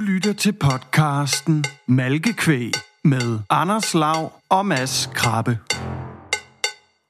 lytter 0.00 0.32
til 0.32 0.52
podcasten 0.52 1.64
Malkekvæg 1.86 2.72
med 3.04 3.38
Anders 3.50 3.94
Lav 3.94 4.32
og 4.48 4.66
Mads 4.66 5.10
Krabbe. 5.14 5.58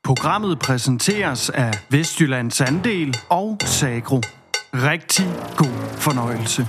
Programmet 0.05 0.59
præsenteres 0.59 1.51
af 1.51 1.73
Vestjyllands 1.91 2.61
Andel 2.61 3.17
og 3.29 3.59
Sagro. 3.65 4.21
Rigtig 4.75 5.27
god 5.57 5.99
fornøjelse. 5.99 6.69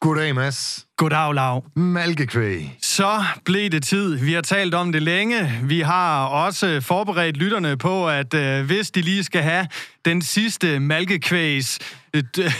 Goddag, 0.00 0.34
Mads. 0.34 0.87
Goddag, 0.98 1.34
Lav. 1.34 1.64
Malkekvæg. 1.74 2.76
Så 2.82 3.24
blev 3.44 3.70
det 3.70 3.82
tid. 3.82 4.16
Vi 4.16 4.32
har 4.32 4.40
talt 4.40 4.74
om 4.74 4.92
det 4.92 5.02
længe. 5.02 5.52
Vi 5.62 5.80
har 5.80 6.24
også 6.24 6.80
forberedt 6.80 7.36
lytterne 7.36 7.76
på, 7.76 8.08
at 8.08 8.34
øh, 8.34 8.66
hvis 8.66 8.90
de 8.90 9.00
lige 9.00 9.24
skal 9.24 9.42
have 9.42 9.66
den 10.04 10.22
sidste 10.22 10.80
malkekvægs 10.80 11.78
øh, 12.14 12.22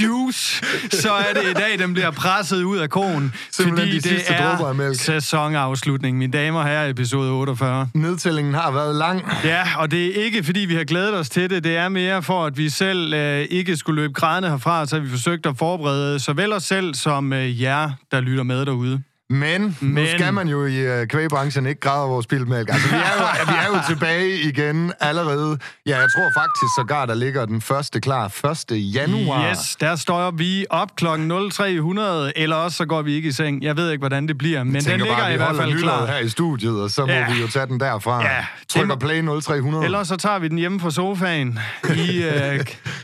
juice, 0.00 0.64
så 0.90 1.12
er 1.12 1.32
det 1.34 1.50
i 1.50 1.52
dag, 1.52 1.78
den 1.78 1.92
bliver 1.92 2.10
presset 2.10 2.62
ud 2.62 2.78
af 2.78 2.90
konen. 2.90 3.34
Simpelthen 3.50 3.88
fordi 3.88 4.08
de 4.08 4.14
det 4.14 4.24
er 4.28 4.92
sæsonafslutning, 4.92 6.18
mine 6.18 6.32
damer 6.32 6.58
og 6.60 6.66
herrer, 6.66 6.88
episode 6.88 7.30
48. 7.30 7.88
Nedtællingen 7.94 8.54
har 8.54 8.70
været 8.70 8.96
lang. 8.96 9.22
Ja, 9.44 9.62
og 9.76 9.90
det 9.90 10.06
er 10.06 10.24
ikke, 10.24 10.44
fordi 10.44 10.60
vi 10.60 10.74
har 10.74 10.84
glædet 10.84 11.14
os 11.14 11.30
til 11.30 11.50
det. 11.50 11.64
Det 11.64 11.76
er 11.76 11.88
mere 11.88 12.22
for, 12.22 12.46
at 12.46 12.58
vi 12.58 12.68
selv 12.68 13.14
øh, 13.14 13.46
ikke 13.50 13.76
skulle 13.76 14.02
løbe 14.02 14.12
grædende 14.12 14.50
herfra, 14.50 14.86
så 14.86 15.00
vi 15.00 15.08
forsøgt 15.08 15.46
at 15.46 15.56
forberede 15.58 16.18
såvel 16.18 16.52
os 16.52 16.62
selv 16.62 16.94
som 16.94 17.32
øh, 17.32 17.39
jer, 17.40 17.90
der 18.10 18.20
lytter 18.20 18.42
med 18.42 18.66
derude. 18.66 19.02
Men, 19.32 19.76
Men 19.80 19.94
nu 19.94 20.06
skal 20.14 20.34
man 20.34 20.48
jo 20.48 20.66
i 20.66 21.00
uh, 21.02 21.06
kvægbranchen 21.08 21.66
ikke 21.66 21.80
græde 21.80 22.04
over 22.04 22.20
spildmælk. 22.22 22.68
Altså, 22.72 22.88
vi 22.88 22.94
er, 22.94 22.98
jo, 23.18 23.24
vi 23.52 23.58
er 23.58 23.66
jo 23.78 23.82
tilbage 23.88 24.40
igen 24.40 24.92
allerede. 25.00 25.58
Ja, 25.86 25.98
jeg 25.98 26.08
tror 26.16 26.30
faktisk 26.42 26.64
sågar, 26.78 27.06
der 27.06 27.14
ligger 27.14 27.46
den 27.46 27.60
første 27.60 28.00
klar 28.00 28.46
1. 28.70 28.94
januar. 28.94 29.50
Yes, 29.50 29.76
der 29.80 29.96
står 29.96 30.30
vi 30.30 30.66
op 30.70 30.96
klokken 30.96 31.50
0300, 31.50 32.32
eller 32.36 32.56
også 32.56 32.76
så 32.76 32.86
går 32.86 33.02
vi 33.02 33.12
ikke 33.14 33.28
i 33.28 33.32
seng. 33.32 33.62
Jeg 33.62 33.76
ved 33.76 33.90
ikke, 33.90 34.00
hvordan 34.00 34.28
det 34.28 34.38
bliver, 34.38 34.64
men 34.64 34.74
den 34.74 34.98
ligger 34.98 35.16
bare, 35.16 35.34
i 35.34 35.36
hvert 35.36 35.56
fald 35.56 35.78
klar. 35.78 36.06
her 36.06 36.18
i 36.18 36.28
studiet, 36.28 36.82
og 36.82 36.90
så 36.90 37.06
må 37.06 37.12
Ja. 37.12 37.32
vi 37.34 37.40
jo 37.40 37.48
tage 37.48 37.66
den 37.66 37.80
derfra. 37.80 38.22
Ja, 38.24 38.44
Trykker 38.68 38.96
play 38.96 39.20
0300. 39.20 39.84
Ellers 39.84 40.08
så 40.08 40.16
tager 40.16 40.38
vi 40.38 40.48
den 40.48 40.58
hjemme 40.58 40.78
på 40.80 40.90
sofaen, 40.90 41.58
i, 41.96 42.22
øh, 42.22 42.60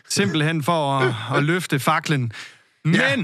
simpelthen 0.09 0.63
for 0.63 0.99
at, 0.99 1.15
at 1.37 1.45
løfte 1.45 1.79
faklen. 1.79 2.33
Men 2.85 2.95
Ja. 2.95 3.17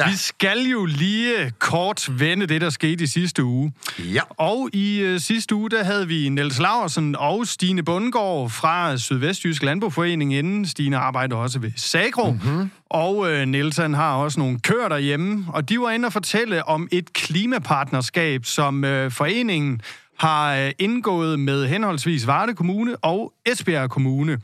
Ja. 0.00 0.10
vi 0.10 0.16
skal 0.16 0.58
jo 0.58 0.84
lige 0.84 1.52
kort 1.58 2.08
vende 2.20 2.46
det, 2.46 2.60
der 2.60 2.70
skete 2.70 3.04
i 3.04 3.06
sidste 3.06 3.44
uge. 3.44 3.72
Ja. 3.98 4.20
Og 4.28 4.70
i 4.72 4.98
øh, 4.98 5.20
sidste 5.20 5.54
uge, 5.54 5.70
der 5.70 5.84
havde 5.84 6.08
vi 6.08 6.28
Niels 6.28 6.58
Laversen 6.58 7.16
og 7.16 7.46
Stine 7.46 7.82
Bundgaard 7.82 8.50
fra 8.50 8.96
Sydvestjysk 8.96 9.62
Landboforening 9.62 10.34
inden. 10.34 10.66
Stine 10.66 10.96
arbejder 10.96 11.36
også 11.36 11.58
ved 11.58 11.72
Sagro. 11.76 12.30
Mm-hmm. 12.30 12.70
Og 12.90 13.32
øh, 13.32 13.46
Niels 13.48 13.76
han 13.76 13.94
har 13.94 14.14
også 14.14 14.40
nogle 14.40 14.58
køer 14.58 14.88
derhjemme. 14.88 15.46
Og 15.48 15.68
de 15.68 15.80
var 15.80 15.90
inde 15.90 16.06
og 16.06 16.12
fortælle 16.12 16.68
om 16.68 16.88
et 16.92 17.12
klimapartnerskab, 17.12 18.44
som 18.44 18.84
øh, 18.84 19.10
foreningen 19.10 19.80
har 20.18 20.56
øh, 20.56 20.70
indgået 20.78 21.40
med 21.40 21.66
henholdsvis 21.66 22.26
Varde 22.26 22.54
Kommune 22.54 22.96
og 22.96 23.32
Esbjerg 23.46 23.90
Kommune. 23.90 24.38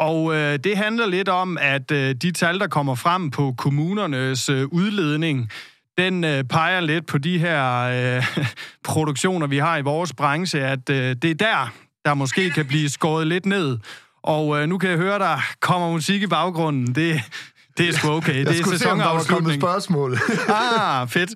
Og 0.00 0.34
øh, 0.34 0.58
det 0.64 0.76
handler 0.76 1.06
lidt 1.06 1.28
om, 1.28 1.58
at 1.60 1.90
øh, 1.90 2.14
de 2.14 2.32
tal, 2.32 2.58
der 2.58 2.66
kommer 2.66 2.94
frem 2.94 3.30
på 3.30 3.54
kommunernes 3.58 4.48
øh, 4.48 4.66
udledning, 4.72 5.50
den 5.98 6.24
øh, 6.24 6.44
peger 6.44 6.80
lidt 6.80 7.06
på 7.06 7.18
de 7.18 7.38
her 7.38 7.80
øh, 8.16 8.26
produktioner, 8.84 9.46
vi 9.46 9.58
har 9.58 9.76
i 9.76 9.82
vores 9.82 10.12
branche, 10.12 10.60
at 10.60 10.90
øh, 10.90 11.16
det 11.22 11.30
er 11.30 11.34
der, 11.34 11.72
der 12.04 12.14
måske 12.14 12.50
kan 12.50 12.66
blive 12.66 12.88
skåret 12.88 13.26
lidt 13.26 13.46
ned. 13.46 13.78
Og 14.22 14.60
øh, 14.60 14.68
nu 14.68 14.78
kan 14.78 14.90
jeg 14.90 14.98
høre, 14.98 15.18
der 15.18 15.38
kommer 15.60 15.90
musik 15.90 16.22
i 16.22 16.26
baggrunden. 16.26 16.94
Det, 16.94 17.20
det 17.78 17.88
er 17.88 17.92
sgu 17.92 18.10
okay. 18.10 18.36
Jeg 18.38 18.46
det 18.46 18.58
er 18.58 18.62
skulle 18.62 18.78
se, 18.78 18.90
om 18.90 18.98
der 18.98 19.04
var 19.04 19.10
kommet 19.12 19.22
sæsonafslutning. 19.22 19.62
spørgsmål. 19.62 20.18
Ah, 20.80 21.08
fedt. 21.08 21.30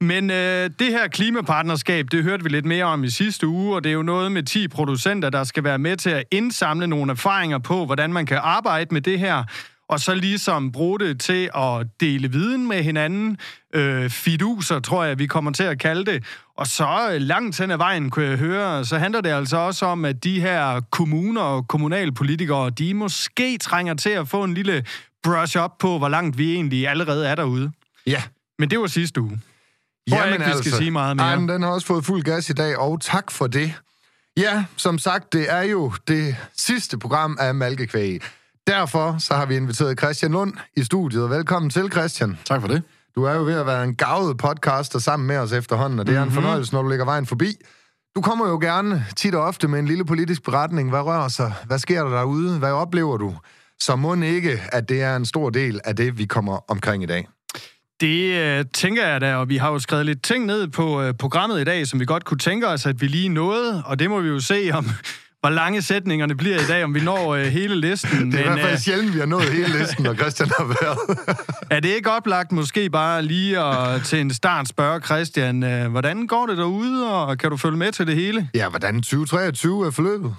Men 0.00 0.30
øh, 0.30 0.70
det 0.78 0.86
her 0.86 1.08
klimapartnerskab, 1.08 2.06
det 2.10 2.22
hørte 2.22 2.42
vi 2.42 2.48
lidt 2.48 2.66
mere 2.66 2.84
om 2.84 3.04
i 3.04 3.10
sidste 3.10 3.46
uge, 3.46 3.74
og 3.76 3.84
det 3.84 3.90
er 3.90 3.94
jo 3.94 4.02
noget 4.02 4.32
med 4.32 4.42
10 4.42 4.68
producenter, 4.68 5.30
der 5.30 5.44
skal 5.44 5.64
være 5.64 5.78
med 5.78 5.96
til 5.96 6.10
at 6.10 6.24
indsamle 6.30 6.86
nogle 6.86 7.12
erfaringer 7.12 7.58
på, 7.58 7.86
hvordan 7.86 8.12
man 8.12 8.26
kan 8.26 8.38
arbejde 8.42 8.94
med 8.94 9.00
det 9.00 9.18
her, 9.18 9.44
og 9.88 10.00
så 10.00 10.14
ligesom 10.14 10.72
bruge 10.72 10.98
det 10.98 11.20
til 11.20 11.50
at 11.56 11.86
dele 12.00 12.32
viden 12.32 12.68
med 12.68 12.82
hinanden. 12.82 13.38
Øh, 13.74 14.10
fiduser, 14.10 14.80
tror 14.80 15.04
jeg, 15.04 15.18
vi 15.18 15.26
kommer 15.26 15.52
til 15.52 15.64
at 15.64 15.78
kalde 15.78 16.12
det. 16.12 16.24
Og 16.56 16.66
så 16.66 17.10
øh, 17.12 17.20
langt 17.20 17.58
hen 17.60 17.70
ad 17.70 17.76
vejen, 17.76 18.10
kunne 18.10 18.26
jeg 18.26 18.38
høre, 18.38 18.84
så 18.84 18.98
handler 18.98 19.20
det 19.20 19.30
altså 19.30 19.56
også 19.56 19.86
om, 19.86 20.04
at 20.04 20.24
de 20.24 20.40
her 20.40 20.80
kommuner 20.90 21.40
og 21.40 21.68
kommunalpolitikere, 21.68 22.70
de 22.70 22.94
måske 22.94 23.58
trænger 23.58 23.94
til 23.94 24.10
at 24.10 24.28
få 24.28 24.44
en 24.44 24.54
lille 24.54 24.84
brush 25.22 25.58
up 25.58 25.70
på, 25.78 25.98
hvor 25.98 26.08
langt 26.08 26.38
vi 26.38 26.54
egentlig 26.54 26.88
allerede 26.88 27.26
er 27.26 27.34
derude. 27.34 27.72
ja. 28.06 28.22
Men 28.60 28.70
det 28.70 28.80
var 28.80 28.86
sidste 28.86 29.20
uge. 29.20 29.40
Tror 30.10 30.22
jeg 30.24 30.32
ikke, 30.32 30.44
vi 30.44 30.52
skal 30.58 30.72
sige 30.72 30.90
meget 30.90 31.16
mere. 31.16 31.26
Ej, 31.26 31.36
men 31.36 31.48
den 31.48 31.62
har 31.62 31.68
også 31.70 31.86
fået 31.86 32.04
fuld 32.04 32.22
gas 32.22 32.50
i 32.50 32.52
dag, 32.52 32.78
og 32.78 33.00
tak 33.00 33.30
for 33.30 33.46
det. 33.46 33.74
Ja, 34.36 34.64
som 34.76 34.98
sagt, 34.98 35.32
det 35.32 35.52
er 35.52 35.62
jo 35.62 35.92
det 36.08 36.36
sidste 36.56 36.98
program 36.98 37.36
af 37.40 37.54
Malkekvæg. 37.54 38.20
Derfor 38.66 39.16
så 39.18 39.34
har 39.34 39.46
vi 39.46 39.56
inviteret 39.56 39.98
Christian 39.98 40.32
Lund 40.32 40.52
i 40.76 40.84
studiet. 40.84 41.22
og 41.22 41.30
Velkommen 41.30 41.70
til, 41.70 41.90
Christian. 41.92 42.38
Tak 42.44 42.60
for 42.60 42.68
det. 42.68 42.82
Du 43.14 43.24
er 43.24 43.34
jo 43.34 43.44
ved 43.44 43.54
at 43.54 43.66
være 43.66 43.84
en 43.84 43.94
gavet 43.94 44.38
podcaster 44.38 44.98
sammen 44.98 45.26
med 45.26 45.36
os 45.38 45.52
efterhånden, 45.52 45.98
og 45.98 46.06
det 46.06 46.14
er 46.16 46.20
Mhm. 46.20 46.28
en 46.28 46.34
fornøjelse, 46.34 46.72
når 46.74 46.82
du 46.82 46.88
lægger 46.88 47.04
vejen 47.04 47.26
forbi. 47.26 47.54
Du 48.16 48.20
kommer 48.20 48.48
jo 48.48 48.58
gerne 48.58 49.06
tit 49.16 49.34
og 49.34 49.42
ofte 49.44 49.68
med 49.68 49.78
en 49.78 49.86
lille 49.86 50.04
politisk 50.04 50.42
beretning. 50.42 50.90
Hvad 50.90 51.00
rører 51.00 51.28
sig? 51.28 51.52
Hvad 51.66 51.78
sker 51.78 52.02
der 52.04 52.10
derude? 52.10 52.58
Hvad 52.58 52.72
oplever 52.72 53.16
du? 53.16 53.36
Så 53.80 53.96
må 53.96 54.14
ikke, 54.14 54.62
at 54.72 54.88
det 54.88 55.02
er 55.02 55.16
en 55.16 55.24
stor 55.26 55.50
del 55.50 55.80
af 55.84 55.96
det, 55.96 56.18
vi 56.18 56.24
kommer 56.24 56.70
omkring 56.70 57.02
i 57.02 57.06
dag. 57.06 57.28
Det 58.00 58.34
øh, 58.34 58.64
tænker 58.74 59.06
jeg 59.06 59.20
da, 59.20 59.34
og 59.36 59.48
vi 59.48 59.56
har 59.56 59.72
jo 59.72 59.78
skrevet 59.78 60.06
lidt 60.06 60.22
ting 60.22 60.46
ned 60.46 60.68
på 60.68 61.02
øh, 61.02 61.14
programmet 61.14 61.60
i 61.60 61.64
dag, 61.64 61.86
som 61.86 62.00
vi 62.00 62.04
godt 62.04 62.24
kunne 62.24 62.38
tænke 62.38 62.68
os, 62.68 62.86
at 62.86 63.00
vi 63.00 63.06
lige 63.06 63.28
nåede, 63.28 63.82
og 63.86 63.98
det 63.98 64.10
må 64.10 64.20
vi 64.20 64.28
jo 64.28 64.40
se 64.40 64.70
om, 64.72 64.86
hvor 65.40 65.50
lange 65.50 65.82
sætningerne 65.82 66.36
bliver 66.36 66.56
i 66.56 66.66
dag, 66.68 66.84
om 66.84 66.94
vi 66.94 67.00
når 67.00 67.34
øh, 67.34 67.44
hele 67.44 67.80
listen. 67.80 68.26
Det 68.32 68.34
er 68.34 68.38
i 68.38 68.42
hvert 68.42 68.54
Men 68.54 68.64
fald 68.64 68.72
øh, 68.72 68.78
sjældent, 68.78 69.14
vi 69.14 69.18
har 69.18 69.26
nået 69.26 69.44
hele 69.44 69.78
listen, 69.78 70.04
når 70.04 70.14
Christian 70.14 70.48
har 70.58 70.64
været. 70.64 70.98
er 71.76 71.80
det 71.80 71.88
ikke 71.88 72.10
oplagt 72.10 72.52
måske 72.52 72.90
bare 72.90 73.22
lige 73.22 73.60
at 73.60 74.02
til 74.04 74.20
en 74.20 74.34
start 74.34 74.68
spørge 74.68 75.00
Christian, 75.00 75.62
øh, 75.62 75.90
hvordan 75.90 76.26
går 76.26 76.46
det 76.46 76.56
derude, 76.56 77.12
og 77.12 77.38
kan 77.38 77.50
du 77.50 77.56
følge 77.56 77.76
med 77.76 77.92
til 77.92 78.06
det 78.06 78.14
hele? 78.14 78.48
ja, 78.54 78.68
hvordan 78.68 78.94
2023 78.94 79.86
er 79.86 79.90
forløbet? 79.90 80.34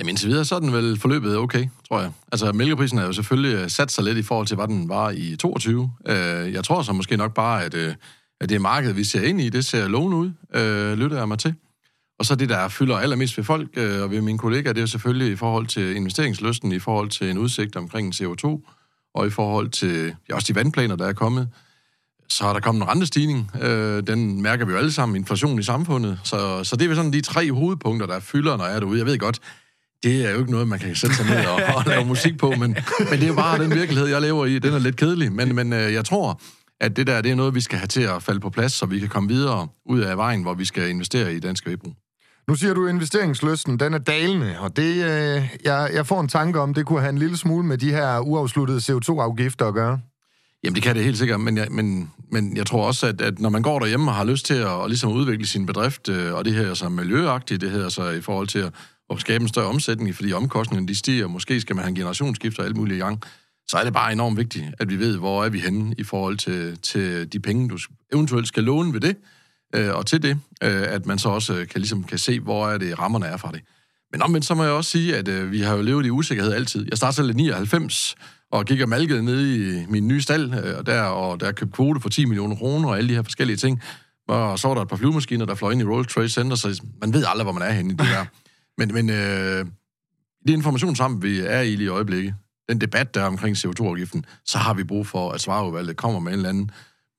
Jamen 0.00 0.08
indtil 0.08 0.28
videre, 0.28 0.44
så 0.44 0.54
er 0.54 0.58
den 0.58 0.72
vel 0.72 1.00
forløbet 1.00 1.36
okay, 1.36 1.68
tror 1.88 2.00
jeg. 2.00 2.12
Altså, 2.32 2.52
mælkeprisen 2.52 2.98
er 2.98 3.06
jo 3.06 3.12
selvfølgelig 3.12 3.54
øh, 3.54 3.70
sat 3.70 3.92
sig 3.92 4.04
lidt 4.04 4.18
i 4.18 4.22
forhold 4.22 4.46
til, 4.46 4.56
hvad 4.56 4.68
den 4.68 4.88
var 4.88 5.10
i 5.10 5.36
22. 5.36 5.92
Øh, 6.08 6.52
jeg 6.52 6.64
tror 6.64 6.82
så 6.82 6.92
måske 6.92 7.16
nok 7.16 7.34
bare, 7.34 7.64
at, 7.64 7.74
øh, 7.74 7.94
at 8.40 8.48
det 8.48 8.60
marked, 8.60 8.92
vi 8.92 9.04
ser 9.04 9.22
ind 9.22 9.40
i, 9.40 9.48
det 9.48 9.64
ser 9.64 9.88
lovende 9.88 10.16
ud, 10.16 10.30
øh, 10.54 10.98
lytter 10.98 11.16
jeg 11.16 11.28
mig 11.28 11.38
til. 11.38 11.54
Og 12.18 12.26
så 12.26 12.34
det, 12.34 12.48
der 12.48 12.68
fylder 12.68 12.96
allermest 12.96 13.36
ved 13.36 13.44
folk 13.44 13.68
øh, 13.76 14.02
og 14.02 14.10
ved 14.10 14.20
mine 14.20 14.38
kollegaer, 14.38 14.72
det 14.72 14.80
er 14.80 14.82
jo 14.82 14.86
selvfølgelig 14.86 15.32
i 15.32 15.36
forhold 15.36 15.66
til 15.66 15.96
investeringslysten, 15.96 16.72
i 16.72 16.78
forhold 16.78 17.08
til 17.08 17.30
en 17.30 17.38
udsigt 17.38 17.76
omkring 17.76 18.14
CO2, 18.14 18.46
og 19.14 19.26
i 19.26 19.30
forhold 19.30 19.68
til 19.68 20.14
ja, 20.28 20.34
også 20.34 20.52
de 20.52 20.54
vandplaner, 20.54 20.96
der 20.96 21.06
er 21.06 21.12
kommet. 21.12 21.48
Så 22.28 22.46
er 22.46 22.52
der 22.52 22.60
kommet 22.60 22.82
en 22.82 22.88
rentestigning. 22.88 23.50
Øh, 23.62 24.06
den 24.06 24.42
mærker 24.42 24.64
vi 24.64 24.72
jo 24.72 24.78
alle 24.78 24.92
sammen, 24.92 25.16
inflation 25.16 25.58
i 25.58 25.62
samfundet. 25.62 26.20
Så, 26.24 26.64
så 26.64 26.76
det 26.76 26.84
er 26.84 26.88
vel 26.88 26.96
sådan 26.96 27.12
de 27.12 27.20
tre 27.20 27.52
hovedpunkter, 27.52 28.06
der 28.06 28.20
fylder, 28.20 28.56
når 28.56 28.64
jeg 28.64 28.76
er 28.76 28.80
derude. 28.80 28.98
Jeg 28.98 29.06
ved 29.06 29.18
godt, 29.18 29.40
det 30.02 30.26
er 30.26 30.30
jo 30.30 30.38
ikke 30.38 30.50
noget, 30.50 30.68
man 30.68 30.78
kan 30.78 30.94
sætte 30.94 31.16
sig 31.16 31.26
ned 31.26 31.46
og, 31.46 31.60
og 31.76 31.84
lave 31.86 32.04
musik 32.04 32.38
på, 32.38 32.50
men, 32.50 32.60
men 32.60 33.10
det 33.10 33.22
er 33.22 33.26
jo 33.26 33.34
bare 33.34 33.62
den 33.62 33.74
virkelighed, 33.74 34.08
jeg 34.08 34.20
lever 34.20 34.46
i. 34.46 34.58
Den 34.58 34.74
er 34.74 34.78
lidt 34.78 34.96
kedelig, 34.96 35.32
men, 35.32 35.54
men 35.54 35.72
øh, 35.72 35.92
jeg 35.92 36.04
tror, 36.04 36.40
at 36.80 36.96
det 36.96 37.06
der 37.06 37.20
det 37.20 37.30
er 37.30 37.34
noget, 37.34 37.54
vi 37.54 37.60
skal 37.60 37.78
have 37.78 37.86
til 37.86 38.02
at 38.02 38.22
falde 38.22 38.40
på 38.40 38.50
plads, 38.50 38.72
så 38.72 38.86
vi 38.86 38.98
kan 38.98 39.08
komme 39.08 39.28
videre 39.28 39.68
ud 39.86 40.00
af 40.00 40.16
vejen, 40.16 40.42
hvor 40.42 40.54
vi 40.54 40.64
skal 40.64 40.90
investere 40.90 41.34
i 41.34 41.40
dansk 41.40 41.66
vægbrug. 41.66 41.94
Nu 42.48 42.54
siger 42.54 42.74
du, 42.74 42.86
at 42.86 42.94
investeringslysten 42.94 43.80
den 43.80 43.94
er 43.94 43.98
dalende, 43.98 44.56
og 44.60 44.76
det, 44.76 44.94
øh, 44.94 45.48
jeg, 45.64 45.90
jeg 45.94 46.06
får 46.06 46.20
en 46.20 46.28
tanke 46.28 46.60
om, 46.60 46.74
det 46.74 46.86
kunne 46.86 47.00
have 47.00 47.10
en 47.10 47.18
lille 47.18 47.36
smule 47.36 47.66
med 47.66 47.78
de 47.78 47.90
her 47.90 48.18
uafsluttede 48.18 48.78
CO2-afgifter 48.78 49.66
at 49.68 49.74
gøre. 49.74 50.00
Jamen, 50.64 50.74
det 50.74 50.82
kan 50.82 50.96
det 50.96 51.04
helt 51.04 51.18
sikkert, 51.18 51.40
men 51.40 51.56
jeg, 51.56 51.66
men, 51.70 52.10
men 52.32 52.56
jeg 52.56 52.66
tror 52.66 52.86
også, 52.86 53.06
at, 53.06 53.20
at 53.20 53.38
når 53.38 53.48
man 53.48 53.62
går 53.62 53.78
derhjemme 53.78 54.10
og 54.10 54.14
har 54.14 54.24
lyst 54.24 54.46
til 54.46 54.54
at, 54.54 54.82
at 54.82 54.88
ligesom 54.88 55.12
udvikle 55.12 55.46
sin 55.46 55.66
bedrift, 55.66 56.08
øh, 56.08 56.34
og 56.34 56.44
det 56.44 56.54
her 56.54 56.74
så 56.74 56.88
miljøagtigt, 56.88 57.60
det 57.60 57.70
her 57.70 57.88
så 57.88 58.10
i 58.10 58.20
forhold 58.20 58.48
til 58.48 58.58
at, 58.58 58.72
at 59.10 59.20
skabe 59.20 59.42
en 59.42 59.48
større 59.48 59.66
omsætning, 59.66 60.14
fordi 60.14 60.32
omkostningerne 60.32 60.88
de 60.88 60.98
stiger, 60.98 61.24
og 61.24 61.30
måske 61.30 61.60
skal 61.60 61.76
man 61.76 61.82
have 61.82 61.88
en 61.88 61.94
generationsskift 61.94 62.58
og 62.58 62.64
alt 62.64 62.76
muligt 62.76 62.96
i 62.96 63.00
gang, 63.00 63.22
så 63.68 63.76
er 63.76 63.84
det 63.84 63.92
bare 63.92 64.12
enormt 64.12 64.36
vigtigt, 64.36 64.64
at 64.78 64.88
vi 64.88 64.98
ved, 64.98 65.18
hvor 65.18 65.44
er 65.44 65.48
vi 65.48 65.58
henne 65.58 65.94
i 65.98 66.04
forhold 66.04 66.36
til, 66.36 66.78
til 66.78 67.32
de 67.32 67.40
penge, 67.40 67.68
du 67.68 67.78
eventuelt 68.12 68.48
skal 68.48 68.64
låne 68.64 68.92
ved 68.92 69.00
det, 69.00 69.16
øh, 69.74 69.94
og 69.94 70.06
til 70.06 70.22
det, 70.22 70.38
øh, 70.62 70.82
at 70.88 71.06
man 71.06 71.18
så 71.18 71.28
også 71.28 71.54
øh, 71.54 71.68
kan, 71.68 71.80
ligesom, 71.80 72.04
kan 72.04 72.18
se, 72.18 72.40
hvor 72.40 72.68
er 72.68 72.78
det 72.78 72.98
rammerne 72.98 73.26
er 73.26 73.36
fra 73.36 73.52
det. 73.52 73.60
Men 74.12 74.22
omvendt 74.22 74.46
så 74.46 74.54
må 74.54 74.62
jeg 74.62 74.72
også 74.72 74.90
sige, 74.90 75.16
at 75.16 75.28
øh, 75.28 75.52
vi 75.52 75.60
har 75.60 75.76
jo 75.76 75.82
levet 75.82 76.06
i 76.06 76.10
usikkerhed 76.10 76.52
altid. 76.52 76.86
Jeg 76.88 76.96
startede 76.98 77.16
selv 77.16 77.30
i 77.30 77.32
99, 77.32 78.14
og 78.52 78.64
gik 78.64 78.80
og 78.80 78.88
malkede 78.88 79.22
ned 79.22 79.46
i 79.46 79.86
min 79.88 80.08
nye 80.08 80.20
stald, 80.20 80.54
øh, 80.54 80.78
og 80.78 80.86
der, 80.86 81.02
og 81.02 81.40
der 81.40 81.52
købte 81.52 81.72
kvote 81.72 82.00
for 82.00 82.08
10 82.08 82.24
millioner 82.24 82.56
kroner, 82.56 82.88
og 82.88 82.98
alle 82.98 83.08
de 83.08 83.14
her 83.14 83.22
forskellige 83.22 83.56
ting. 83.56 83.82
Og 84.28 84.58
så 84.58 84.68
var 84.68 84.74
der 84.74 84.82
et 84.82 84.88
par 84.88 84.96
flyvemaskiner, 84.96 85.44
der 85.44 85.54
fløj 85.54 85.72
ind 85.72 85.80
i 85.80 85.84
World 85.84 86.06
Trade 86.06 86.28
Center, 86.28 86.56
så 86.56 86.82
man 87.00 87.12
ved 87.12 87.24
aldrig, 87.28 87.44
hvor 87.44 87.52
man 87.52 87.62
er 87.62 87.72
henne 87.72 87.92
i 87.92 87.96
det 87.96 88.06
der. 88.06 88.24
Men, 88.80 88.94
men 88.94 89.10
øh, 89.10 89.66
det 90.46 90.52
informationssamfund, 90.52 91.22
vi 91.22 91.40
er 91.40 91.60
i 91.60 91.76
lige 91.76 91.84
i 91.84 91.88
øjeblikket, 91.88 92.34
den 92.68 92.80
debat, 92.80 93.14
der 93.14 93.20
er 93.20 93.26
omkring 93.26 93.56
CO2-afgiften, 93.56 94.24
så 94.44 94.58
har 94.58 94.74
vi 94.74 94.84
brug 94.84 95.06
for, 95.06 95.30
at 95.30 95.40
svareudvalget 95.40 95.96
kommer 95.96 96.20
med 96.20 96.32
en 96.32 96.38
eller 96.38 96.48
anden 96.48 96.70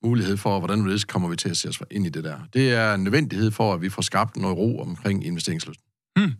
mulighed 0.04 0.36
for, 0.36 0.58
hvordan 0.58 0.86
det 0.86 1.06
kommer 1.06 1.28
vi 1.28 1.36
til 1.36 1.48
at 1.48 1.56
se 1.56 1.68
os 1.68 1.82
ind 1.90 2.06
i 2.06 2.08
det 2.08 2.24
der. 2.24 2.36
Det 2.54 2.72
er 2.72 2.94
en 2.94 3.04
nødvendighed 3.04 3.50
for, 3.50 3.74
at 3.74 3.82
vi 3.82 3.88
får 3.88 4.02
skabt 4.02 4.36
noget 4.36 4.56
ro 4.56 4.80
omkring 4.80 5.26
investeringslysten. 5.26 5.84
Hmm. 6.16 6.32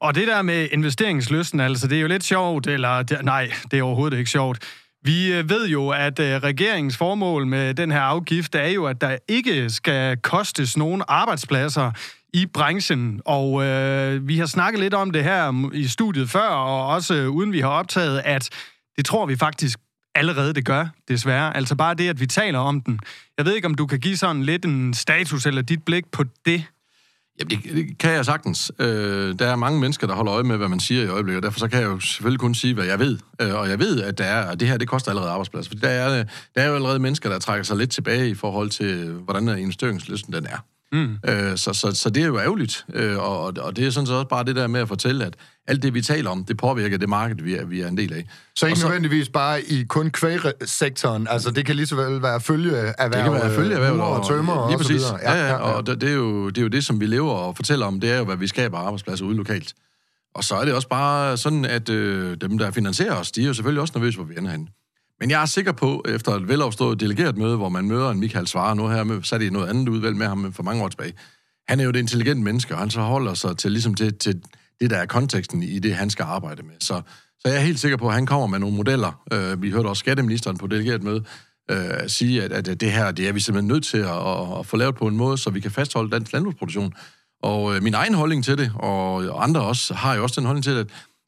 Og 0.00 0.14
det 0.14 0.26
der 0.26 0.42
med 0.42 0.68
investeringslysten, 0.72 1.60
altså, 1.60 1.88
det 1.88 1.96
er 1.96 2.00
jo 2.00 2.08
lidt 2.08 2.24
sjovt, 2.24 2.66
eller 2.66 3.02
det, 3.02 3.24
nej, 3.24 3.52
det 3.70 3.78
er 3.78 3.82
overhovedet 3.82 4.18
ikke 4.18 4.30
sjovt. 4.30 4.58
Vi 5.04 5.32
øh, 5.32 5.50
ved 5.50 5.68
jo, 5.68 5.88
at 5.88 6.18
øh, 6.18 6.36
regeringens 6.36 6.96
formål 6.96 7.46
med 7.46 7.74
den 7.74 7.92
her 7.92 8.00
afgift 8.00 8.54
er 8.54 8.68
jo, 8.68 8.86
at 8.86 9.00
der 9.00 9.16
ikke 9.28 9.70
skal 9.70 10.16
kostes 10.16 10.76
nogen 10.76 11.02
arbejdspladser 11.08 11.92
i 12.34 12.46
branchen. 12.46 13.20
Og 13.24 13.64
øh, 13.64 14.28
vi 14.28 14.38
har 14.38 14.46
snakket 14.46 14.80
lidt 14.80 14.94
om 14.94 15.10
det 15.10 15.24
her 15.24 15.70
i 15.74 15.86
studiet 15.88 16.30
før, 16.30 16.48
og 16.48 16.86
også 16.86 17.14
øh, 17.14 17.30
uden 17.30 17.52
vi 17.52 17.60
har 17.60 17.68
optaget, 17.68 18.22
at 18.24 18.50
det 18.96 19.04
tror 19.04 19.26
vi 19.26 19.36
faktisk 19.36 19.78
allerede 20.14 20.54
det 20.54 20.64
gør, 20.64 20.86
desværre. 21.08 21.56
Altså 21.56 21.74
bare 21.76 21.94
det, 21.94 22.08
at 22.08 22.20
vi 22.20 22.26
taler 22.26 22.58
om 22.58 22.80
den. 22.80 23.00
Jeg 23.38 23.46
ved 23.46 23.54
ikke, 23.54 23.66
om 23.66 23.74
du 23.74 23.86
kan 23.86 24.00
give 24.00 24.16
sådan 24.16 24.42
lidt 24.42 24.64
en 24.64 24.94
status 24.94 25.46
eller 25.46 25.62
dit 25.62 25.84
blik 25.84 26.04
på 26.12 26.24
det. 26.44 26.64
Jamen, 27.40 27.62
det, 27.62 27.72
det 27.74 27.98
kan 27.98 28.10
jeg 28.12 28.24
sagtens. 28.24 28.72
Øh, 28.78 29.38
der 29.38 29.46
er 29.46 29.56
mange 29.56 29.80
mennesker, 29.80 30.06
der 30.06 30.14
holder 30.14 30.34
øje 30.34 30.42
med, 30.42 30.56
hvad 30.56 30.68
man 30.68 30.80
siger 30.80 31.02
i 31.02 31.08
øjeblikket, 31.08 31.36
og 31.36 31.42
derfor 31.42 31.58
så 31.58 31.68
kan 31.68 31.80
jeg 31.80 31.86
jo 31.86 32.00
selvfølgelig 32.00 32.40
kun 32.40 32.54
sige, 32.54 32.74
hvad 32.74 32.84
jeg 32.84 32.98
ved. 32.98 33.18
Øh, 33.40 33.54
og 33.54 33.68
jeg 33.68 33.78
ved, 33.78 34.02
at, 34.02 34.18
der 34.18 34.24
er, 34.24 34.50
at 34.50 34.60
det 34.60 34.68
her, 34.68 34.76
det 34.76 34.88
koster 34.88 35.10
allerede 35.10 35.30
arbejdspladser. 35.30 35.70
For 35.70 35.78
der 35.78 35.88
er, 35.88 36.24
der 36.54 36.62
er 36.62 36.68
jo 36.68 36.74
allerede 36.74 36.98
mennesker, 36.98 37.28
der 37.28 37.38
trækker 37.38 37.64
sig 37.64 37.76
lidt 37.76 37.90
tilbage 37.90 38.28
i 38.28 38.34
forhold 38.34 38.70
til, 38.70 39.12
hvordan 39.12 39.58
investeringslisten 39.58 40.32
den 40.32 40.46
er. 40.46 40.73
Mm. 40.94 41.18
Øh, 41.28 41.56
så, 41.56 41.72
så, 41.72 41.92
så 41.92 42.10
det 42.10 42.22
er 42.22 42.26
jo 42.26 42.38
ærgerligt, 42.38 42.84
øh, 42.94 43.18
og, 43.18 43.54
og 43.60 43.76
det 43.76 43.86
er 43.86 43.90
sådan 43.90 44.06
set 44.06 44.16
også 44.16 44.28
bare 44.28 44.44
det 44.44 44.56
der 44.56 44.66
med 44.66 44.80
at 44.80 44.88
fortælle, 44.88 45.24
at 45.24 45.34
alt 45.66 45.82
det, 45.82 45.94
vi 45.94 46.02
taler 46.02 46.30
om, 46.30 46.44
det 46.44 46.56
påvirker 46.56 46.98
det 46.98 47.08
marked, 47.08 47.36
vi 47.36 47.54
er, 47.54 47.64
vi 47.64 47.80
er 47.80 47.88
en 47.88 47.96
del 47.96 48.12
af. 48.12 48.28
Så 48.56 48.66
ikke 48.66 48.78
så, 48.78 48.86
nødvendigvis 48.86 49.28
bare 49.28 49.62
i 49.62 49.84
kun 49.84 50.10
kvægsektoren, 50.10 51.26
altså 51.30 51.50
det 51.50 51.66
kan 51.66 51.76
lige 51.76 51.86
så 51.86 51.96
vel 51.96 52.22
være 52.22 52.40
følgeerhverv, 52.40 53.12
det 53.12 53.22
kan 53.22 53.32
være 53.32 53.54
følgeerhverv 53.54 54.00
og, 54.00 54.12
og 54.12 54.28
tømmer 54.28 54.52
og, 54.52 54.70
lige 54.70 54.78
præcis. 54.78 55.02
så 55.02 55.16
videre. 55.16 55.32
Ja, 55.32 55.46
ja, 55.46 55.52
ja, 55.52 55.56
og 55.56 55.86
det, 55.86 56.00
det, 56.00 56.08
er 56.08 56.14
jo, 56.14 56.48
det 56.48 56.58
er 56.58 56.62
jo 56.62 56.68
det, 56.68 56.84
som 56.84 57.00
vi 57.00 57.06
lever 57.06 57.32
og 57.32 57.56
fortæller 57.56 57.86
om, 57.86 58.00
det 58.00 58.10
er 58.10 58.18
jo, 58.18 58.24
hvad 58.24 58.36
vi 58.36 58.46
skaber 58.46 58.78
arbejdspladser 58.78 59.24
ude 59.24 59.36
lokalt. 59.36 59.74
Og 60.34 60.44
så 60.44 60.54
er 60.54 60.64
det 60.64 60.74
også 60.74 60.88
bare 60.88 61.36
sådan, 61.36 61.64
at 61.64 61.88
øh, 61.88 62.36
dem, 62.40 62.58
der 62.58 62.70
finansierer 62.70 63.14
os, 63.14 63.32
de 63.32 63.42
er 63.42 63.46
jo 63.46 63.54
selvfølgelig 63.54 63.80
også 63.80 63.92
nervøse, 63.96 64.16
hvor 64.18 64.26
vi 64.26 64.34
ender 64.38 64.50
henne. 64.50 64.66
Men 65.24 65.30
jeg 65.30 65.42
er 65.42 65.46
sikker 65.46 65.72
på, 65.72 66.04
efter 66.08 66.32
et 66.32 66.48
velopstået 66.48 67.00
delegeret 67.00 67.36
møde, 67.36 67.56
hvor 67.56 67.68
man 67.68 67.88
møder 67.88 68.10
en 68.10 68.20
Michael 68.20 68.46
Svare, 68.46 68.76
nu 68.76 68.88
her 68.88 69.04
med, 69.04 69.22
sat 69.22 69.42
i 69.42 69.50
noget 69.50 69.68
andet 69.68 69.88
udvalg 69.88 70.16
med 70.16 70.26
ham 70.26 70.52
for 70.52 70.62
mange 70.62 70.82
år 70.82 70.88
tilbage, 70.88 71.12
han 71.68 71.80
er 71.80 71.84
jo 71.84 71.90
et 71.90 71.96
intelligent 71.96 72.42
menneske, 72.42 72.74
og 72.74 72.80
han 72.80 72.90
så 72.90 73.00
holder 73.00 73.34
sig 73.34 73.56
til, 73.56 73.72
ligesom 73.72 73.94
til, 73.94 74.18
til 74.18 74.42
det, 74.80 74.90
der 74.90 74.96
er 74.96 75.06
konteksten 75.06 75.62
i 75.62 75.78
det, 75.78 75.94
han 75.94 76.10
skal 76.10 76.22
arbejde 76.22 76.62
med. 76.62 76.74
Så, 76.80 77.02
så 77.38 77.48
jeg 77.48 77.56
er 77.56 77.60
helt 77.60 77.80
sikker 77.80 77.96
på, 77.96 78.08
at 78.08 78.14
han 78.14 78.26
kommer 78.26 78.46
med 78.46 78.58
nogle 78.58 78.76
modeller. 78.76 79.22
Øh, 79.32 79.62
vi 79.62 79.70
hørte 79.70 79.86
også 79.86 80.00
skatteministeren 80.00 80.56
på 80.56 80.66
delegeret 80.66 81.02
møde 81.02 81.24
øh, 81.70 81.78
sige, 82.06 82.42
at, 82.42 82.52
at 82.68 82.80
det 82.80 82.92
her 82.92 83.10
det 83.10 83.28
er 83.28 83.32
vi 83.32 83.40
simpelthen 83.40 83.68
nødt 83.68 83.84
til 83.84 83.98
at, 83.98 84.26
at, 84.26 84.58
at 84.58 84.66
få 84.66 84.76
lavet 84.76 84.94
på 84.94 85.06
en 85.06 85.16
måde, 85.16 85.38
så 85.38 85.50
vi 85.50 85.60
kan 85.60 85.70
fastholde 85.70 86.10
dansk 86.10 86.32
landbrugsproduktion. 86.32 86.92
Og 87.42 87.76
øh, 87.76 87.82
min 87.82 87.94
egen 87.94 88.14
holdning 88.14 88.44
til 88.44 88.58
det, 88.58 88.72
og 88.74 89.42
andre 89.44 89.60
også, 89.60 89.94
har 89.94 90.14
jo 90.14 90.22
også 90.22 90.40
den 90.40 90.46
holdning 90.46 90.64
til, 90.64 90.70
at 90.70 90.86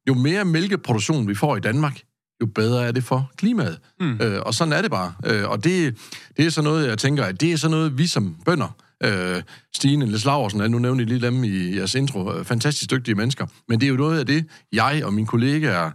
jo 0.09 0.15
mere 0.15 0.45
mælkeproduktion 0.45 1.29
vi 1.29 1.35
får 1.35 1.57
i 1.57 1.61
Danmark, 1.61 2.01
jo 2.41 2.47
bedre 2.47 2.87
er 2.87 2.93
det 2.93 3.05
for 3.05 3.31
klimaet. 3.37 3.79
Mm. 4.01 4.21
Øh, 4.21 4.41
og 4.47 4.55
sådan 4.55 4.73
er 4.73 4.83
det 4.83 4.91
bare. 4.91 5.13
Øh, 5.27 5.49
og 5.49 5.65
det, 5.65 5.97
det 6.37 6.47
er 6.47 6.51
så 6.51 6.63
noget, 6.63 6.89
jeg 6.89 6.99
tænker, 6.99 7.25
at 7.25 7.41
det 7.41 7.53
er 7.53 7.57
så 7.57 7.69
noget, 7.69 7.99
vi 7.99 8.07
som 8.07 8.37
bønder 8.45 8.77
øh, 9.05 9.43
Stine 9.75 10.07
Les 10.07 10.25
Laversen, 10.25 10.71
nu 10.71 10.79
nævner 10.79 11.03
I 11.03 11.05
lige 11.05 11.21
dem 11.21 11.45
i 11.45 11.77
jeres 11.77 11.95
intro, 11.95 12.33
øh, 12.33 12.45
fantastisk 12.45 12.91
dygtige 12.91 13.15
mennesker, 13.15 13.47
men 13.69 13.81
det 13.81 13.87
er 13.87 13.91
jo 13.91 13.97
noget 13.97 14.19
af 14.19 14.27
det, 14.27 14.47
jeg 14.73 15.03
og 15.05 15.15
mine 15.15 15.27
kollegaer, 15.27 15.91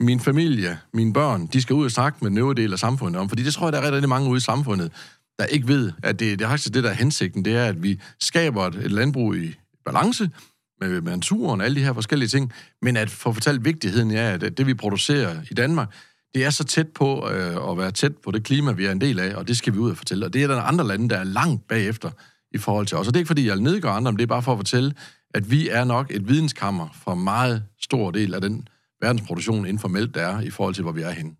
min 0.00 0.20
familie, 0.20 0.78
mine 0.94 1.12
børn, 1.12 1.46
de 1.46 1.62
skal 1.62 1.74
ud 1.74 1.84
og 1.84 1.90
snakke 1.90 2.18
med 2.22 2.30
den 2.30 2.38
øvrige 2.38 2.62
del 2.62 2.72
af 2.72 2.78
samfundet 2.78 3.20
om, 3.20 3.28
fordi 3.28 3.42
det 3.42 3.54
tror 3.54 3.66
jeg, 3.66 3.72
der 3.72 3.80
er 3.80 3.92
rigtig 3.92 4.08
mange 4.08 4.30
ude 4.30 4.36
i 4.36 4.40
samfundet, 4.40 4.92
der 5.38 5.44
ikke 5.44 5.68
ved, 5.68 5.92
at 6.02 6.20
det, 6.20 6.38
det 6.38 6.44
er 6.44 6.48
faktisk 6.48 6.74
det, 6.74 6.84
der 6.84 6.90
er 6.90 6.94
hensigten, 6.94 7.44
det 7.44 7.56
er, 7.56 7.64
at 7.64 7.82
vi 7.82 8.00
skaber 8.20 8.66
et, 8.66 8.74
et 8.74 8.92
landbrug 8.92 9.36
i 9.36 9.54
balance, 9.84 10.30
med, 10.80 11.00
med 11.00 11.12
naturen 11.12 11.60
alle 11.60 11.80
de 11.80 11.84
her 11.84 11.92
forskellige 11.92 12.28
ting, 12.28 12.52
men 12.82 12.96
at 12.96 13.10
få 13.10 13.32
fortalt 13.32 13.64
vigtigheden 13.64 14.10
af, 14.10 14.32
at 14.32 14.58
det, 14.58 14.66
vi 14.66 14.74
producerer 14.74 15.36
i 15.50 15.54
Danmark, 15.54 15.94
det 16.34 16.44
er 16.44 16.50
så 16.50 16.64
tæt 16.64 16.88
på 16.88 17.28
øh, 17.30 17.70
at 17.70 17.78
være 17.78 17.90
tæt 17.90 18.16
på 18.16 18.30
det 18.30 18.44
klima, 18.44 18.72
vi 18.72 18.86
er 18.86 18.92
en 18.92 19.00
del 19.00 19.18
af, 19.18 19.34
og 19.34 19.48
det 19.48 19.56
skal 19.56 19.72
vi 19.72 19.78
ud 19.78 19.90
og 19.90 19.96
fortælle. 19.96 20.26
Og 20.26 20.32
det 20.32 20.42
er 20.42 20.46
der 20.46 20.62
andre 20.62 20.86
lande, 20.86 21.08
der 21.08 21.16
er 21.16 21.24
langt 21.24 21.68
bagefter 21.68 22.10
i 22.52 22.58
forhold 22.58 22.86
til 22.86 22.96
os. 22.96 23.06
Og 23.06 23.14
det 23.14 23.18
er 23.18 23.20
ikke, 23.20 23.28
fordi 23.28 23.48
jeg 23.48 23.56
nedgør 23.56 23.90
andre, 23.90 24.12
men 24.12 24.18
det 24.18 24.22
er 24.22 24.26
bare 24.26 24.42
for 24.42 24.52
at 24.52 24.58
fortælle, 24.58 24.94
at 25.34 25.50
vi 25.50 25.68
er 25.68 25.84
nok 25.84 26.06
et 26.10 26.28
videnskammer 26.28 26.88
for 27.04 27.14
meget 27.14 27.64
stor 27.80 28.10
del 28.10 28.34
af 28.34 28.40
den 28.40 28.68
verdensproduktion 29.00 29.66
inden 29.66 29.78
for 29.78 29.88
mælk, 29.88 30.14
der 30.14 30.22
er, 30.22 30.40
i 30.40 30.50
forhold 30.50 30.74
til, 30.74 30.82
hvor 30.82 30.92
vi 30.92 31.02
er 31.02 31.10
henne. 31.10 31.32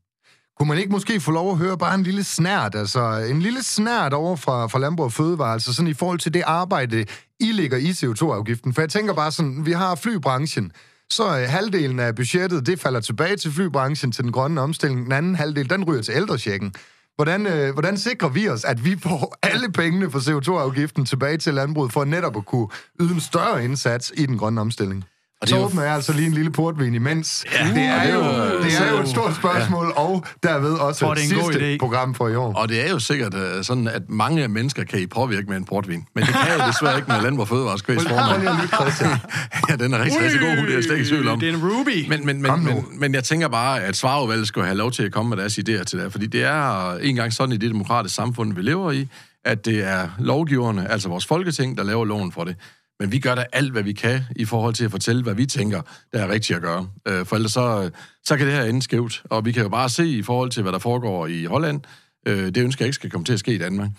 Kunne 0.58 0.68
man 0.68 0.78
ikke 0.78 0.92
måske 0.92 1.20
få 1.20 1.30
lov 1.30 1.50
at 1.50 1.58
høre 1.58 1.78
bare 1.78 1.94
en 1.94 2.02
lille 2.02 2.24
snært, 2.24 2.74
altså 2.74 3.26
en 3.30 3.42
lille 3.42 3.62
snært 3.62 4.12
over 4.12 4.36
fra, 4.36 4.66
fra 4.66 4.78
Landbrug 4.78 5.04
og 5.04 5.12
Fødevare, 5.12 5.52
altså 5.52 5.74
sådan 5.74 5.90
i 5.90 5.94
forhold 5.94 6.18
til 6.18 6.34
det 6.34 6.42
arbejde, 6.46 7.04
I 7.40 7.52
ligger 7.52 7.76
i 7.76 7.90
CO2-afgiften? 7.90 8.74
For 8.74 8.82
jeg 8.82 8.90
tænker 8.90 9.14
bare 9.14 9.32
sådan, 9.32 9.66
vi 9.66 9.72
har 9.72 9.94
flybranchen, 9.94 10.72
så 11.10 11.38
øh, 11.38 11.48
halvdelen 11.48 12.00
af 12.00 12.14
budgettet, 12.14 12.66
det 12.66 12.80
falder 12.80 13.00
tilbage 13.00 13.36
til 13.36 13.52
flybranchen, 13.52 14.12
til 14.12 14.24
den 14.24 14.32
grønne 14.32 14.60
omstilling. 14.60 15.04
Den 15.04 15.12
anden 15.12 15.34
halvdel, 15.34 15.70
den 15.70 15.84
ryger 15.84 16.02
til 16.02 16.14
ældresjekken. 16.14 16.74
Hvordan, 17.16 17.46
øh, 17.46 17.72
hvordan 17.72 17.96
sikrer 17.96 18.28
vi 18.28 18.48
os, 18.48 18.64
at 18.64 18.84
vi 18.84 18.96
får 19.02 19.36
alle 19.52 19.72
pengene 19.72 20.10
for 20.10 20.18
CO2-afgiften 20.18 21.06
tilbage 21.06 21.36
til 21.36 21.54
landbruget, 21.54 21.92
for 21.92 22.04
netop 22.04 22.36
at 22.36 22.46
kunne 22.46 22.68
yde 23.00 23.14
en 23.14 23.20
større 23.20 23.64
indsats 23.64 24.12
i 24.16 24.26
den 24.26 24.38
grønne 24.38 24.60
omstilling? 24.60 25.04
Og 25.40 25.48
så 25.48 25.58
åbner 25.58 25.82
jeg 25.82 25.94
altså 25.94 26.12
lige 26.12 26.26
en 26.26 26.32
lille 26.32 26.50
portvin 26.50 26.94
imens. 26.94 27.44
Ja, 27.52 27.68
det, 27.74 27.82
er 27.82 28.14
jo, 28.14 28.20
det 28.62 28.80
er 28.80 28.90
jo 28.90 29.00
et 29.02 29.08
stort 29.08 29.36
spørgsmål, 29.36 29.86
ja. 29.96 30.00
og 30.02 30.24
derved 30.42 30.72
også 30.72 31.12
et 31.12 31.18
sidste 31.18 31.76
program 31.80 32.14
for 32.14 32.28
i 32.28 32.34
år. 32.34 32.54
Og 32.54 32.68
det 32.68 32.86
er 32.86 32.90
jo 32.90 32.98
sikkert 32.98 33.34
uh, 33.34 33.40
sådan, 33.62 33.88
at 33.88 34.02
mange 34.08 34.48
mennesker 34.48 34.84
kan 34.84 34.98
I 34.98 35.06
påvirke 35.06 35.48
med 35.48 35.56
en 35.56 35.64
portvin. 35.64 36.04
Men 36.14 36.24
det 36.24 36.34
kan 36.34 36.58
jo 36.58 36.66
desværre 36.66 36.96
ikke 36.96 37.12
med 37.12 37.22
Landbrug 37.22 37.48
Fødevares 37.48 37.82
formand. 37.82 38.42
ja, 39.68 39.76
den 39.76 39.94
er 39.94 40.04
rigtig, 40.04 40.22
rigtig 40.22 40.40
god, 40.40 40.66
det 40.66 40.78
er 40.78 40.82
slet 40.82 40.96
ikke 40.96 41.08
tvivl 41.08 41.28
om. 41.28 41.40
Det 41.40 41.48
er 41.48 41.52
en 41.52 41.62
ruby. 41.64 42.08
Men, 42.08 42.26
men, 42.26 42.42
men, 42.42 42.64
men, 42.64 42.84
men 42.92 43.14
jeg 43.14 43.24
tænker 43.24 43.48
bare, 43.48 43.82
at 43.82 43.96
svareudvalget 43.96 44.48
skal 44.48 44.62
have 44.62 44.76
lov 44.76 44.92
til 44.92 45.02
at 45.02 45.12
komme 45.12 45.28
med 45.28 45.36
deres 45.36 45.58
idéer 45.58 45.84
til 45.84 45.98
det. 45.98 46.12
Fordi 46.12 46.26
det 46.26 46.44
er 46.44 46.94
en 46.94 47.16
gang 47.16 47.32
sådan 47.32 47.52
i 47.52 47.56
det 47.56 47.70
demokratiske 47.70 48.14
samfund, 48.14 48.54
vi 48.54 48.62
lever 48.62 48.92
i, 48.92 49.08
at 49.44 49.64
det 49.64 49.84
er 49.84 50.08
lovgiverne, 50.18 50.90
altså 50.90 51.08
vores 51.08 51.26
folketing, 51.26 51.78
der 51.78 51.84
laver 51.84 52.04
loven 52.04 52.32
for 52.32 52.44
det. 52.44 52.56
Men 53.00 53.12
vi 53.12 53.18
gør 53.18 53.34
da 53.34 53.44
alt, 53.52 53.72
hvad 53.72 53.82
vi 53.82 53.92
kan 53.92 54.20
i 54.36 54.44
forhold 54.44 54.74
til 54.74 54.84
at 54.84 54.90
fortælle, 54.90 55.22
hvad 55.22 55.34
vi 55.34 55.46
tænker, 55.46 55.82
der 56.12 56.22
er 56.24 56.28
rigtigt 56.28 56.56
at 56.56 56.62
gøre. 56.62 56.88
Øh, 57.08 57.26
for 57.26 57.36
ellers 57.36 57.52
så, 57.52 57.90
så 58.24 58.36
kan 58.36 58.46
det 58.46 58.54
her 58.54 58.64
ende 58.64 58.82
skævt. 58.82 59.22
Og 59.24 59.44
vi 59.44 59.52
kan 59.52 59.62
jo 59.62 59.68
bare 59.68 59.88
se 59.88 60.08
i 60.08 60.22
forhold 60.22 60.50
til, 60.50 60.62
hvad 60.62 60.72
der 60.72 60.78
foregår 60.78 61.26
i 61.26 61.44
Holland. 61.44 61.80
Øh, 62.26 62.46
det 62.46 62.56
ønsker 62.56 62.84
jeg 62.84 62.88
ikke 62.88 62.94
skal 62.94 63.10
komme 63.10 63.24
til 63.24 63.32
at 63.32 63.38
ske 63.38 63.54
i 63.54 63.58
Danmark. 63.58 63.90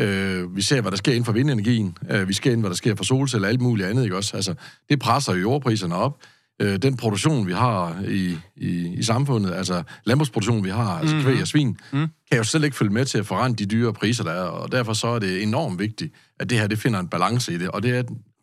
Øh, 0.00 0.56
vi 0.56 0.62
ser, 0.62 0.80
hvad 0.80 0.90
der 0.90 0.96
sker 0.96 1.12
inden 1.12 1.24
for 1.24 1.32
vindenergien. 1.32 1.96
vi 2.26 2.32
ser, 2.32 2.56
hvad 2.56 2.70
der 2.70 2.76
sker 2.76 2.94
for 2.94 3.04
solceller 3.04 3.48
og 3.48 3.52
alt 3.52 3.60
muligt 3.60 3.88
andet. 3.88 4.04
Ikke 4.04 4.16
også? 4.16 4.36
Altså, 4.36 4.54
det 4.88 4.98
presser 4.98 5.34
jo 5.34 5.40
jordpriserne 5.40 5.94
op. 5.94 6.22
den 6.60 6.96
produktion, 6.96 7.46
vi 7.46 7.52
har 7.52 8.02
i, 8.08 8.36
i, 8.56 8.94
i 8.98 9.02
samfundet, 9.02 9.54
altså 9.54 9.82
landbrugsproduktion, 10.04 10.64
vi 10.64 10.70
har, 10.70 10.98
altså 10.98 11.14
mm-hmm. 11.14 11.30
kvæg 11.30 11.42
og 11.42 11.48
svin, 11.48 11.76
mm. 11.92 12.06
kan 12.30 12.38
jo 12.38 12.44
selv 12.44 12.64
ikke 12.64 12.76
følge 12.76 12.92
med 12.92 13.04
til 13.04 13.18
at 13.18 13.26
forrente 13.26 13.64
de 13.64 13.70
dyre 13.70 13.92
priser, 13.92 14.24
der 14.24 14.32
er. 14.32 14.42
Og 14.42 14.72
derfor 14.72 14.92
så 14.92 15.06
er 15.06 15.18
det 15.18 15.42
enormt 15.42 15.78
vigtigt, 15.78 16.14
at 16.40 16.50
det 16.50 16.58
her 16.58 16.66
det 16.66 16.78
finder 16.78 17.00
en 17.00 17.08
balance 17.08 17.54
i 17.54 17.58
det. 17.58 17.70
Og 17.70 17.82
det 17.82 17.98
er 17.98 18.02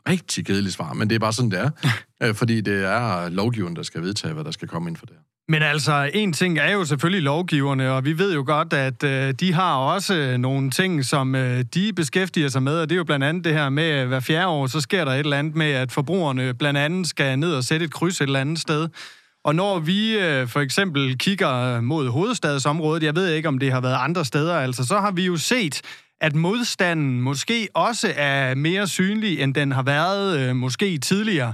rigtig 0.10 0.46
kedeligt 0.46 0.74
svar, 0.74 0.94
men 0.94 1.10
det 1.10 1.16
er 1.16 1.20
bare 1.20 1.34
sådan, 1.34 1.52
det 1.52 1.60
er. 1.60 1.70
Øh, 2.24 2.36
fordi 2.36 2.62
det 2.62 2.86
er 2.86 3.30
lovgiveren, 3.30 3.76
der 3.76 3.84
skal 3.84 4.02
vedtage, 4.02 4.34
hvad 4.34 4.44
der 4.44 4.52
skal 4.52 4.68
komme 4.68 4.90
ind 4.90 4.98
for 4.98 5.06
det 5.06 5.16
men 5.48 5.62
altså, 5.62 6.10
en 6.14 6.34
ting 6.34 6.60
er 6.60 6.72
jo 6.72 6.86
selvfølgelig 6.86 7.24
lovgiverne, 7.24 7.92
og 7.92 8.06
vi 8.06 8.18
ved 8.18 8.34
jo 8.34 8.44
godt, 8.46 8.74
at 8.74 9.04
øh, 9.04 9.34
de 9.34 9.54
har 9.54 9.76
også 9.76 10.38
nogle 10.40 10.72
ting, 10.72 11.06
som 11.06 11.36
øh, 11.36 11.64
de 11.74 11.94
beskæftiger 11.94 12.50
sig 12.50 12.64
med, 12.64 12.80
og 12.80 12.90
det 12.90 12.96
er 12.96 12.98
jo 12.98 13.04
blandt 13.04 13.26
andet 13.26 13.44
det 13.44 13.54
her 13.54 13.70
med, 13.70 13.84
at 13.84 14.08
hver 14.08 14.20
fjerde 14.20 14.48
år, 14.48 14.68
så 14.68 14.82
sker 14.82 15.06
der 15.06 15.12
et 15.12 15.20
eller 15.20 15.38
andet 15.38 15.56
med, 15.56 15.72
at 15.72 15.92
forbrugerne 15.92 16.54
blandt 16.54 16.80
andet 16.80 17.08
skal 17.08 17.40
ned 17.40 17.54
og 17.54 17.64
sætte 17.64 17.86
et 17.86 17.94
kryds 17.94 18.22
et 18.22 18.26
eller 18.26 18.40
andet 18.40 18.60
sted. 18.60 18.88
Og 19.44 19.56
når 19.56 19.80
vi 19.80 20.18
øh, 20.18 20.48
for 20.48 20.60
eksempel 20.60 21.18
kigger 21.18 21.82
mod 21.82 22.10
hovedstadsområdet, 22.10 23.04
jeg 23.04 23.16
ved 23.16 23.30
ikke, 23.30 23.48
om 23.48 23.58
det 23.58 23.72
har 23.72 23.82
været 23.82 23.98
andre 24.00 24.26
steder, 24.26 24.56
altså, 24.56 24.84
så 24.84 25.00
har 25.00 25.12
vi 25.12 25.26
jo 25.26 25.38
set, 25.38 25.82
at 26.22 26.36
modstanden 26.36 27.22
måske 27.22 27.68
også 27.74 28.14
er 28.16 28.56
mere 28.56 28.88
synlig, 28.88 29.40
end 29.40 29.54
den 29.54 29.72
har 29.72 29.84
været 29.84 30.40
øh, 30.40 30.56
måske 30.56 30.98
tidligere. 30.98 31.54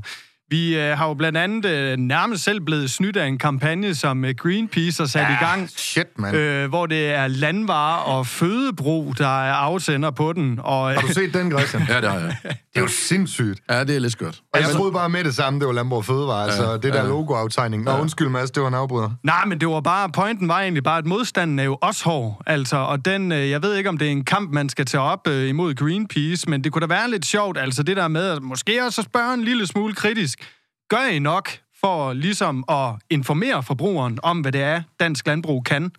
Vi 0.52 0.78
øh, 0.78 0.98
har 0.98 1.08
jo 1.08 1.14
blandt 1.14 1.38
andet 1.38 1.66
øh, 1.66 1.98
nærmest 1.98 2.44
selv 2.44 2.62
blevet 2.62 2.92
snydt 2.92 3.18
af 3.18 3.26
en 3.26 3.38
kampagne, 3.38 3.96
som 3.96 4.26
øh, 4.26 4.34
Greenpeace 4.38 5.04
har 5.04 5.08
sat 5.08 5.22
ja, 5.22 5.34
i 5.34 5.46
gang. 5.46 5.70
Shit, 5.70 6.08
man. 6.16 6.36
Øh, 6.36 6.70
hvor 6.70 6.86
det 6.86 7.10
er 7.10 7.28
landvarer 7.28 7.98
og 7.98 8.28
fødebrug, 8.28 9.18
der 9.18 9.44
er 9.44 9.54
afsender 9.54 10.12
på 10.12 10.34
den. 10.34 10.60
Og, 10.64 10.94
har 10.94 11.02
du 11.02 11.14
set 11.14 11.34
den, 11.34 11.52
Christian? 11.52 11.84
ja, 11.90 12.02
det 12.02 12.10
har 12.10 12.20
jeg. 12.20 12.38
Det 12.44 12.58
er 12.76 12.82
jo 12.82 12.88
sindssygt. 12.88 13.60
Ja, 13.70 13.84
det 13.84 13.96
er 13.96 14.00
lidt 14.00 14.12
skørt. 14.12 14.28
Og 14.28 14.42
jeg 14.54 14.62
altså, 14.62 14.78
troede 14.78 14.92
bare 14.92 15.10
med 15.10 15.24
det 15.24 15.36
samme, 15.36 15.60
det 15.60 15.68
var 15.68 15.74
Landbrug 15.74 16.06
Fødevare, 16.06 16.40
ja, 16.40 16.46
altså 16.46 16.78
det 16.78 16.94
der 16.94 17.02
ja. 17.02 17.08
logo-aftegning. 17.08 17.84
Nå, 17.84 17.92
ja. 17.92 18.02
undskyld 18.02 18.30
Mads, 18.30 18.52
det 18.52 18.64
var 18.64 18.68
en 18.68 18.74
afbryder. 18.74 19.10
Nej, 19.24 19.46
men 19.46 19.60
det 19.60 19.68
var 19.68 19.82
bare, 19.82 20.10
pointen 20.10 20.48
var 20.48 20.62
egentlig 20.62 20.84
bare, 20.84 20.98
at 20.98 21.06
modstanden 21.06 21.60
er 21.60 21.64
jo 21.64 21.78
også 21.82 22.04
hård. 22.04 22.42
Altså, 22.48 22.78
og 22.78 23.06
den, 23.06 23.32
øh, 23.32 23.50
jeg 23.50 23.64
ved 23.64 23.76
ikke, 23.76 23.90
om 23.90 23.98
det 23.98 24.08
er 24.08 24.12
en 24.12 24.26
kamp, 24.26 24.52
man 24.52 24.70
skal 24.70 24.86
tage 24.86 25.02
op 25.02 25.28
øh, 25.28 25.50
imod 25.50 25.76
Greenpeace, 25.76 26.50
men 26.50 26.64
det 26.64 26.72
kunne 26.72 26.82
da 26.82 26.94
være 26.94 27.10
lidt 27.10 27.26
sjovt, 27.26 27.58
altså 27.58 27.84
det 27.84 27.98
der 27.98 28.08
med 28.08 28.28
at 28.30 28.44
måske 28.44 28.86
også 28.86 29.02
spørge 29.02 29.34
en 29.34 29.44
lille 29.44 29.68
smule 29.68 29.94
kritisk 29.94 30.41
gør 30.92 31.06
I 31.06 31.20
nok 31.20 31.50
for 31.82 32.14
ligesom 32.14 32.64
at 32.70 32.96
informere 33.10 33.64
forbrugeren 33.64 34.20
om, 34.24 34.42
hvad 34.42 34.52
det 34.52 34.62
er, 34.62 34.82
dansk 35.00 35.28
landbrug 35.28 35.64
kan? 35.64 35.92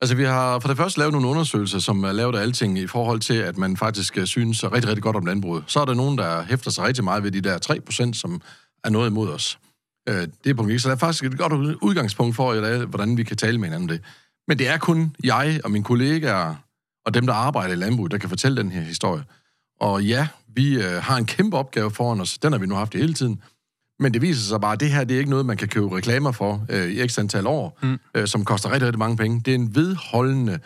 Altså, 0.00 0.16
vi 0.16 0.24
har 0.24 0.58
for 0.58 0.68
det 0.68 0.76
første 0.76 0.98
lavet 0.98 1.12
nogle 1.12 1.28
undersøgelser, 1.28 1.78
som 1.78 2.04
er 2.04 2.12
lavet 2.12 2.36
af 2.36 2.42
alting 2.42 2.78
i 2.78 2.86
forhold 2.86 3.20
til, 3.20 3.34
at 3.34 3.56
man 3.56 3.76
faktisk 3.76 4.18
øh, 4.18 4.26
synes 4.26 4.64
rigtig, 4.64 4.88
rigtig 4.88 5.02
godt 5.02 5.16
om 5.16 5.26
landbruget. 5.26 5.64
Så 5.66 5.80
er 5.80 5.84
der 5.84 5.94
nogen, 5.94 6.18
der 6.18 6.42
hæfter 6.42 6.70
sig 6.70 6.84
rigtig 6.84 7.04
meget 7.04 7.22
ved 7.22 7.30
de 7.30 7.40
der 7.40 7.58
3%, 8.10 8.12
som 8.12 8.40
er 8.84 8.90
noget 8.90 9.10
imod 9.10 9.28
os. 9.28 9.58
Øh, 10.08 10.28
det 10.44 10.50
er 10.50 10.54
punkt 10.54 10.72
1. 10.72 10.82
Så 10.82 10.88
der 10.88 10.94
er 10.94 10.98
faktisk 10.98 11.24
et 11.24 11.38
godt 11.38 11.52
udgangspunkt 11.82 12.36
for, 12.36 12.86
hvordan 12.86 13.16
vi 13.16 13.22
kan 13.22 13.36
tale 13.36 13.58
med 13.58 13.68
hinanden 13.68 13.90
om 13.90 13.96
det. 13.96 14.04
Men 14.48 14.58
det 14.58 14.68
er 14.68 14.78
kun 14.78 15.16
jeg 15.24 15.60
og 15.64 15.70
mine 15.70 15.84
kollegaer 15.84 16.54
og 17.06 17.14
dem, 17.14 17.26
der 17.26 17.34
arbejder 17.34 17.74
i 17.74 17.76
landbruget, 17.76 18.12
der 18.12 18.18
kan 18.18 18.28
fortælle 18.28 18.56
den 18.62 18.70
her 18.70 18.80
historie. 18.80 19.24
Og 19.80 20.04
ja, 20.04 20.28
vi 20.48 20.74
øh, 20.74 21.02
har 21.02 21.16
en 21.16 21.26
kæmpe 21.26 21.56
opgave 21.56 21.90
foran 21.90 22.20
os. 22.20 22.38
Den 22.38 22.52
har 22.52 22.58
vi 22.58 22.66
nu 22.66 22.74
haft 22.74 22.94
hele 22.94 23.14
tiden. 23.14 23.42
Men 24.00 24.14
det 24.14 24.22
viser 24.22 24.48
sig 24.48 24.60
bare, 24.60 24.72
at 24.72 24.80
det 24.80 24.90
her 24.90 25.04
det 25.04 25.14
er 25.14 25.18
ikke 25.18 25.30
noget, 25.30 25.46
man 25.46 25.56
kan 25.56 25.68
købe 25.68 25.96
reklamer 25.96 26.32
for 26.32 26.66
øh, 26.68 26.88
i 26.88 27.00
ekstra 27.00 27.22
antal 27.22 27.46
år, 27.46 27.78
mm. 27.82 27.98
øh, 28.14 28.26
som 28.26 28.44
koster 28.44 28.72
rigtig, 28.72 28.86
rigtig 28.86 28.98
mange 28.98 29.16
penge. 29.16 29.42
Det 29.44 29.50
er 29.50 29.54
en 29.54 29.74
vedholdende 29.74 30.58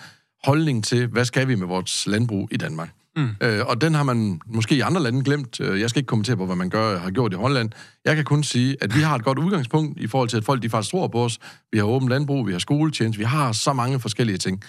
holdning 0.45 0.85
til, 0.85 1.07
hvad 1.07 1.25
skal 1.25 1.49
vi 1.49 1.55
med 1.55 1.67
vores 1.67 2.07
landbrug 2.07 2.49
i 2.51 2.57
Danmark. 2.57 2.91
Mm. 3.17 3.29
Øh, 3.41 3.67
og 3.67 3.81
den 3.81 3.95
har 3.95 4.03
man 4.03 4.41
måske 4.47 4.75
i 4.75 4.81
andre 4.81 5.03
lande 5.03 5.25
glemt. 5.25 5.61
Øh, 5.61 5.81
jeg 5.81 5.91
skal 5.91 6.01
ikke 6.01 6.07
kommentere 6.07 6.37
på, 6.37 6.47
hvad 6.47 6.57
man 6.57 6.71
gør, 6.71 6.99
har 6.99 7.11
gjort 7.11 7.33
i 7.33 7.37
Holland. 7.37 7.71
Jeg 8.05 8.17
kan 8.17 8.25
kun 8.25 8.45
sige, 8.45 8.77
at 8.81 8.97
vi 8.97 9.01
har 9.01 9.15
et 9.15 9.25
godt 9.25 9.39
udgangspunkt 9.39 10.01
i 10.01 10.07
forhold 10.07 10.29
til, 10.29 10.37
at 10.37 10.45
folk 10.45 10.63
de 10.63 10.71
faktisk 10.71 10.91
tror 10.91 11.09
på 11.09 11.25
os. 11.25 11.39
Vi 11.73 11.79
har 11.79 11.85
åbent 11.85 12.11
landbrug, 12.11 12.47
vi 12.47 12.53
har 12.53 12.59
skoletjeneste, 12.59 13.19
vi 13.19 13.25
har 13.25 13.53
så 13.53 13.73
mange 13.73 14.01
forskellige 14.01 14.39
ting. 14.39 14.63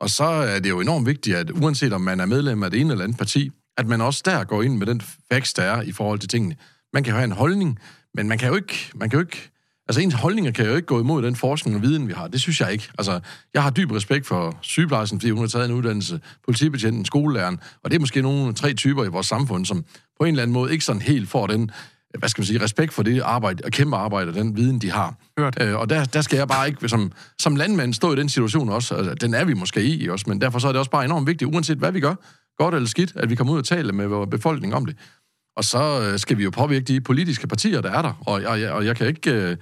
Og 0.00 0.10
så 0.10 0.24
er 0.24 0.60
det 0.60 0.70
jo 0.70 0.80
enormt 0.80 1.06
vigtigt, 1.06 1.36
at 1.36 1.50
uanset 1.50 1.92
om 1.92 2.00
man 2.00 2.20
er 2.20 2.26
medlem 2.26 2.62
af 2.62 2.70
det 2.70 2.80
ene 2.80 2.92
eller 2.92 3.04
andet 3.04 3.18
parti, 3.18 3.50
at 3.76 3.86
man 3.86 4.00
også 4.00 4.22
der 4.24 4.44
går 4.44 4.62
ind 4.62 4.76
med 4.76 4.86
den 4.86 5.02
facts, 5.32 5.54
der 5.54 5.62
er 5.62 5.82
i 5.82 5.92
forhold 5.92 6.18
til 6.18 6.28
tingene. 6.28 6.56
Man 6.94 7.04
kan 7.04 7.10
jo 7.10 7.16
have 7.16 7.24
en 7.24 7.32
holdning, 7.32 7.78
men 8.14 8.28
man 8.28 8.38
kan 8.38 8.48
jo 8.48 8.54
ikke, 8.54 8.90
man 8.94 9.10
kan 9.10 9.16
jo 9.18 9.20
ikke 9.20 9.50
Altså, 9.88 10.00
ens 10.00 10.14
holdninger 10.14 10.50
kan 10.50 10.66
jo 10.66 10.76
ikke 10.76 10.86
gå 10.86 11.00
imod 11.00 11.22
den 11.22 11.36
forskning 11.36 11.76
og 11.76 11.82
viden, 11.82 12.08
vi 12.08 12.12
har. 12.12 12.28
Det 12.28 12.40
synes 12.40 12.60
jeg 12.60 12.72
ikke. 12.72 12.88
Altså, 12.98 13.20
jeg 13.54 13.62
har 13.62 13.70
dyb 13.70 13.90
respekt 13.90 14.26
for 14.26 14.58
sygeplejersken, 14.60 15.20
fordi 15.20 15.30
hun 15.30 15.40
har 15.40 15.46
taget 15.48 15.64
en 15.64 15.72
uddannelse, 15.72 16.20
politibetjenten, 16.44 17.04
skolelæreren, 17.04 17.60
og 17.82 17.90
det 17.90 17.96
er 17.96 18.00
måske 18.00 18.22
nogle 18.22 18.54
tre 18.54 18.74
typer 18.74 19.04
i 19.04 19.08
vores 19.08 19.26
samfund, 19.26 19.66
som 19.66 19.84
på 20.18 20.24
en 20.24 20.30
eller 20.30 20.42
anden 20.42 20.52
måde 20.52 20.72
ikke 20.72 20.84
sådan 20.84 21.02
helt 21.02 21.28
får 21.28 21.46
den, 21.46 21.70
hvad 22.18 22.28
skal 22.28 22.40
man 22.40 22.46
sige, 22.46 22.62
respekt 22.62 22.92
for 22.92 23.02
det 23.02 23.20
arbejde, 23.20 23.62
og 23.64 23.70
kæmpe 23.70 23.96
arbejde, 23.96 24.28
og 24.28 24.34
den 24.34 24.56
viden, 24.56 24.78
de 24.78 24.90
har. 24.90 25.14
Hørt. 25.38 25.62
Øh, 25.62 25.76
og 25.76 25.90
der, 25.90 26.04
der 26.04 26.20
skal 26.20 26.36
jeg 26.36 26.48
bare 26.48 26.68
ikke, 26.68 26.88
som, 26.88 27.12
som 27.38 27.56
landmand, 27.56 27.94
stå 27.94 28.12
i 28.12 28.16
den 28.16 28.28
situation 28.28 28.68
også. 28.68 28.94
Altså, 28.94 29.14
den 29.14 29.34
er 29.34 29.44
vi 29.44 29.54
måske 29.54 29.84
i 29.84 30.08
også, 30.08 30.24
men 30.28 30.40
derfor 30.40 30.58
så 30.58 30.68
er 30.68 30.72
det 30.72 30.78
også 30.78 30.90
bare 30.90 31.04
enormt 31.04 31.26
vigtigt, 31.26 31.54
uanset 31.54 31.78
hvad 31.78 31.92
vi 31.92 32.00
gør, 32.00 32.14
godt 32.58 32.74
eller 32.74 32.88
skidt, 32.88 33.12
at 33.16 33.30
vi 33.30 33.34
kommer 33.34 33.52
ud 33.52 33.58
og 33.58 33.64
taler 33.64 33.92
med 33.92 34.06
vores 34.06 34.30
befolkning 34.30 34.74
om 34.74 34.86
det. 34.86 34.96
Og 35.56 35.64
så 35.64 36.02
øh, 36.02 36.18
skal 36.18 36.38
vi 36.38 36.44
jo 36.44 36.50
påvirke 36.50 36.84
de 36.84 37.00
politiske 37.00 37.46
partier, 37.46 37.80
der 37.80 37.90
er 37.90 38.02
der. 38.02 38.22
Og, 38.26 38.42
og, 38.46 38.58
og 38.60 38.86
jeg 38.86 38.96
kan 38.96 39.06
ikke... 39.06 39.32
Øh, 39.32 39.56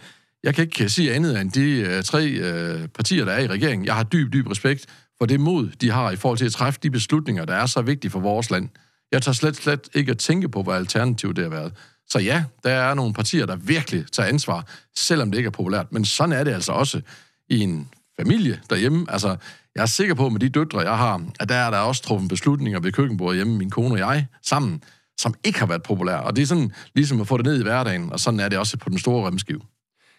jeg 0.45 0.55
kan 0.55 0.65
ikke 0.65 0.89
sige 0.89 1.15
andet 1.15 1.41
end 1.41 1.51
de 1.51 1.71
øh, 1.71 2.03
tre 2.03 2.89
partier, 2.95 3.25
der 3.25 3.33
er 3.33 3.39
i 3.39 3.47
regeringen. 3.47 3.87
Jeg 3.87 3.95
har 3.95 4.03
dyb, 4.03 4.33
dyb 4.33 4.47
respekt 4.47 4.87
for 5.19 5.27
det 5.27 5.41
mod, 5.41 5.69
de 5.81 5.91
har 5.91 6.11
i 6.11 6.17
forhold 6.17 6.39
til 6.39 6.45
at 6.45 6.53
træffe 6.53 6.81
de 6.83 6.91
beslutninger, 6.91 7.45
der 7.45 7.55
er 7.55 7.67
så 7.67 7.83
vigtige 7.83 8.11
for 8.11 8.21
vores 8.21 8.51
land. 8.51 8.69
Jeg 9.13 9.23
tager 9.23 9.35
slet, 9.35 9.57
slet 9.57 9.89
ikke 9.95 10.11
at 10.11 10.19
tænke 10.19 10.49
på, 10.49 10.63
hvad 10.63 10.75
alternativet 10.75 11.37
det 11.37 11.45
har 11.45 11.51
været. 11.51 11.73
Så 12.09 12.19
ja, 12.19 12.45
der 12.65 12.71
er 12.71 12.95
nogle 12.95 13.15
partier, 13.15 13.47
der 13.47 13.57
virkelig 13.57 14.05
tager 14.13 14.29
ansvar, 14.29 14.67
selvom 14.97 15.31
det 15.31 15.39
ikke 15.39 15.47
er 15.47 15.51
populært. 15.51 15.93
Men 15.93 16.05
sådan 16.05 16.33
er 16.33 16.45
det 16.45 16.53
altså 16.53 16.73
også 16.73 17.01
i 17.49 17.61
en 17.61 17.89
familie 18.21 18.61
derhjemme. 18.71 19.07
Altså, 19.09 19.37
jeg 19.75 19.83
er 19.83 19.87
sikker 19.87 20.15
på, 20.15 20.27
at 20.27 20.33
med 20.33 20.41
de 20.41 20.49
døtre, 20.49 20.81
jeg 20.81 20.99
har, 20.99 21.25
at 21.41 21.49
der 21.49 21.55
er 21.55 21.71
der 21.71 21.79
også 21.79 22.03
truffet 22.03 22.29
beslutninger 22.29 22.81
ved 22.81 22.93
køkkenbordet 22.93 23.37
hjemme, 23.37 23.59
min 23.59 23.71
kone 23.71 23.95
og 23.95 23.99
jeg, 23.99 24.27
sammen, 24.43 24.83
som 25.23 25.35
ikke 25.45 25.59
har 25.59 25.67
været 25.67 25.83
populære. 25.83 26.23
Og 26.23 26.37
det 26.37 26.43
er 26.43 26.47
sådan 26.47 26.73
ligesom 26.95 27.21
at 27.21 27.29
få 27.29 27.37
det 27.37 27.47
ned 27.47 27.61
i 27.61 27.63
hverdagen, 27.63 28.13
og 28.13 28.21
sådan 28.21 28.41
er 28.41 28.49
det 28.49 28.59
også 28.59 28.77
på 28.77 28.91
den 28.91 28.99
store 28.99 29.27
remskive. 29.27 29.61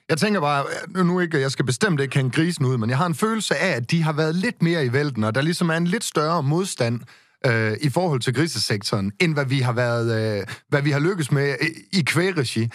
Jeg 0.09 0.17
tænker 0.17 0.41
bare, 0.41 0.65
nu 1.03 1.19
ikke, 1.19 1.39
jeg 1.39 1.51
skal 1.51 1.65
bestemt 1.65 2.01
ikke 2.01 2.15
hænge 2.15 2.31
grisen 2.31 2.65
ud, 2.65 2.77
men 2.77 2.89
jeg 2.89 2.97
har 2.97 3.05
en 3.05 3.15
følelse 3.15 3.55
af, 3.55 3.75
at 3.75 3.91
de 3.91 4.03
har 4.03 4.13
været 4.13 4.35
lidt 4.35 4.61
mere 4.61 4.85
i 4.85 4.93
vælten, 4.93 5.23
og 5.23 5.35
der 5.35 5.41
ligesom 5.41 5.69
er 5.69 5.77
en 5.77 5.87
lidt 5.87 6.03
større 6.03 6.43
modstand 6.43 6.99
øh, 7.45 7.77
i 7.81 7.89
forhold 7.89 8.19
til 8.19 8.33
grisesektoren, 8.33 9.11
end 9.19 9.33
hvad 9.33 9.45
vi 9.45 9.59
har 9.59 9.73
været, 9.73 10.39
øh, 10.39 10.47
hvad 10.69 10.81
vi 10.81 10.91
har 10.91 10.99
lykkes 10.99 11.31
med 11.31 11.55
i, 11.61 11.99
i 11.99 12.01
kvægregi. 12.01 12.69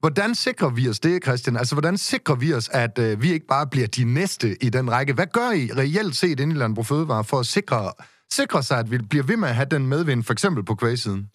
Hvordan 0.00 0.34
sikrer 0.34 0.70
vi 0.70 0.88
os 0.88 1.00
det, 1.00 1.24
Christian? 1.24 1.56
Altså, 1.56 1.74
hvordan 1.74 1.98
sikrer 1.98 2.34
vi 2.34 2.54
os, 2.54 2.68
at 2.68 2.98
øh, 2.98 3.22
vi 3.22 3.32
ikke 3.32 3.46
bare 3.46 3.66
bliver 3.66 3.86
de 3.86 4.04
næste 4.04 4.64
i 4.64 4.68
den 4.68 4.90
række? 4.90 5.12
Hvad 5.12 5.26
gør 5.32 5.50
I 5.50 5.70
reelt 5.76 6.16
set 6.16 6.40
inde 6.40 6.54
i 6.54 6.58
Landbrug 6.58 6.86
Fødevare 6.86 7.24
for 7.24 7.40
at 7.40 7.46
sikre, 7.46 7.92
sikre 8.32 8.62
sig, 8.62 8.78
at 8.78 8.90
vi 8.90 8.98
bliver 8.98 9.24
ved 9.24 9.36
med 9.36 9.48
at 9.48 9.54
have 9.54 9.68
den 9.70 9.86
medvind, 9.86 10.24
for 10.24 10.32
eksempel 10.32 10.64
på 10.64 10.74
kvægsiden? 10.74 11.26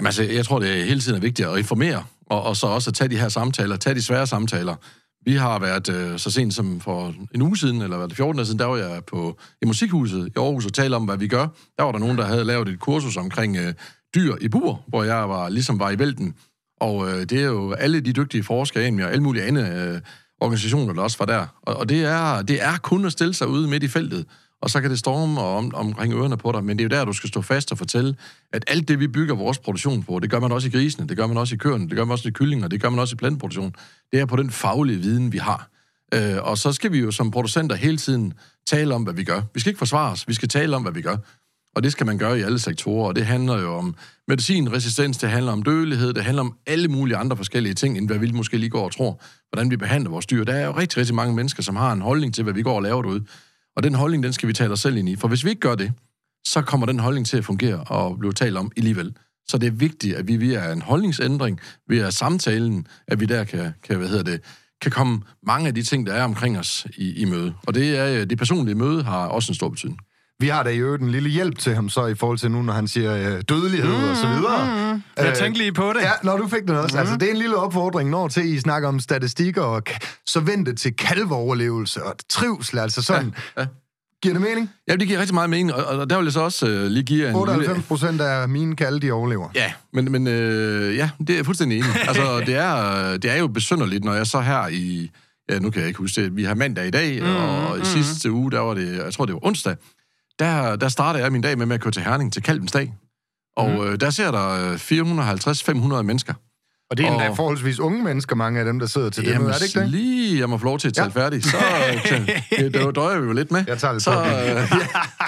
Jamen 0.00 0.06
altså, 0.06 0.22
jeg 0.22 0.44
tror, 0.44 0.58
det 0.58 0.80
er 0.80 0.84
hele 0.84 1.00
tiden 1.00 1.16
er 1.16 1.20
vigtigt 1.20 1.48
at 1.48 1.58
informere, 1.58 2.04
og, 2.26 2.42
og 2.42 2.56
så 2.56 2.66
også 2.66 2.90
at 2.90 2.94
tage 2.94 3.08
de 3.08 3.18
her 3.18 3.28
samtaler, 3.28 3.76
tage 3.76 3.94
de 3.94 4.02
svære 4.02 4.26
samtaler. 4.26 4.76
Vi 5.24 5.34
har 5.34 5.58
været 5.58 5.88
øh, 5.88 6.18
så 6.18 6.30
sent 6.30 6.54
som 6.54 6.80
for 6.80 7.14
en 7.34 7.42
uge 7.42 7.56
siden, 7.56 7.82
eller 7.82 7.96
var 7.96 8.06
det 8.06 8.16
14 8.16 8.40
år 8.40 8.44
siden, 8.44 8.58
der 8.58 8.64
var 8.64 8.76
jeg 8.76 9.04
på, 9.04 9.38
i 9.62 9.66
Musikhuset 9.66 10.26
i 10.26 10.30
Aarhus 10.36 10.66
og 10.66 10.72
talte 10.72 10.94
om, 10.94 11.04
hvad 11.04 11.16
vi 11.16 11.28
gør. 11.28 11.46
Der 11.78 11.82
var 11.82 11.92
der 11.92 11.98
nogen, 11.98 12.18
der 12.18 12.24
havde 12.24 12.44
lavet 12.44 12.68
et 12.68 12.80
kursus 12.80 13.16
omkring 13.16 13.56
øh, 13.56 13.74
dyr 14.14 14.36
i 14.40 14.48
bur, 14.48 14.84
hvor 14.88 15.04
jeg 15.04 15.28
var, 15.28 15.48
ligesom 15.48 15.78
var 15.78 15.90
i 15.90 15.98
vælten. 15.98 16.34
Og 16.80 17.10
øh, 17.10 17.20
det 17.20 17.32
er 17.32 17.46
jo 17.46 17.72
alle 17.72 18.00
de 18.00 18.12
dygtige 18.12 18.42
forskere, 18.42 19.04
og 19.04 19.10
alle 19.10 19.22
mulige 19.22 19.44
andre 19.44 19.62
øh, 19.62 20.00
organisationer, 20.40 20.92
der 20.94 21.02
også 21.02 21.18
var 21.18 21.26
der. 21.26 21.46
Og, 21.62 21.76
og 21.76 21.88
det, 21.88 22.04
er, 22.04 22.42
det 22.42 22.62
er 22.62 22.76
kun 22.76 23.04
at 23.04 23.12
stille 23.12 23.34
sig 23.34 23.48
ude 23.48 23.68
midt 23.68 23.82
i 23.82 23.88
feltet 23.88 24.26
og 24.62 24.70
så 24.70 24.80
kan 24.80 24.90
det 24.90 24.98
storme 24.98 25.40
om, 25.40 25.74
omkring 25.74 26.14
ørerne 26.14 26.36
på 26.36 26.52
dig, 26.52 26.64
men 26.64 26.78
det 26.78 26.84
er 26.84 26.96
jo 26.96 27.00
der, 27.00 27.04
du 27.04 27.12
skal 27.12 27.28
stå 27.28 27.42
fast 27.42 27.72
og 27.72 27.78
fortælle, 27.78 28.16
at 28.52 28.64
alt 28.66 28.88
det, 28.88 29.00
vi 29.00 29.08
bygger 29.08 29.34
vores 29.34 29.58
produktion 29.58 30.02
på, 30.02 30.18
det 30.18 30.30
gør 30.30 30.40
man 30.40 30.52
også 30.52 30.68
i 30.68 30.70
grisene, 30.70 31.08
det 31.08 31.16
gør 31.16 31.26
man 31.26 31.36
også 31.36 31.54
i 31.54 31.58
køerne, 31.58 31.88
det 31.88 31.96
gør 31.96 32.04
man 32.04 32.12
også 32.12 32.28
i 32.28 32.32
kyllinger, 32.32 32.68
det 32.68 32.82
gør 32.82 32.90
man 32.90 32.98
også 32.98 33.14
i 33.14 33.16
planteproduktion, 33.16 33.74
det 34.12 34.20
er 34.20 34.26
på 34.26 34.36
den 34.36 34.50
faglige 34.50 34.98
viden, 34.98 35.32
vi 35.32 35.38
har. 35.38 35.68
Øh, 36.14 36.36
og 36.42 36.58
så 36.58 36.72
skal 36.72 36.92
vi 36.92 36.98
jo 36.98 37.10
som 37.10 37.30
producenter 37.30 37.76
hele 37.76 37.96
tiden 37.96 38.32
tale 38.66 38.94
om, 38.94 39.02
hvad 39.02 39.14
vi 39.14 39.24
gør. 39.24 39.42
Vi 39.54 39.60
skal 39.60 39.70
ikke 39.70 39.78
forsvare 39.78 40.12
os, 40.12 40.28
vi 40.28 40.34
skal 40.34 40.48
tale 40.48 40.76
om, 40.76 40.82
hvad 40.82 40.92
vi 40.92 41.02
gør. 41.02 41.16
Og 41.76 41.82
det 41.82 41.92
skal 41.92 42.06
man 42.06 42.18
gøre 42.18 42.38
i 42.38 42.42
alle 42.42 42.58
sektorer, 42.58 43.08
og 43.08 43.16
det 43.16 43.26
handler 43.26 43.60
jo 43.60 43.74
om 43.74 43.94
medicinresistens, 44.28 45.18
det 45.18 45.30
handler 45.30 45.52
om 45.52 45.62
dødelighed, 45.62 46.12
det 46.12 46.24
handler 46.24 46.42
om 46.42 46.56
alle 46.66 46.88
mulige 46.88 47.16
andre 47.16 47.36
forskellige 47.36 47.74
ting, 47.74 47.98
end 47.98 48.06
hvad 48.06 48.18
vi 48.18 48.30
måske 48.30 48.56
lige 48.56 48.70
går 48.70 48.84
og 48.84 48.92
tror, 48.92 49.20
hvordan 49.52 49.70
vi 49.70 49.76
behandler 49.76 50.10
vores 50.10 50.26
dyr. 50.26 50.44
Der 50.44 50.52
er 50.52 50.66
jo 50.66 50.76
rigtig, 50.76 50.98
rigtig 50.98 51.14
mange 51.14 51.34
mennesker, 51.34 51.62
som 51.62 51.76
har 51.76 51.92
en 51.92 52.00
holdning 52.00 52.34
til, 52.34 52.44
hvad 52.44 52.54
vi 52.54 52.62
går 52.62 52.76
og 52.76 52.82
laver 52.82 53.02
derude. 53.02 53.24
Og 53.80 53.84
den 53.84 53.94
holdning, 53.94 54.22
den 54.22 54.32
skal 54.32 54.48
vi 54.48 54.52
tale 54.52 54.72
os 54.72 54.80
selv 54.80 54.96
ind 54.96 55.08
i. 55.08 55.16
For 55.16 55.28
hvis 55.28 55.44
vi 55.44 55.50
ikke 55.50 55.60
gør 55.60 55.74
det, 55.74 55.92
så 56.46 56.62
kommer 56.62 56.86
den 56.86 56.98
holdning 56.98 57.26
til 57.26 57.36
at 57.36 57.44
fungere 57.44 57.84
og 57.84 58.18
blive 58.18 58.32
talt 58.32 58.56
om 58.56 58.72
alligevel. 58.76 59.16
Så 59.48 59.58
det 59.58 59.66
er 59.66 59.70
vigtigt, 59.70 60.16
at 60.16 60.28
vi 60.28 60.36
via 60.36 60.72
en 60.72 60.82
holdningsændring, 60.82 61.60
via 61.88 62.10
samtalen, 62.10 62.86
at 63.08 63.20
vi 63.20 63.26
der 63.26 63.44
kan, 63.44 63.72
kan 63.82 63.96
hvad 63.96 64.08
hedder 64.08 64.22
det, 64.22 64.40
kan 64.82 64.92
komme 64.92 65.22
mange 65.46 65.68
af 65.68 65.74
de 65.74 65.82
ting, 65.82 66.06
der 66.06 66.12
er 66.12 66.24
omkring 66.24 66.58
os 66.58 66.86
i, 66.96 67.12
i 67.22 67.24
møde. 67.24 67.54
Og 67.66 67.74
det, 67.74 67.98
er, 67.98 68.20
øh, 68.20 68.30
det 68.30 68.38
personlige 68.38 68.74
møde 68.74 69.02
har 69.02 69.26
også 69.26 69.50
en 69.52 69.54
stor 69.54 69.68
betydning. 69.68 70.00
Vi 70.40 70.48
har 70.48 70.62
da 70.62 70.70
i 70.70 70.78
øvrigt 70.78 71.02
en 71.02 71.10
lille 71.10 71.28
hjælp 71.28 71.58
til 71.58 71.74
ham 71.74 71.88
så 71.88 72.06
i 72.06 72.14
forhold 72.14 72.38
til 72.38 72.50
nu, 72.50 72.62
når 72.62 72.72
han 72.72 72.88
siger 72.88 73.16
øh, 73.16 73.42
dødelighed 73.48 73.98
mm, 73.98 74.10
og 74.10 74.16
så 74.16 74.26
videre. 74.26 74.92
Mm, 74.94 75.02
jeg 75.16 75.28
øh, 75.28 75.34
tænkte 75.34 75.60
lige 75.60 75.72
på 75.72 75.92
det. 75.92 76.00
Ja, 76.00 76.10
når 76.22 76.36
du 76.36 76.48
fik 76.48 76.62
det 76.62 76.78
også. 76.78 76.96
Mm. 76.96 77.00
Altså, 77.00 77.16
det 77.16 77.26
er 77.26 77.30
en 77.30 77.36
lille 77.36 77.56
opfordring, 77.56 78.10
når 78.10 78.28
til 78.28 78.54
I 78.54 78.60
snakker 78.60 78.88
om 78.88 79.00
statistikker 79.00 79.62
og 79.62 79.82
så 80.26 80.40
vente 80.40 80.74
til 80.74 80.96
kalveoverlevelse 80.96 82.04
og 82.04 82.14
trivsel. 82.28 82.78
Altså 82.78 83.02
sådan, 83.02 83.34
ja, 83.56 83.60
ja. 83.62 83.66
Giver 84.22 84.34
det 84.34 84.42
mening? 84.42 84.70
Ja, 84.88 84.96
det 84.96 85.08
giver 85.08 85.20
rigtig 85.20 85.34
meget 85.34 85.50
mening, 85.50 85.74
og, 85.74 85.98
og 85.98 86.10
der 86.10 86.16
vil 86.16 86.24
jeg 86.24 86.32
så 86.32 86.40
også 86.40 86.66
uh, 86.66 86.72
lige 86.72 87.04
give 87.04 87.28
en 87.28 87.34
98 87.34 87.84
procent 87.84 88.12
lille... 88.12 88.28
af 88.28 88.48
mine 88.48 88.76
kalde, 88.76 89.00
de 89.00 89.12
overlever. 89.12 89.48
Ja, 89.54 89.72
men, 89.92 90.12
men 90.12 90.26
uh, 90.26 90.96
ja, 90.96 91.10
det 91.26 91.38
er 91.38 91.44
fuldstændig 91.44 91.78
enig. 91.78 91.90
altså, 92.08 92.40
det 92.46 92.54
er, 92.54 93.16
det 93.16 93.30
er 93.30 93.36
jo 93.36 93.46
besynderligt, 93.46 94.04
når 94.04 94.14
jeg 94.14 94.26
så 94.26 94.40
her 94.40 94.68
i... 94.68 95.10
Ja, 95.50 95.58
nu 95.58 95.70
kan 95.70 95.80
jeg 95.80 95.88
ikke 95.88 95.98
huske 95.98 96.24
det. 96.24 96.36
Vi 96.36 96.44
har 96.44 96.54
mandag 96.54 96.86
i 96.86 96.90
dag, 96.90 97.22
mm, 97.22 97.36
og 97.36 97.76
i 97.76 97.78
mm. 97.78 97.84
sidste 97.84 98.30
uge, 98.30 98.50
der 98.50 98.60
var 98.60 98.74
det, 98.74 98.96
jeg 99.04 99.12
tror 99.12 99.24
det 99.24 99.34
var 99.34 99.46
onsdag, 99.46 99.76
der, 100.40 100.76
der 100.76 100.88
startede 100.88 101.24
jeg 101.24 101.32
min 101.32 101.42
dag 101.42 101.58
med, 101.58 101.66
med 101.66 101.74
at 101.74 101.80
køre 101.80 101.92
til 101.92 102.02
Herning 102.02 102.32
til 102.32 102.42
Kalvens 102.42 102.72
dag. 102.72 102.94
Og 103.56 103.70
mm. 103.70 103.78
uh, 103.78 103.94
der 103.94 104.10
ser 104.10 104.30
der 104.30 104.76
450-500 105.98 106.02
mennesker. 106.02 106.34
Og 106.90 106.96
det 106.96 107.06
er 107.06 107.10
endda 107.10 107.28
og... 107.28 107.36
forholdsvis 107.36 107.80
unge 107.80 108.04
mennesker, 108.04 108.36
mange 108.36 108.58
af 108.60 108.64
dem, 108.64 108.78
der 108.78 108.86
sidder 108.86 109.10
til 109.10 109.24
Jamen, 109.24 109.48
det 109.48 109.54
er 109.54 109.58
det 109.58 109.66
ikke 109.66 109.80
det? 109.80 109.90
lige, 109.90 110.40
jeg 110.40 110.50
må 110.50 110.58
få 110.58 110.64
lov 110.64 110.78
til 110.78 110.88
at 110.88 110.94
tale 110.94 111.12
ja. 111.16 111.24
færdig, 111.24 111.44
så 111.44 111.56
det, 112.58 112.74
det 112.74 112.94
døjer 112.94 113.20
vi 113.20 113.26
jo 113.26 113.32
lidt 113.32 113.50
med. 113.50 113.64
Jeg 113.66 113.78
tager 113.78 113.92
det 113.92 114.02
så, 114.02 114.10
øh, 114.10 114.26
ja, 114.26 114.66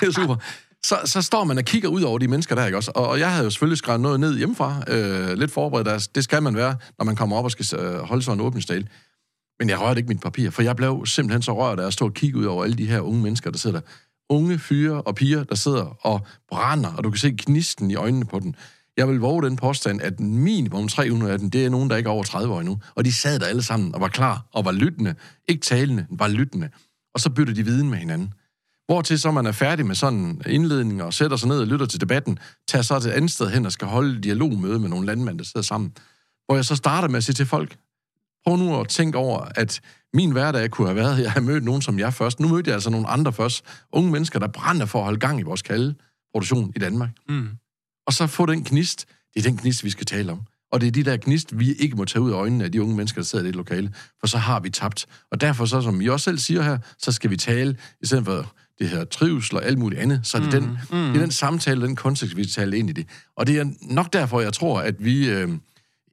det 0.00 0.09
er 0.09 0.12
super. 0.12 0.37
Så, 0.85 0.97
så 1.04 1.23
står 1.23 1.45
man 1.45 1.59
og 1.59 1.64
kigger 1.64 1.88
ud 1.88 2.02
over 2.02 2.19
de 2.19 2.28
mennesker 2.28 2.54
der, 2.54 2.66
ikke 2.66 2.78
også? 2.78 2.90
Og, 2.95 3.09
og 3.09 3.19
jeg 3.19 3.31
havde 3.33 3.45
jo 3.45 3.50
selvfølgelig 3.50 3.78
skrevet 3.78 4.00
noget 4.00 4.21
ned 4.21 4.38
hjemmefra, 4.38 4.83
øh, 4.88 5.33
lidt 5.33 5.52
forberedt. 5.52 5.87
Der. 5.87 6.09
Det 6.14 6.25
skal 6.25 6.42
man 6.42 6.57
være, 6.57 6.76
når 6.99 7.04
man 7.04 7.16
kommer 7.16 7.37
op 7.37 7.45
og 7.45 7.50
skal 7.50 7.66
øh, 7.78 7.99
holde 7.99 8.23
sig 8.23 8.33
en 8.33 8.40
åbningstale. 8.40 8.87
Men 9.59 9.69
jeg 9.69 9.81
rørte 9.81 9.99
ikke 9.99 10.09
mit 10.09 10.21
papir, 10.21 10.50
for 10.50 10.62
jeg 10.62 10.76
blev 10.76 11.07
simpelthen 11.07 11.42
så 11.42 11.57
rørt 11.57 11.81
af 11.81 11.87
at 11.87 11.92
stå 11.92 12.04
og 12.04 12.14
kigge 12.14 12.38
ud 12.38 12.45
over 12.45 12.64
alle 12.64 12.76
de 12.76 12.87
her 12.87 13.00
unge 13.00 13.23
mennesker, 13.23 13.50
der 13.50 13.59
sidder 13.59 13.81
der. 13.81 13.87
Unge 14.32 14.58
fyre 14.58 15.02
og 15.02 15.14
piger, 15.14 15.44
der 15.44 15.54
sidder 15.54 16.06
og 16.06 16.26
brænder, 16.48 16.92
og 16.92 17.04
du 17.04 17.10
kan 17.10 17.18
se 17.18 17.34
gnisten 17.38 17.90
i 17.90 17.94
øjnene 17.94 18.24
på 18.24 18.38
den. 18.38 18.56
Jeg 18.96 19.08
vil 19.08 19.20
våge 19.20 19.42
den 19.42 19.56
påstand, 19.56 20.02
at 20.02 20.20
minimum 20.20 20.88
300 20.88 21.32
af 21.32 21.38
dem, 21.38 21.50
det 21.50 21.64
er 21.64 21.70
nogen, 21.70 21.90
der 21.90 21.96
ikke 21.96 22.08
er 22.08 22.12
over 22.12 22.24
30 22.24 22.54
år 22.54 22.60
endnu. 22.60 22.80
Og 22.94 23.04
de 23.04 23.12
sad 23.12 23.38
der 23.38 23.46
alle 23.46 23.62
sammen 23.62 23.94
og 23.94 24.00
var 24.00 24.08
klar 24.08 24.46
og 24.52 24.64
var 24.64 24.72
lyttende. 24.72 25.14
Ikke 25.48 25.60
talende, 25.60 26.06
var 26.10 26.28
lyttende. 26.28 26.70
Og 27.14 27.20
så 27.20 27.30
bytter 27.30 27.54
de 27.54 27.64
viden 27.64 27.90
med 27.90 27.98
hinanden. 27.98 28.34
Hvortil 28.86 29.18
så 29.18 29.30
man 29.30 29.46
er 29.46 29.52
færdig 29.52 29.86
med 29.86 29.94
sådan 29.94 30.18
en 30.18 30.42
indledning 30.46 31.02
og 31.02 31.14
sætter 31.14 31.36
sig 31.36 31.48
ned 31.48 31.60
og 31.60 31.66
lytter 31.66 31.86
til 31.86 32.00
debatten, 32.00 32.38
tager 32.68 32.82
så 32.82 33.00
til 33.00 33.10
et 33.10 33.14
andet 33.14 33.30
sted 33.30 33.50
hen 33.50 33.66
og 33.66 33.72
skal 33.72 33.88
holde 33.88 34.20
dialogmøde 34.20 34.78
med 34.78 34.88
nogle 34.88 35.06
landmænd, 35.06 35.38
der 35.38 35.44
sidder 35.44 35.62
sammen. 35.62 35.92
Hvor 36.46 36.54
jeg 36.54 36.64
så 36.64 36.76
starter 36.76 37.08
med 37.08 37.16
at 37.16 37.24
sige 37.24 37.34
til 37.34 37.46
folk, 37.46 37.76
prøv 38.44 38.56
nu 38.56 38.80
at 38.80 38.88
tænke 38.88 39.18
over, 39.18 39.40
at 39.54 39.80
min 40.14 40.31
hverdag 40.31 40.71
kunne 40.71 40.87
have 40.88 40.97
været, 40.97 41.16
at 41.16 41.23
jeg 41.23 41.33
havde 41.33 41.45
mødt 41.45 41.64
nogen 41.64 41.83
som 41.83 41.99
jeg 41.99 42.14
først. 42.14 42.40
Nu 42.40 42.49
mødte 42.49 42.69
jeg 42.69 42.75
altså 42.75 42.90
nogle 42.90 43.07
andre 43.07 43.33
først. 43.33 43.64
Unge 43.92 44.11
mennesker, 44.12 44.38
der 44.38 44.49
brænder 44.49 44.87
for 44.87 44.99
at 44.99 45.04
holde 45.04 45.19
gang 45.19 45.40
i 45.40 45.42
vores 45.42 45.62
kaldeproduktion 45.62 46.73
i 46.76 46.78
Danmark. 46.78 47.11
Mm. 47.28 47.49
Og 48.07 48.12
så 48.12 48.26
få 48.26 48.47
den 48.47 48.64
gnist. 48.64 49.07
Det 49.35 49.47
er 49.47 49.50
den 49.50 49.57
gnist, 49.57 49.85
vi 49.85 49.90
skal 49.90 50.07
tale 50.07 50.33
om. 50.33 50.40
Og 50.73 50.81
det 50.81 50.87
er 50.87 50.90
de 50.90 51.02
der 51.02 51.16
gnist, 51.16 51.59
vi 51.59 51.73
ikke 51.73 51.97
må 51.97 52.04
tage 52.04 52.23
ud 52.23 52.31
af 52.31 52.35
øjnene 52.35 52.64
af 52.64 52.73
de 52.73 52.83
unge 52.83 52.97
mennesker, 52.97 53.21
der 53.21 53.26
sidder 53.26 53.45
i 53.45 53.49
det 53.49 53.57
lokale. 53.57 53.95
For 54.21 54.26
så 54.26 54.38
har 54.38 54.61
vi 54.61 54.71
tabt. 54.71 55.07
Og 55.31 55.40
derfor, 55.40 55.64
så, 55.64 55.81
som 55.81 56.00
I 56.00 56.09
også 56.09 56.25
selv 56.25 56.38
siger 56.38 56.62
her, 56.62 56.78
så 56.99 57.12
skal 57.12 57.31
vi 57.31 57.37
tale, 57.37 57.76
i 58.02 58.07
stedet 58.07 58.25
for 58.25 58.54
det 58.78 58.88
her 58.88 59.04
trivsel 59.04 59.57
og 59.57 59.64
alt 59.64 59.78
muligt 59.78 60.00
andet, 60.00 60.21
så 60.25 60.38
er 60.38 60.42
det, 60.42 60.62
mm, 60.62 60.69
den, 60.69 60.78
mm. 60.90 61.12
det 61.12 61.16
er 61.16 61.21
den 61.21 61.31
samtale, 61.31 61.87
den 61.87 61.97
kontekst, 61.97 62.37
vi 62.37 62.45
taler 62.47 62.78
ind 62.78 62.90
i 62.90 62.92
det. 62.92 63.07
Og 63.37 63.47
det 63.47 63.59
er 63.59 63.66
nok 63.81 64.12
derfor, 64.12 64.40
jeg 64.40 64.52
tror, 64.52 64.81
at 64.81 65.04
vi... 65.04 65.28
Øh, 65.28 65.49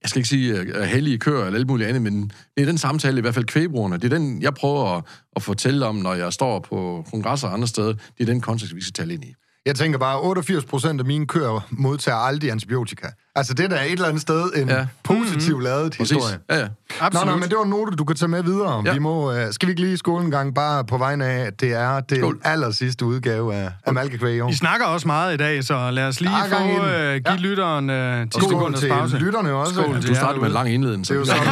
jeg 0.04 0.10
skal 0.10 0.20
ikke 0.20 0.30
sige 0.30 0.60
at 0.60 0.88
hellige 0.88 1.18
køer 1.18 1.46
eller 1.46 1.60
alt 1.60 1.68
muligt 1.68 1.90
andet, 1.90 2.02
men 2.02 2.32
det 2.58 2.62
er 2.62 2.66
den 2.66 2.78
samtale, 2.78 3.18
i 3.18 3.22
hvert 3.22 3.34
fald 3.34 3.46
kvægbrugerne, 3.46 3.98
det 3.98 4.14
er 4.14 4.18
den, 4.18 4.42
jeg 4.42 4.54
prøver 4.54 4.98
at, 4.98 5.04
at 5.36 5.44
fortælle 5.44 5.86
om, 5.86 5.96
når 5.96 6.14
jeg 6.14 6.34
står 6.34 6.60
på 6.60 7.06
kongresser 7.12 7.48
og 7.48 7.54
andre 7.54 7.68
steder. 7.68 7.94
Det 7.94 8.04
er 8.20 8.26
den 8.26 8.42
kontekst, 8.42 8.76
vi 8.76 8.82
skal 8.82 8.94
tale 8.94 9.14
ind 9.14 9.24
i. 9.24 9.34
Jeg 9.66 9.76
tænker 9.76 10.00
bare, 10.00 10.20
88 10.22 10.66
procent 10.66 11.00
af 11.02 11.06
mine 11.06 11.28
køer 11.28 11.68
modtager 11.70 12.18
aldrig 12.18 12.52
antibiotika. 12.52 13.08
Altså, 13.36 13.54
det 13.54 13.70
der 13.72 13.76
er 13.78 13.84
et 13.84 13.92
eller 13.92 14.08
andet 14.08 14.22
sted 14.22 14.52
en 14.56 14.70
ja. 14.70 14.88
positiv 15.04 15.54
mm-hmm. 15.56 15.64
lavet 15.64 15.96
Præcis. 15.98 16.12
historie. 16.18 16.40
Ja, 16.50 16.58
ja. 16.60 16.68
Absolut. 17.00 17.26
Nå, 17.26 17.32
nå, 17.32 17.38
men 17.40 17.50
det 17.50 17.58
var 17.58 17.64
en 17.64 17.70
note, 17.70 17.96
du 17.96 18.04
kan 18.06 18.16
tage 18.16 18.30
med 18.30 18.44
videre. 18.44 18.84
Ja. 18.86 18.94
Vi 18.94 19.00
må, 19.00 19.32
uh, 19.34 19.38
skal 19.52 19.68
vi 19.68 19.72
ikke 19.72 19.82
lige 19.82 19.98
skåle 19.98 20.26
en 20.26 20.32
gang, 20.32 20.56
bare 20.56 20.86
på 20.86 20.98
vegne 20.98 21.26
af, 21.26 21.46
at 21.46 21.60
det 21.62 21.74
er 21.74 22.00
den 22.00 22.18
Skål. 22.20 22.42
aller 22.44 22.72
sidste 22.72 23.06
udgave 23.06 23.56
af, 23.56 23.72
af 23.86 23.94
Malkekvæg 23.94 24.36
i 24.36 24.40
år. 24.40 24.50
Vi 24.50 24.56
snakker 24.56 24.86
også 24.86 25.08
meget 25.08 25.34
i 25.34 25.38
dag, 25.38 25.64
så 25.64 25.92
lad 25.92 26.08
os 26.08 26.22
lige 26.22 26.32
få, 26.50 26.56
uh, 26.56 26.80
give 26.82 27.22
Ja. 27.26 27.36
lytteren 27.38 27.90
uh, 27.90 28.30
10 28.30 28.40
Skål 28.40 28.50
sekunders 28.50 28.80
til 28.80 28.90
pause. 28.90 29.18
lytterne 29.18 29.52
også. 29.54 29.74
Skål 29.74 29.94
Det 29.94 30.02
til 30.02 30.10
Du 30.10 30.14
jer 30.14 30.20
starter 30.20 30.40
med 30.40 30.48
en 30.48 30.54
lang 30.54 30.70
indledning. 30.74 31.12
er 31.12 31.16
jo 31.16 31.26
sådan, 31.26 31.44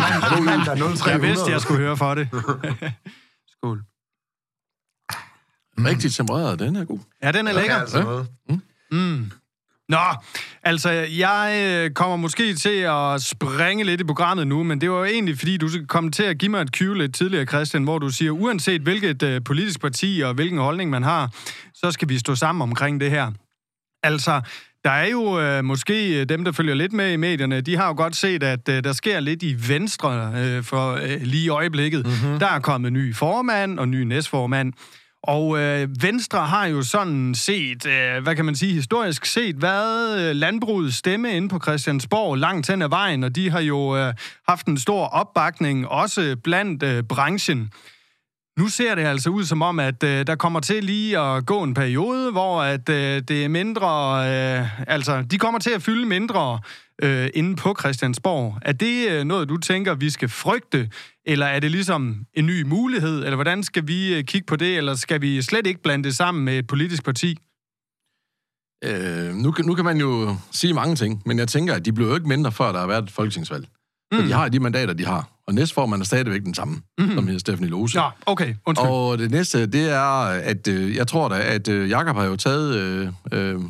mandag 0.45 0.77
0300. 0.77 1.09
Jeg 1.11 1.21
vidste, 1.21 1.51
jeg 1.51 1.61
skulle 1.61 1.79
høre 1.79 1.97
for 1.97 2.13
det. 2.15 2.27
Skål. 3.57 3.81
Rigtig 5.85 6.11
tempereret, 6.13 6.59
den 6.59 6.75
er 6.75 6.85
god. 6.85 6.99
Ja, 7.23 7.31
den 7.31 7.47
er 7.47 7.51
Det 7.51 7.57
er 7.57 7.61
lækker. 7.61 7.75
altså 7.75 8.01
noget. 8.01 8.27
Mm. 8.91 9.31
Nå, 9.89 9.97
altså, 10.63 10.89
jeg 11.17 11.61
øh, 11.85 11.91
kommer 11.91 12.15
måske 12.15 12.53
til 12.55 12.79
at 12.79 13.21
springe 13.21 13.83
lidt 13.83 14.01
i 14.01 14.03
programmet 14.03 14.47
nu, 14.47 14.63
men 14.63 14.81
det 14.81 14.91
var 14.91 14.97
jo 14.97 15.05
egentlig, 15.05 15.37
fordi 15.37 15.57
du 15.57 15.69
kom 15.87 16.11
til 16.11 16.23
at 16.23 16.37
give 16.37 16.51
mig 16.51 16.61
et 16.61 16.69
cue 16.77 16.97
lidt 16.97 17.15
tidligere, 17.15 17.45
Christian, 17.45 17.83
hvor 17.83 17.99
du 17.99 18.09
siger, 18.09 18.31
uanset 18.31 18.81
hvilket 18.81 19.23
øh, 19.23 19.41
politisk 19.43 19.81
parti 19.81 20.21
og 20.25 20.33
hvilken 20.33 20.59
holdning 20.59 20.89
man 20.89 21.03
har, 21.03 21.29
så 21.73 21.91
skal 21.91 22.09
vi 22.09 22.17
stå 22.19 22.35
sammen 22.35 22.61
omkring 22.61 22.99
det 23.01 23.09
her. 23.11 23.31
Altså, 24.03 24.41
der 24.83 24.91
er 24.91 25.07
jo 25.09 25.39
øh, 25.39 25.63
måske 25.63 26.19
øh, 26.21 26.29
dem, 26.29 26.43
der 26.45 26.51
følger 26.51 26.73
lidt 26.75 26.93
med 26.93 27.11
i 27.13 27.15
medierne, 27.15 27.61
de 27.61 27.77
har 27.77 27.87
jo 27.87 27.93
godt 27.97 28.15
set, 28.15 28.43
at 28.43 28.69
øh, 28.69 28.83
der 28.83 28.93
sker 28.93 29.19
lidt 29.19 29.43
i 29.43 29.55
Venstre 29.69 30.33
øh, 30.35 30.63
for 30.63 30.91
øh, 30.93 31.21
lige 31.21 31.45
i 31.45 31.49
øjeblikket. 31.49 32.05
Mm-hmm. 32.05 32.39
Der 32.39 32.47
er 32.47 32.59
kommet 32.59 32.93
ny 32.93 33.15
formand 33.15 33.79
og 33.79 33.87
ny 33.87 34.03
næstformand. 34.03 34.73
Og 35.27 35.59
øh, 35.59 35.89
Venstre 36.01 36.45
har 36.45 36.65
jo 36.65 36.81
sådan 36.81 37.35
set, 37.35 37.85
øh, 37.85 38.23
hvad 38.23 38.35
kan 38.35 38.45
man 38.45 38.55
sige, 38.55 38.73
historisk 38.73 39.25
set, 39.25 39.61
været 39.61 40.29
øh, 40.29 40.35
landbrugets 40.35 40.95
stemme 40.95 41.31
inde 41.31 41.49
på 41.49 41.59
Christiansborg 41.59 42.37
langt 42.37 42.67
hen 42.67 42.81
ad 42.81 42.89
vejen, 42.89 43.23
og 43.23 43.35
de 43.35 43.49
har 43.49 43.59
jo 43.59 43.97
øh, 43.97 44.13
haft 44.47 44.67
en 44.67 44.77
stor 44.77 45.05
opbakning, 45.05 45.87
også 45.87 46.35
blandt 46.43 46.83
øh, 46.83 47.03
branchen. 47.03 47.71
Nu 48.57 48.67
ser 48.67 48.95
det 48.95 49.03
altså 49.03 49.29
ud 49.29 49.43
som 49.43 49.61
om, 49.61 49.79
at 49.79 50.03
øh, 50.03 50.27
der 50.27 50.35
kommer 50.35 50.59
til 50.59 50.83
lige 50.83 51.19
at 51.19 51.45
gå 51.45 51.63
en 51.63 51.73
periode, 51.73 52.31
hvor 52.31 52.61
at 52.61 52.89
øh, 52.89 53.21
det 53.27 53.45
er 53.45 53.47
mindre, 53.47 54.17
øh, 54.29 54.89
altså 54.89 55.21
de 55.31 55.37
kommer 55.37 55.59
til 55.59 55.69
at 55.69 55.81
fylde 55.81 56.05
mindre 56.05 56.59
øh, 57.03 57.29
inde 57.33 57.55
på 57.55 57.75
Christiansborg. 57.79 58.57
Er 58.61 58.71
det 58.71 59.09
øh, 59.09 59.23
noget, 59.23 59.49
du 59.49 59.57
tænker, 59.57 59.95
vi 59.95 60.09
skal 60.09 60.29
frygte, 60.29 60.89
eller 61.27 61.45
er 61.45 61.59
det 61.59 61.71
ligesom 61.71 62.25
en 62.33 62.45
ny 62.45 62.61
mulighed, 62.61 63.23
eller 63.23 63.35
hvordan 63.35 63.63
skal 63.63 63.87
vi 63.87 64.13
øh, 64.13 64.23
kigge 64.23 64.45
på 64.45 64.55
det, 64.55 64.77
eller 64.77 64.95
skal 64.95 65.21
vi 65.21 65.41
slet 65.41 65.67
ikke 65.67 65.81
blande 65.81 66.03
det 66.03 66.15
sammen 66.15 66.45
med 66.45 66.57
et 66.57 66.67
politisk 66.67 67.05
parti? 67.05 67.37
Øh, 68.83 69.35
nu, 69.35 69.53
nu 69.63 69.75
kan 69.75 69.85
man 69.85 69.97
jo 69.97 70.35
sige 70.51 70.73
mange 70.73 70.95
ting, 70.95 71.21
men 71.25 71.39
jeg 71.39 71.47
tænker, 71.47 71.73
at 71.73 71.85
de 71.85 71.93
blev 71.93 72.07
jo 72.07 72.15
ikke 72.15 72.27
mindre, 72.27 72.51
før 72.51 72.71
der 72.71 72.79
har 72.79 72.87
været 72.87 73.03
et 73.03 73.11
folketingsvalg. 73.11 73.67
Så 74.13 74.21
de 74.21 74.31
har 74.31 74.49
de 74.49 74.59
mandater, 74.59 74.93
de 74.93 75.05
har. 75.05 75.29
Og 75.47 75.53
næstformanden 75.53 76.01
er 76.01 76.05
stadigvæk 76.05 76.41
den 76.41 76.53
samme, 76.53 76.73
mm-hmm. 76.73 77.15
som 77.15 77.25
hedder 77.27 77.39
Stephanie 77.39 77.69
Lose. 77.69 78.01
Ja, 78.01 78.09
okay, 78.25 78.55
undskyld. 78.65 78.89
Og 78.89 79.17
det 79.17 79.31
næste, 79.31 79.65
det 79.65 79.89
er, 79.89 80.23
at 80.23 80.67
øh, 80.67 80.95
jeg 80.95 81.07
tror 81.07 81.29
da, 81.29 81.39
at 81.39 81.67
øh, 81.67 81.89
Jakob 81.89 82.15
har 82.15 82.23
jo 82.23 82.35
taget 82.35 82.75
øh, 82.75 83.07
øh, 83.31 83.61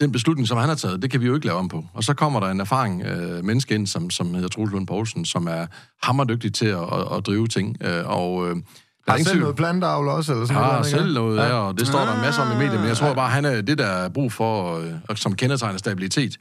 den 0.00 0.12
beslutning, 0.12 0.48
som 0.48 0.58
han 0.58 0.68
har 0.68 0.76
taget. 0.76 1.02
Det 1.02 1.10
kan 1.10 1.20
vi 1.20 1.26
jo 1.26 1.34
ikke 1.34 1.46
lave 1.46 1.58
om 1.58 1.68
på. 1.68 1.84
Og 1.94 2.04
så 2.04 2.14
kommer 2.14 2.40
der 2.40 2.46
en 2.48 2.60
erfaring 2.60 3.02
øh, 3.02 3.44
menneske 3.44 3.74
ind, 3.74 3.86
som, 3.86 4.10
som 4.10 4.34
hedder 4.34 4.48
Troels 4.48 4.72
Lund 4.72 4.86
Poulsen, 4.86 5.24
som 5.24 5.46
er 5.46 5.66
hammerdygtig 6.02 6.54
til 6.54 6.66
at, 6.66 6.78
at, 6.82 7.16
at 7.16 7.26
drive 7.26 7.48
ting. 7.48 7.76
Øh, 7.80 8.02
og 8.06 8.48
øh, 8.48 8.56
der 8.56 8.62
Har 9.08 9.18
er 9.18 9.22
selv 9.22 9.26
tvivl- 9.26 9.40
noget 9.40 9.56
planteavl 9.56 10.08
også? 10.08 10.32
Eller 10.32 10.46
sådan 10.46 10.62
har 10.62 10.70
noget, 10.72 10.86
selv 10.86 11.14
noget 11.14 11.36
Ja. 11.36 11.46
ja. 11.46 11.52
og 11.54 11.78
det 11.78 11.86
står 11.86 11.98
der 11.98 12.14
en 12.14 12.20
masse 12.20 12.42
om 12.42 12.52
i 12.52 12.56
medierne, 12.56 12.78
men 12.78 12.88
jeg 12.88 12.96
tror 12.96 13.14
bare, 13.14 13.30
han 13.30 13.44
er 13.44 13.60
det, 13.60 13.78
der 13.78 13.86
er 13.86 14.08
brug 14.08 14.32
for, 14.32 14.78
øh, 14.78 14.92
og 15.08 15.18
som 15.18 15.34
kendetegner 15.36 15.78
stabilitet. 15.78 16.36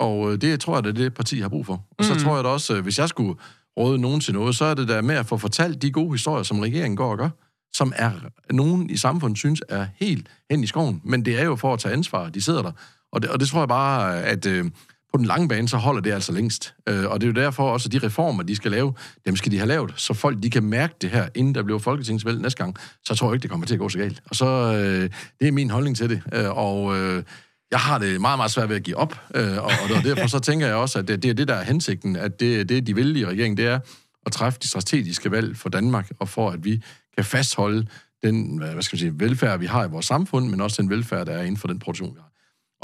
Og 0.00 0.32
øh, 0.32 0.40
det 0.40 0.60
tror 0.60 0.74
jeg, 0.76 0.84
det 0.84 0.90
er 0.90 0.94
det, 0.94 1.14
parti 1.14 1.40
har 1.40 1.48
brug 1.48 1.66
for. 1.66 1.84
Og 1.98 2.04
så 2.04 2.20
tror 2.20 2.34
jeg 2.34 2.44
da 2.44 2.48
også, 2.48 2.74
øh, 2.76 2.82
hvis 2.82 2.98
jeg 2.98 3.08
skulle 3.08 3.34
råde 3.78 3.98
nogen 3.98 4.20
til 4.20 4.34
noget, 4.34 4.56
så 4.56 4.64
er 4.64 4.74
det 4.74 4.88
der 4.88 5.02
med 5.02 5.14
at 5.14 5.26
få 5.26 5.36
fortalt 5.36 5.82
de 5.82 5.90
gode 5.90 6.12
historier, 6.12 6.42
som 6.42 6.58
regeringen 6.60 6.96
går 6.96 7.10
og 7.10 7.18
gør, 7.18 7.28
som 7.74 7.92
er 7.96 8.10
nogen 8.50 8.90
i 8.90 8.96
samfundet 8.96 9.38
synes 9.38 9.62
er 9.68 9.86
helt 10.00 10.26
hen 10.50 10.62
i 10.64 10.66
skoven. 10.66 11.00
Men 11.04 11.24
det 11.24 11.40
er 11.40 11.44
jo 11.44 11.56
for 11.56 11.72
at 11.74 11.78
tage 11.80 11.92
ansvar, 11.92 12.28
de 12.28 12.42
sidder 12.42 12.62
der. 12.62 12.72
Og 13.16 13.22
det, 13.22 13.30
og 13.30 13.40
det 13.40 13.48
tror 13.48 13.60
jeg 13.60 13.68
bare, 13.68 14.22
at 14.22 14.46
øh, 14.46 14.64
på 15.12 15.18
den 15.18 15.26
lange 15.26 15.48
bane, 15.48 15.68
så 15.68 15.76
holder 15.76 16.00
det 16.00 16.12
altså 16.12 16.32
længst. 16.32 16.74
Øh, 16.88 17.04
og 17.10 17.20
det 17.20 17.26
er 17.26 17.32
jo 17.32 17.44
derfor 17.44 17.70
også, 17.72 17.88
at 17.88 17.92
de 17.92 18.06
reformer, 18.06 18.42
de 18.42 18.56
skal 18.56 18.70
lave, 18.70 18.94
dem 19.26 19.36
skal 19.36 19.52
de 19.52 19.58
have 19.58 19.68
lavet, 19.68 19.92
så 19.96 20.14
folk 20.14 20.42
de 20.42 20.50
kan 20.50 20.62
mærke 20.62 20.94
det 21.00 21.10
her, 21.10 21.28
inden 21.34 21.54
der 21.54 21.62
bliver 21.62 21.78
folketingsvalg 21.78 22.40
næste 22.40 22.62
gang. 22.62 22.76
Så 23.04 23.14
tror 23.14 23.28
jeg 23.28 23.34
ikke, 23.34 23.42
det 23.42 23.50
kommer 23.50 23.66
til 23.66 23.74
at 23.74 23.80
gå 23.80 23.88
så 23.88 23.98
galt. 23.98 24.22
Og 24.30 24.36
så, 24.36 24.46
øh, 24.46 25.10
det 25.40 25.48
er 25.48 25.52
min 25.52 25.70
holdning 25.70 25.96
til 25.96 26.10
det. 26.10 26.22
Øh, 26.32 26.56
og 26.56 26.98
øh, 26.98 27.22
jeg 27.70 27.78
har 27.78 27.98
det 27.98 28.20
meget, 28.20 28.38
meget 28.38 28.50
svært 28.50 28.68
ved 28.68 28.76
at 28.76 28.82
give 28.82 28.96
op. 28.96 29.20
Øh, 29.34 29.56
og, 29.56 29.64
og 29.64 30.04
derfor 30.04 30.26
så 30.26 30.38
tænker 30.38 30.66
jeg 30.66 30.76
også, 30.76 30.98
at 30.98 31.08
det, 31.08 31.22
det 31.22 31.30
er 31.30 31.34
det, 31.34 31.48
der 31.48 31.54
er 31.54 31.64
hensigten, 31.64 32.16
at 32.16 32.40
det, 32.40 32.68
det, 32.68 32.86
de 32.86 32.94
vil 32.94 33.16
i 33.16 33.26
regeringen, 33.26 33.56
det 33.56 33.66
er 33.66 33.78
at 34.26 34.32
træffe 34.32 34.58
de 34.62 34.68
strategiske 34.68 35.30
valg 35.30 35.56
for 35.56 35.68
Danmark, 35.68 36.10
og 36.18 36.28
for 36.28 36.50
at 36.50 36.64
vi 36.64 36.82
kan 37.16 37.24
fastholde 37.24 37.86
den 38.24 38.62
øh, 38.62 38.72
hvad 38.72 38.82
skal 38.82 38.96
man 38.96 39.00
sige, 39.00 39.20
velfærd, 39.20 39.58
vi 39.58 39.66
har 39.66 39.84
i 39.84 39.90
vores 39.90 40.06
samfund, 40.06 40.48
men 40.48 40.60
også 40.60 40.82
den 40.82 40.90
velfærd, 40.90 41.26
der 41.26 41.32
er 41.32 41.42
inden 41.42 41.56
for 41.56 41.68
den 41.68 41.78
produktion, 41.78 42.14
vi 42.14 42.20
har. 42.20 42.35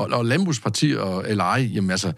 Og, 0.03 0.19
og 0.19 0.25
landbrugsparti 0.25 0.95
og, 0.99 1.25
eller 1.29 1.45
ej, 1.45 1.71
jamen 1.75 1.91
altså, 1.91 2.12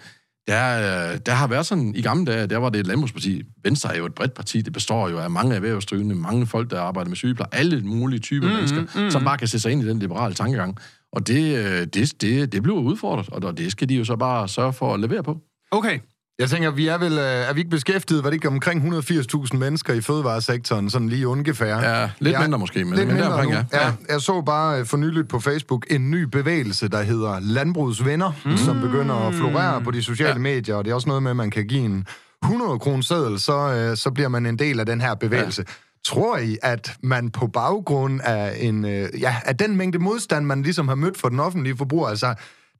der, 0.46 1.16
der 1.16 1.32
har 1.32 1.46
været 1.46 1.66
sådan, 1.66 1.94
i 1.94 2.02
gamle 2.02 2.32
dage, 2.32 2.46
der 2.46 2.56
var 2.56 2.68
det 2.68 2.80
et 2.80 2.86
landbrugsparti. 2.86 3.42
Venstre 3.64 3.94
er 3.94 3.98
jo 3.98 4.06
et 4.06 4.14
bredt 4.14 4.34
parti, 4.34 4.60
det 4.60 4.72
består 4.72 5.08
jo 5.08 5.18
af 5.18 5.30
mange 5.30 5.54
erhvervsdrivende, 5.54 6.14
mange 6.14 6.46
folk, 6.46 6.70
der 6.70 6.80
arbejder 6.80 7.08
med 7.08 7.16
sygepleje, 7.16 7.48
alle 7.52 7.80
mulige 7.80 8.20
typer 8.20 8.48
mm, 8.48 8.54
mennesker, 8.54 8.80
mm. 9.04 9.10
som 9.10 9.24
bare 9.24 9.38
kan 9.38 9.48
sætte 9.48 9.62
sig 9.62 9.72
ind 9.72 9.82
i 9.82 9.88
den 9.88 9.98
liberale 9.98 10.34
tankegang. 10.34 10.78
Og 11.12 11.26
det, 11.26 11.56
øh, 11.56 11.86
det, 11.86 12.20
det, 12.20 12.52
det 12.52 12.62
bliver 12.62 12.78
udfordret, 12.78 13.44
og 13.44 13.58
det 13.58 13.72
skal 13.72 13.88
de 13.88 13.94
jo 13.94 14.04
så 14.04 14.16
bare 14.16 14.48
sørge 14.48 14.72
for 14.72 14.94
at 14.94 15.00
levere 15.00 15.22
på. 15.22 15.38
Okay, 15.70 15.98
Jeg 16.38 16.50
tænker, 16.50 16.70
vi 16.70 16.86
er 16.88 16.98
vel 16.98 17.12
øh, 17.12 17.18
er 17.24 17.52
vi 17.52 17.60
ikke 17.60 17.70
beskæftiget, 17.70 18.24
var 18.24 18.30
det 18.30 18.34
ikke 18.34 18.48
omkring 18.48 18.94
180.000 18.98 19.56
mennesker 19.56 19.94
i 19.94 20.00
fødevaresektoren, 20.00 20.90
sådan 20.90 21.08
lige 21.08 21.28
ungefær? 21.28 21.78
Ja, 21.78 22.10
lidt 22.18 22.40
mindre 22.40 22.58
måske, 22.58 22.84
men- 22.84 22.94
lidt 22.94 23.06
men 23.08 23.16
mindre 23.16 23.30
deromkring, 23.30 23.52
nu. 23.52 23.58
ja. 23.72 23.86
ja. 23.86 23.92
Jeg 24.08 24.20
så 24.20 24.42
bare 24.46 24.80
øh, 24.80 24.86
for 24.86 24.96
nyligt 24.96 25.28
på 25.28 25.40
Facebook 25.40 25.86
en 25.90 26.10
ny 26.10 26.22
bevægelse, 26.22 26.88
der 26.88 27.02
hedder 27.02 27.40
Landbrugets 27.40 28.04
Venner, 28.04 28.32
mm. 28.44 28.56
som 28.56 28.80
begynder 28.80 29.14
at 29.14 29.34
florere 29.34 29.82
på 29.82 29.90
de 29.90 30.02
sociale 30.02 30.30
ja. 30.32 30.38
medier, 30.38 30.74
og 30.74 30.84
det 30.84 30.90
er 30.90 30.94
også 30.94 31.08
noget 31.08 31.22
med, 31.22 31.30
at 31.30 31.36
man 31.36 31.50
kan 31.50 31.66
give 31.66 31.84
en 31.84 32.06
100 32.44 32.78
kroner 32.78 33.02
seddel, 33.02 33.40
så, 33.40 33.72
øh, 33.72 33.96
så 33.96 34.10
bliver 34.10 34.28
man 34.28 34.46
en 34.46 34.58
del 34.58 34.80
af 34.80 34.86
den 34.86 35.00
her 35.00 35.14
bevægelse. 35.14 35.64
Ja. 35.68 35.72
Tror 36.04 36.38
I, 36.38 36.56
at 36.62 36.92
man 37.02 37.30
på 37.30 37.46
baggrund 37.46 38.20
af, 38.24 38.56
en, 38.60 38.84
ja, 39.20 39.36
af 39.44 39.56
den 39.56 39.76
mængde 39.76 39.98
modstand, 39.98 40.46
man 40.46 40.62
ligesom 40.62 40.88
har 40.88 40.94
mødt 40.94 41.18
for 41.18 41.28
den 41.28 41.40
offentlige 41.40 41.76
forbruger, 41.76 42.08
altså 42.08 42.34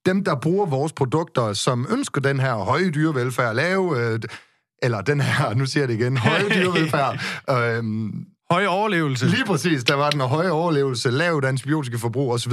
dem, 0.07 0.25
der 0.25 0.35
bruger 0.35 0.67
vores 0.67 0.93
produkter, 0.93 1.53
som 1.53 1.87
ønsker 1.91 2.21
den 2.21 2.41
her 2.41 2.55
høje 2.55 2.91
dyrevelfærd, 2.91 3.55
lave, 3.57 4.13
øh, 4.13 4.21
eller 4.83 5.01
den 5.01 5.21
her, 5.21 5.55
nu 5.59 5.67
siger 5.67 5.83
jeg 5.83 5.89
det 5.89 5.95
igen, 6.01 6.17
høje 6.17 6.49
dyrevelfærd, 6.55 7.21
øhm, 7.79 8.25
høj 8.51 8.67
overlevelse. 8.67 9.27
Lige 9.27 9.45
præcis, 9.45 9.85
der 9.85 9.95
var 9.95 10.11
den 10.11 10.21
høje 10.21 10.51
overlevelse, 10.51 11.11
lavt 11.11 11.45
antibiotikaforbrug 11.45 12.33
osv. 12.33 12.53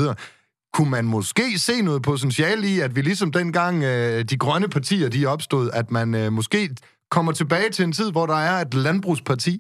Kunne 0.74 0.90
man 0.90 1.06
måske 1.06 1.60
se 1.60 1.82
noget 1.82 2.02
potentiale 2.02 2.68
i, 2.68 2.80
at 2.80 2.96
vi 2.96 3.02
ligesom 3.02 3.32
dengang 3.32 3.84
øh, 3.84 4.24
de 4.24 4.38
grønne 4.38 4.68
partier 4.70 5.10
de 5.10 5.26
opstod, 5.26 5.70
at 5.74 5.92
man 5.92 6.16
øh, 6.16 6.32
måske 6.34 6.70
kommer 7.12 7.32
tilbage 7.32 7.70
til 7.70 7.84
en 7.86 7.92
tid, 7.94 8.12
hvor 8.12 8.26
der 8.26 8.36
er 8.36 8.62
et 8.62 8.74
landbrugsparti? 8.74 9.60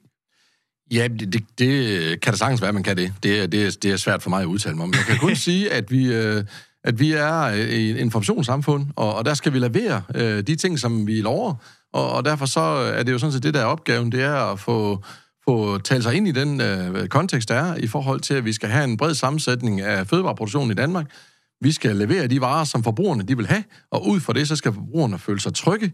Ja, 0.91 1.07
det, 1.07 1.33
det, 1.33 1.43
det 1.59 2.21
kan 2.21 2.33
da 2.33 2.37
sagtens 2.37 2.61
være, 2.61 2.67
at 2.67 2.73
man 2.73 2.83
kan 2.83 2.97
det. 2.97 3.13
Det, 3.23 3.41
er- 3.43 3.47
det, 3.47 3.65
er- 3.65 3.77
det 3.81 3.91
er 3.91 3.97
svært 3.97 4.23
for 4.23 4.29
mig 4.29 4.41
at 4.41 4.45
udtale 4.45 4.75
mig 4.75 4.83
om. 4.83 4.93
Jeg 4.93 5.05
kan 5.07 5.17
kun 5.17 5.35
sige, 5.47 5.71
at 5.71 5.91
vi, 5.91 6.13
øh, 6.13 6.43
at 6.83 6.99
vi 6.99 7.11
er 7.11 7.41
øh, 7.41 7.57
i 7.57 7.91
et 7.91 7.97
informationssamfund, 7.97 8.87
og, 8.95 9.15
og 9.15 9.25
der 9.25 9.33
skal 9.33 9.53
vi 9.53 9.59
levere 9.59 10.01
øh, 10.15 10.43
de 10.43 10.55
ting, 10.55 10.79
som 10.79 11.07
vi 11.07 11.21
lover. 11.21 11.55
Og, 11.93 12.11
og 12.11 12.25
derfor 12.25 12.45
så 12.45 12.61
øh, 12.61 12.99
er 12.99 13.03
det 13.03 13.11
jo 13.11 13.17
sådan 13.17 13.33
set 13.33 13.43
det, 13.43 13.53
der 13.53 13.61
er 13.61 13.65
opgaven, 13.65 14.11
det 14.11 14.23
er 14.23 14.51
at 14.51 14.59
få, 14.59 15.03
få 15.45 15.77
talt 15.77 16.03
sig 16.03 16.15
ind 16.15 16.27
i 16.27 16.31
den 16.31 16.61
øh, 16.61 17.07
kontekst, 17.07 17.49
der 17.49 17.55
er, 17.55 17.75
i 17.75 17.87
forhold 17.87 18.19
til, 18.19 18.33
at 18.33 18.45
vi 18.45 18.53
skal 18.53 18.69
have 18.69 18.83
en 18.83 18.97
bred 18.97 19.13
sammensætning 19.13 19.81
af 19.81 20.07
fødevareproduktionen 20.07 20.71
i 20.71 20.73
Danmark. 20.73 21.05
Vi 21.61 21.71
skal 21.71 21.95
levere 21.95 22.27
de 22.27 22.41
varer, 22.41 22.63
som 22.63 22.83
forbrugerne 22.83 23.23
de 23.23 23.37
vil 23.37 23.47
have, 23.47 23.63
og 23.91 24.07
ud 24.07 24.19
fra 24.19 24.33
det, 24.33 24.47
så 24.47 24.55
skal 24.55 24.73
forbrugerne 24.73 25.19
føle 25.19 25.39
sig 25.39 25.53
trygge. 25.53 25.93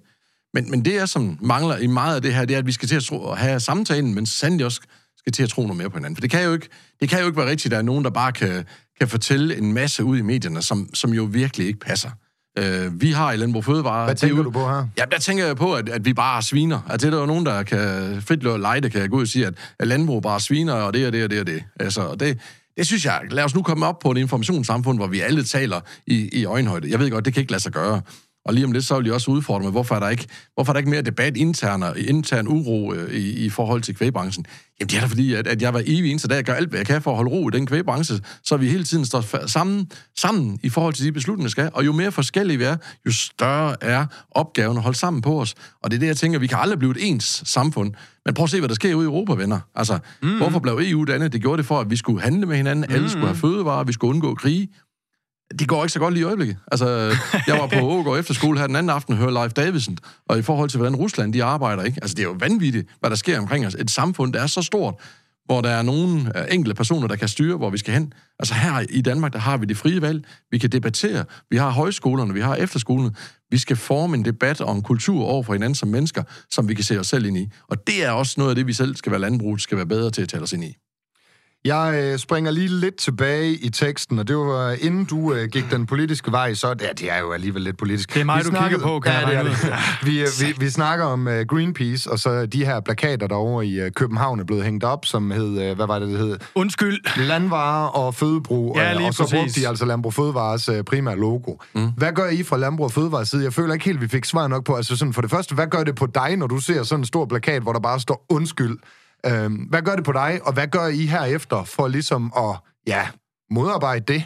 Men, 0.54 0.72
men 0.72 0.86
det, 0.86 0.98
er, 0.98 1.06
som 1.06 1.38
mangler 1.42 1.78
i 1.78 1.88
meget 1.88 2.16
af 2.16 2.22
det 2.22 2.34
her, 2.34 2.46
det 2.46 2.54
er, 2.54 2.58
at 2.58 2.66
vi 2.66 2.72
skal 2.72 2.88
til 2.88 2.96
at 2.96 3.04
tro, 3.04 3.32
at 3.32 3.38
have 3.38 3.60
samtalen, 3.60 4.16
men 4.16 4.26
sandelig 4.26 4.66
også 4.66 4.82
skal 5.18 5.34
til 5.34 5.44
at 5.44 5.50
tro 5.50 5.62
noget 5.62 5.78
mere 5.78 5.90
på 5.90 5.98
hinanden. 5.98 6.16
For 6.16 6.22
det 6.22 6.30
kan 6.30 6.44
jo 6.44 6.54
ikke, 6.54 6.70
det 7.00 7.10
kan 7.10 7.20
jo 7.20 7.26
ikke 7.26 7.38
være 7.38 7.50
rigtigt, 7.50 7.66
at 7.66 7.72
der 7.72 7.78
er 7.78 7.82
nogen, 7.82 8.04
der 8.04 8.10
bare 8.10 8.32
kan, 8.32 8.66
kan 9.00 9.08
fortælle 9.08 9.58
en 9.58 9.74
masse 9.74 10.04
ud 10.04 10.18
i 10.18 10.22
medierne, 10.22 10.62
som, 10.62 10.90
som 10.94 11.14
jo 11.14 11.24
virkelig 11.24 11.68
ikke 11.68 11.80
passer. 11.80 12.10
Øh, 12.58 13.02
vi 13.02 13.12
har 13.12 13.32
i 13.32 13.38
Landbrug 13.38 13.66
Fødevare... 13.66 14.06
Hvad 14.06 14.16
tænker 14.16 14.44
du 14.44 14.52
på 14.52 14.68
her? 14.68 14.88
Ja, 14.98 15.04
der 15.12 15.20
tænker 15.20 15.46
jeg 15.46 15.56
på, 15.56 15.74
at, 15.74 15.90
at 15.90 16.06
vi 16.06 16.14
bare 16.14 16.38
er 16.38 16.42
sviner. 16.42 16.80
At 16.90 17.02
det 17.02 17.08
er 17.08 17.12
der 17.12 17.20
jo 17.20 17.26
nogen, 17.26 17.46
der 17.46 17.64
kan 17.64 17.78
frit 18.22 18.44
lejde, 18.44 18.90
kan 18.90 19.10
gå 19.10 19.18
ud 19.18 19.22
og 19.22 19.28
sige, 19.28 19.48
at, 19.48 19.54
at 19.80 19.88
landbrug 19.88 20.22
bare 20.22 20.36
er 20.36 20.40
sviner, 20.40 20.74
og 20.74 20.94
det 20.94 21.08
og 21.08 21.14
det 21.14 21.24
og 21.24 21.30
det 21.30 21.40
og 21.40 21.48
det. 21.48 21.64
Altså, 21.80 22.02
og 22.02 22.20
det, 22.20 22.40
det 22.78 22.86
synes 22.86 23.06
jeg, 23.06 23.22
lad 23.32 23.44
os 23.44 23.56
nu 23.56 23.62
komme 23.62 23.86
op 23.86 24.00
på 24.00 24.12
et 24.12 24.18
informationssamfund, 24.18 24.98
hvor 24.98 25.08
vi 25.08 25.20
alle 25.20 25.44
taler 25.44 25.80
i, 26.08 26.30
i 26.34 26.46
øjenhøjde. 26.46 26.92
Jeg 26.92 27.00
ved 27.00 27.12
godt, 27.12 27.26
det 27.26 27.34
kan 27.34 27.42
ikke 27.42 27.52
lade 27.52 27.64
sig 27.64 27.72
gøre. 27.72 28.02
Og 28.48 28.54
lige 28.54 28.66
om 28.66 28.72
lidt, 28.72 28.86
så 28.86 28.98
vil 28.98 29.06
jeg 29.06 29.14
også 29.14 29.32
udfordre 29.32 29.64
mig, 29.64 29.72
hvorfor 29.72 29.96
er 29.96 30.00
der 30.00 30.10
ikke, 30.10 30.28
hvorfor 30.54 30.72
er 30.72 30.74
der 30.74 30.78
ikke 30.78 30.90
mere 30.90 31.02
debat 31.02 31.38
intern, 31.38 31.84
intern 31.98 32.48
uro 32.48 32.94
øh, 32.94 33.14
i, 33.14 33.46
i 33.46 33.50
forhold 33.50 33.82
til 33.82 33.96
kvægbranchen? 33.96 34.46
Jamen, 34.80 34.90
det 34.90 34.98
er 34.98 35.02
da 35.02 35.08
fordi, 35.08 35.34
at, 35.34 35.48
at 35.48 35.62
jeg 35.62 35.74
var 35.74 35.82
evig 35.86 36.12
eneste 36.12 36.28
dag, 36.28 36.36
jeg 36.36 36.44
gør 36.44 36.54
alt, 36.54 36.70
hvad 36.70 36.80
jeg 36.80 36.88
kan 36.88 37.02
for 37.02 37.12
at 37.12 37.18
holde 37.18 37.32
ro 37.32 37.50
i 37.50 37.52
den 37.52 37.66
kvægbranche, 37.66 38.20
så 38.44 38.58
vi 38.58 38.70
hele 38.70 38.84
tiden 38.84 39.06
står 39.06 39.48
sammen, 39.48 39.92
sammen 40.18 40.60
i 40.64 40.70
forhold 40.70 40.94
til 40.94 41.06
de 41.06 41.12
beslutninger, 41.12 41.48
vi 41.48 41.52
skal. 41.52 41.70
Og 41.74 41.86
jo 41.86 41.92
mere 41.92 42.12
forskellige 42.12 42.58
vi 42.58 42.64
er, 42.64 42.78
jo 43.06 43.12
større 43.12 43.76
er 43.82 44.06
opgaven 44.32 44.78
at 44.78 44.84
holde 44.84 44.98
sammen 44.98 45.22
på 45.22 45.42
os. 45.42 45.56
Og 45.84 45.92
det 45.92 45.98
er 45.98 46.00
det, 46.00 46.08
jeg 46.08 46.18
tænker, 46.18 46.40
vi 46.40 46.48
kan 46.48 46.58
aldrig 46.62 46.80
blive 46.80 46.92
et 46.92 47.10
ens 47.10 47.44
samfund. 47.46 47.94
Men 48.26 48.34
prøv 48.34 48.44
at 48.44 48.50
se, 48.50 48.60
hvad 48.60 48.70
der 48.70 48.76
sker 48.76 48.96
ude 48.96 49.04
i 49.04 49.08
Europa, 49.08 49.34
venner. 49.34 49.60
Altså, 49.76 50.00
mm. 50.24 50.38
hvorfor 50.38 50.60
blev 50.60 50.80
EU 50.82 51.06
dannet? 51.06 51.34
Det 51.34 51.42
gjorde 51.42 51.58
det 51.58 51.66
for, 51.66 51.80
at 51.80 51.90
vi 51.90 51.96
skulle 51.96 52.22
handle 52.22 52.46
med 52.46 52.58
hinanden, 52.58 52.86
mm. 52.90 52.96
alle 52.96 53.10
skulle 53.10 53.28
have 53.28 53.38
fødevarer, 53.38 53.84
vi 53.84 53.94
skulle 53.94 54.10
undgå 54.10 54.36
krige. 54.36 54.70
Det 55.60 55.68
går 55.68 55.84
ikke 55.84 55.94
så 55.94 56.00
godt 56.00 56.14
lige 56.14 56.22
i 56.22 56.26
øjeblikket. 56.26 56.58
Altså, 56.72 56.88
jeg 57.48 57.56
var 57.56 57.68
på 57.68 57.80
Ågaard 57.92 58.20
Efterskole 58.20 58.60
her 58.60 58.68
den 58.68 58.76
anden 58.76 58.90
aften 58.90 59.14
og 59.14 59.20
hørte 59.20 59.34
Leif 59.34 59.54
Davidsen, 59.54 59.98
og 60.30 60.40
i 60.40 60.42
forhold 60.42 60.70
til, 60.70 60.78
hvordan 60.78 60.96
Rusland 60.96 61.34
de 61.34 61.44
arbejder, 61.44 61.84
ikke? 61.84 62.00
Altså, 62.02 62.16
det 62.16 62.24
er 62.24 62.28
jo 62.28 62.36
vanvittigt, 62.40 62.88
hvad 63.00 63.10
der 63.10 63.16
sker 63.16 63.40
omkring 63.40 63.68
os. 63.68 63.76
Et 63.76 63.92
samfund, 63.92 64.34
der 64.34 64.42
er 64.42 64.48
så 64.48 64.62
stort, 64.62 64.96
hvor 65.48 65.62
der 65.62 65.70
er 65.70 65.82
nogle 65.82 66.40
øh, 66.40 66.46
enkelte 66.52 66.76
personer, 66.76 67.08
der 67.08 67.16
kan 67.16 67.28
styre, 67.28 67.58
hvor 67.58 67.70
vi 67.70 67.78
skal 67.78 67.94
hen. 67.94 68.14
Altså 68.40 68.54
her 68.54 68.86
i 68.90 69.02
Danmark, 69.02 69.34
der 69.34 69.40
har 69.40 69.58
vi 69.58 69.66
det 69.66 69.78
frie 69.78 70.02
valg. 70.02 70.26
Vi 70.52 70.58
kan 70.58 70.70
debattere. 70.70 71.26
Vi 71.50 71.58
har 71.58 71.70
højskolerne, 71.70 72.34
vi 72.34 72.42
har 72.42 72.56
efterskolerne. 72.56 73.12
Vi 73.52 73.58
skal 73.58 73.76
forme 73.76 74.18
en 74.18 74.26
debat 74.26 74.62
om 74.62 74.82
kultur 74.82 75.26
over 75.26 75.44
for 75.44 75.54
hinanden 75.54 75.76
som 75.76 75.90
mennesker, 75.90 76.24
som 76.52 76.70
vi 76.70 76.74
kan 76.74 76.84
se 76.84 77.00
os 77.00 77.08
selv 77.08 77.26
ind 77.26 77.38
i. 77.38 77.50
Og 77.68 77.88
det 77.88 78.06
er 78.06 78.12
også 78.12 78.34
noget 78.38 78.50
af 78.52 78.56
det, 78.56 78.68
vi 78.68 78.74
selv 78.74 78.96
skal 78.96 79.12
være 79.12 79.22
landbrug, 79.22 79.60
skal 79.60 79.78
være 79.78 79.86
bedre 79.86 80.12
til 80.12 80.22
at 80.22 80.30
tale 80.30 80.44
os 80.44 80.54
ind 80.54 80.64
i. 80.64 80.78
Jeg 81.66 82.00
øh, 82.04 82.20
springer 82.20 82.52
lige 82.52 82.68
lidt 82.68 82.96
tilbage 82.96 83.54
i 83.54 83.70
teksten, 83.70 84.20
og 84.20 84.28
det 84.28 84.38
var 84.38 84.76
inden 84.82 85.06
du 85.06 85.34
øh, 85.34 85.50
gik 85.50 85.72
den 85.72 85.86
politiske 85.86 86.32
vej, 86.32 86.54
så 86.54 86.68
ja, 86.68 86.88
det 86.98 87.12
er 87.12 87.20
jo 87.20 87.32
alligevel 87.32 87.62
lidt 87.62 87.78
politisk. 87.78 88.14
Det 88.14 88.22
er 88.22 88.26
mig, 88.26 88.38
vi 88.38 88.44
du 88.44 88.50
snakkede, 88.50 88.70
kigger 88.70 88.88
på, 88.88 89.00
kan 89.00 89.12
ja, 89.12 89.28
jeg 89.28 89.46
det 89.46 89.58
det. 89.62 89.74
vi, 90.04 90.22
øh, 90.22 90.28
vi, 90.42 90.56
vi 90.60 90.70
snakker 90.70 91.06
om 91.06 91.28
uh, 91.28 91.34
Greenpeace, 91.34 92.12
og 92.12 92.20
så 92.20 92.46
de 92.46 92.66
her 92.66 92.80
plakater 92.80 93.28
derovre 93.28 93.66
i 93.66 93.84
uh, 93.84 93.90
København 93.96 94.40
er 94.40 94.44
blevet 94.44 94.64
hængt 94.64 94.84
op, 94.84 95.06
som 95.06 95.32
hed, 95.32 95.70
uh, 95.72 95.76
hvad 95.76 95.88
var 95.88 96.00
det, 96.00 96.08
det 96.08 96.18
hed? 96.18 96.38
Undskyld. 96.56 97.28
Landvarer 97.28 97.88
og 97.88 98.16
Fødebrug, 98.16 98.78
ja, 98.78 98.94
lige 98.94 99.08
og 99.08 99.14
så 99.14 99.24
præcis. 99.24 99.40
brugte 99.40 99.62
de 99.62 99.68
altså 99.68 99.86
Landbrug 99.86 100.14
Fødevares 100.14 100.70
uh, 100.70 100.76
primære 100.82 101.18
logo. 101.18 101.56
Mm. 101.76 101.92
Hvad 101.98 102.14
gør 102.14 102.30
I 102.30 102.44
fra 102.44 102.58
Landbrug 102.58 102.92
Fødevares 102.92 103.30
side? 103.30 103.44
Jeg 103.44 103.54
føler 103.54 103.74
ikke 103.74 103.86
helt, 103.86 104.02
vi 104.02 104.08
fik 104.08 104.26
svar 104.26 104.48
nok 104.48 104.66
på, 104.66 104.76
altså 104.76 104.96
sådan 104.98 105.14
for 105.14 105.22
det 105.22 105.32
første, 105.32 105.56
hvad 105.56 105.68
gør 105.68 105.84
det 105.84 105.96
på 105.96 106.06
dig, 106.06 106.38
når 106.38 106.48
du 106.48 106.58
ser 106.58 106.84
sådan 106.84 107.02
en 107.02 107.06
stor 107.06 107.26
plakat, 107.26 107.62
hvor 107.62 107.74
der 107.74 107.80
bare 107.80 108.00
står 108.00 108.26
undskyld? 108.30 108.78
Øhm, 109.26 109.56
hvad 109.56 109.82
gør 109.82 109.96
det 109.96 110.06
på 110.06 110.12
dig, 110.12 110.40
og 110.44 110.54
hvad 110.54 110.68
gør 110.68 110.88
I 110.88 111.06
herefter 111.06 111.64
for 111.64 111.88
ligesom 111.88 112.34
at 112.38 112.56
ja, 112.88 113.08
modarbejde 113.52 114.14
det? 114.14 114.24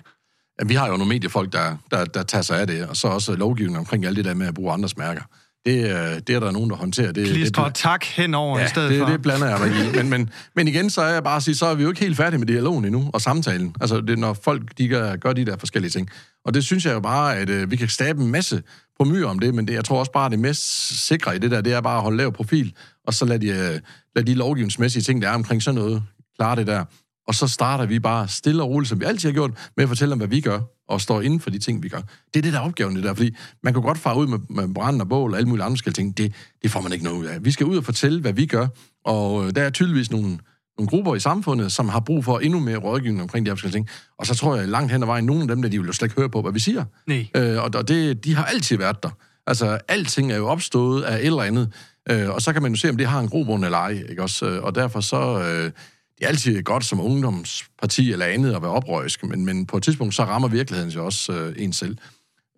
Ja, 0.60 0.66
vi 0.66 0.74
har 0.74 0.88
jo 0.88 0.98
nogle 0.98 1.14
mediefolk, 1.14 1.54
der, 1.54 1.78
der, 1.92 2.06
der 2.06 2.24
tager 2.24 2.42
sig 2.42 2.60
af 2.60 2.68
det, 2.68 2.88
og 2.88 2.98
så 2.98 3.08
også 3.08 3.36
lovgivning 3.36 3.78
omkring 3.78 4.06
alt 4.06 4.18
det 4.18 4.26
der 4.26 4.34
med 4.34 4.48
at 4.48 4.54
bruge 4.54 4.74
andres 4.74 4.98
mærker. 4.98 5.22
Det, 5.66 6.28
det 6.28 6.36
er 6.36 6.40
der 6.40 6.52
nogen, 6.52 6.70
der 6.70 6.76
håndterer. 6.76 7.12
Det, 7.12 7.28
Klister 7.28 7.64
det, 7.64 7.76
tak 7.76 8.04
henover 8.04 8.60
ja, 8.60 8.66
i 8.66 8.68
stedet 8.68 8.90
det, 8.90 9.00
for. 9.00 9.06
det 9.06 9.22
blander 9.22 9.50
jeg 9.50 9.60
mig 9.60 9.70
i. 9.70 9.96
Men, 9.96 10.10
men, 10.10 10.30
men 10.56 10.68
igen, 10.68 10.90
så 10.90 11.02
er 11.02 11.14
jeg 11.14 11.24
bare 11.24 11.36
at 11.36 11.44
sige, 11.44 11.56
så 11.56 11.66
er 11.66 11.76
vi 11.76 11.84
jo 11.84 11.90
ikke 11.90 12.02
helt 12.02 12.18
færdige 12.18 12.40
med 12.40 12.48
dialogen 12.48 12.86
endnu, 12.86 13.10
og 13.14 13.22
samtalen. 13.22 13.76
Altså, 13.82 14.02
det 14.02 14.10
er, 14.10 14.16
når 14.16 14.34
folk 14.34 14.78
de 14.78 14.88
gør, 14.88 15.16
gør 15.16 15.34
de 15.34 15.46
der 15.46 15.58
forskellige 15.58 15.92
ting. 15.92 16.10
Og 16.46 16.54
det 16.54 16.64
synes 16.64 16.86
jeg 16.86 16.94
jo 16.94 17.00
bare, 17.00 17.38
at 17.38 17.50
øh, 17.50 17.72
vi 17.72 17.76
kan 17.76 17.90
skabe 17.90 18.22
en 18.22 18.32
masse 18.32 18.64
myre 19.06 19.26
om 19.26 19.40
det, 19.40 19.56
men 19.56 19.68
det, 19.68 19.74
jeg 19.74 19.86
tror 19.86 20.00
også 20.00 20.12
bare, 20.12 20.30
det 20.30 20.40
mest 20.40 21.08
sikre 21.08 21.36
i 21.36 21.40
det 21.40 21.52
der, 21.52 21.62
det 21.62 21.74
er 21.74 21.82
bare 21.82 21.98
at 21.98 22.04
holde 22.04 22.18
lav 22.18 22.32
profil, 22.32 22.74
og 23.08 23.14
så 23.14 23.26
lad 23.26 23.40
de, 23.40 23.48
øh, 23.48 23.80
lad 24.16 24.24
de 24.24 24.34
lovgivningsmæssige 24.34 25.04
ting, 25.04 25.22
der 25.22 25.30
er 25.30 25.34
omkring 25.34 25.64
sådan 25.64 25.82
noget, 25.82 26.04
klare 26.38 26.56
det 26.56 26.68
der. 26.68 26.86
Og 27.28 27.36
så 27.36 27.48
starter 27.48 27.86
vi 27.86 28.00
bare 28.00 28.28
stille 28.28 28.64
og 28.64 28.70
roligt, 28.70 28.90
som 28.90 29.00
vi 29.00 29.06
altid 29.06 29.30
har 29.30 29.34
gjort, 29.34 29.72
med 29.78 29.84
at 29.84 29.88
fortælle 29.88 30.12
om, 30.12 30.18
hvad 30.18 30.28
vi 30.28 30.42
gør, 30.42 30.60
og 30.90 31.02
står 31.02 31.22
inden 31.22 31.40
for 31.40 31.50
de 31.50 31.60
ting, 31.60 31.84
vi 31.84 31.90
gør. 31.90 32.02
Det 32.34 32.40
er 32.40 32.42
det, 32.42 32.54
der 32.54 32.60
er 32.60 32.64
opgaven, 32.64 32.96
det 32.96 33.04
der. 33.04 33.14
Fordi 33.14 33.36
man 33.64 33.74
kan 33.74 33.82
godt 33.82 33.98
fare 33.98 34.18
ud 34.18 34.28
med, 34.28 34.40
med 34.50 34.74
brand 34.74 35.02
og 35.02 35.10
bål 35.10 35.32
og 35.32 35.38
alle 35.38 35.50
mulige 35.50 35.66
andre 35.66 35.92
ting. 35.92 36.18
Det, 36.18 36.34
det 36.64 36.72
får 36.72 36.82
man 36.82 36.94
ikke 36.94 37.06
noget 37.06 37.18
ud 37.18 37.26
af. 37.26 37.46
Vi 37.46 37.52
skal 37.52 37.66
ud 37.66 37.78
og 37.78 37.84
fortælle, 37.84 38.22
hvad 38.22 38.34
vi 38.34 38.46
gør, 38.46 38.68
og 39.06 39.46
øh, 39.46 39.56
der 39.56 39.62
er 39.64 39.70
tydeligvis 39.70 40.12
nogle, 40.12 40.40
nogle 40.82 40.90
grupper 40.90 41.16
i 41.16 41.20
samfundet, 41.20 41.72
som 41.72 41.90
har 41.90 42.00
brug 42.00 42.26
for 42.26 42.40
endnu 42.40 42.60
mere 42.60 42.78
rådgivning 42.78 43.22
omkring 43.22 43.46
de 43.46 43.50
her 43.50 43.56
forskellige 43.56 43.78
ting. 43.78 43.90
Og 44.20 44.26
så 44.26 44.36
tror 44.36 44.56
jeg 44.56 44.68
langt 44.68 44.92
hen 44.92 45.04
ad 45.04 45.08
vejen, 45.08 45.26
nogle 45.26 45.42
af 45.42 45.48
dem, 45.48 45.62
der 45.62 45.70
de 45.70 45.80
vil 45.80 45.88
jo 45.88 45.94
slet 45.94 46.06
ikke 46.06 46.22
høre 46.22 46.30
på, 46.30 46.42
hvad 46.42 46.52
vi 46.52 46.60
siger. 46.60 46.86
Nej. 47.08 47.28
Øh, 47.36 47.64
og 47.64 47.88
det, 47.88 48.26
de 48.26 48.36
har 48.36 48.46
altid 48.46 48.78
været 48.78 49.04
der. 49.04 49.10
Altså, 49.48 49.80
alting 49.88 50.32
er 50.32 50.38
jo 50.38 50.48
opstået 50.48 51.04
af 51.04 51.16
et 51.16 51.26
eller 51.26 51.44
andet, 51.44 51.74
øh, 52.10 52.30
og 52.30 52.42
så 52.42 52.54
kan 52.54 52.62
man 52.62 52.72
jo 52.72 52.78
se, 52.78 52.90
om 52.90 52.98
det 52.98 53.08
har 53.08 53.20
en 53.20 53.30
grobund 53.30 53.66
eller 53.66 53.78
ej, 53.78 54.04
ikke 54.10 54.22
også? 54.24 54.46
Øh, 54.46 54.64
og 54.64 54.76
derfor 54.76 55.02
så... 55.02 55.40
Øh, 55.40 55.72
det 56.18 56.26
er 56.26 56.30
altid 56.30 56.64
godt 56.64 56.86
som 56.86 57.00
ungdomsparti 57.00 58.12
eller 58.12 58.26
andet 58.26 58.56
at 58.56 58.62
være 58.62 58.72
oprørisk, 58.72 59.24
men, 59.24 59.46
men 59.46 59.66
på 59.66 59.78
et 59.78 59.84
tidspunkt 59.84 60.16
så 60.16 60.24
rammer 60.24 60.48
virkeligheden 60.48 60.92
jo 60.92 61.06
også 61.06 61.34
øh, 61.34 61.56
en 61.58 61.74
selv. 61.74 61.98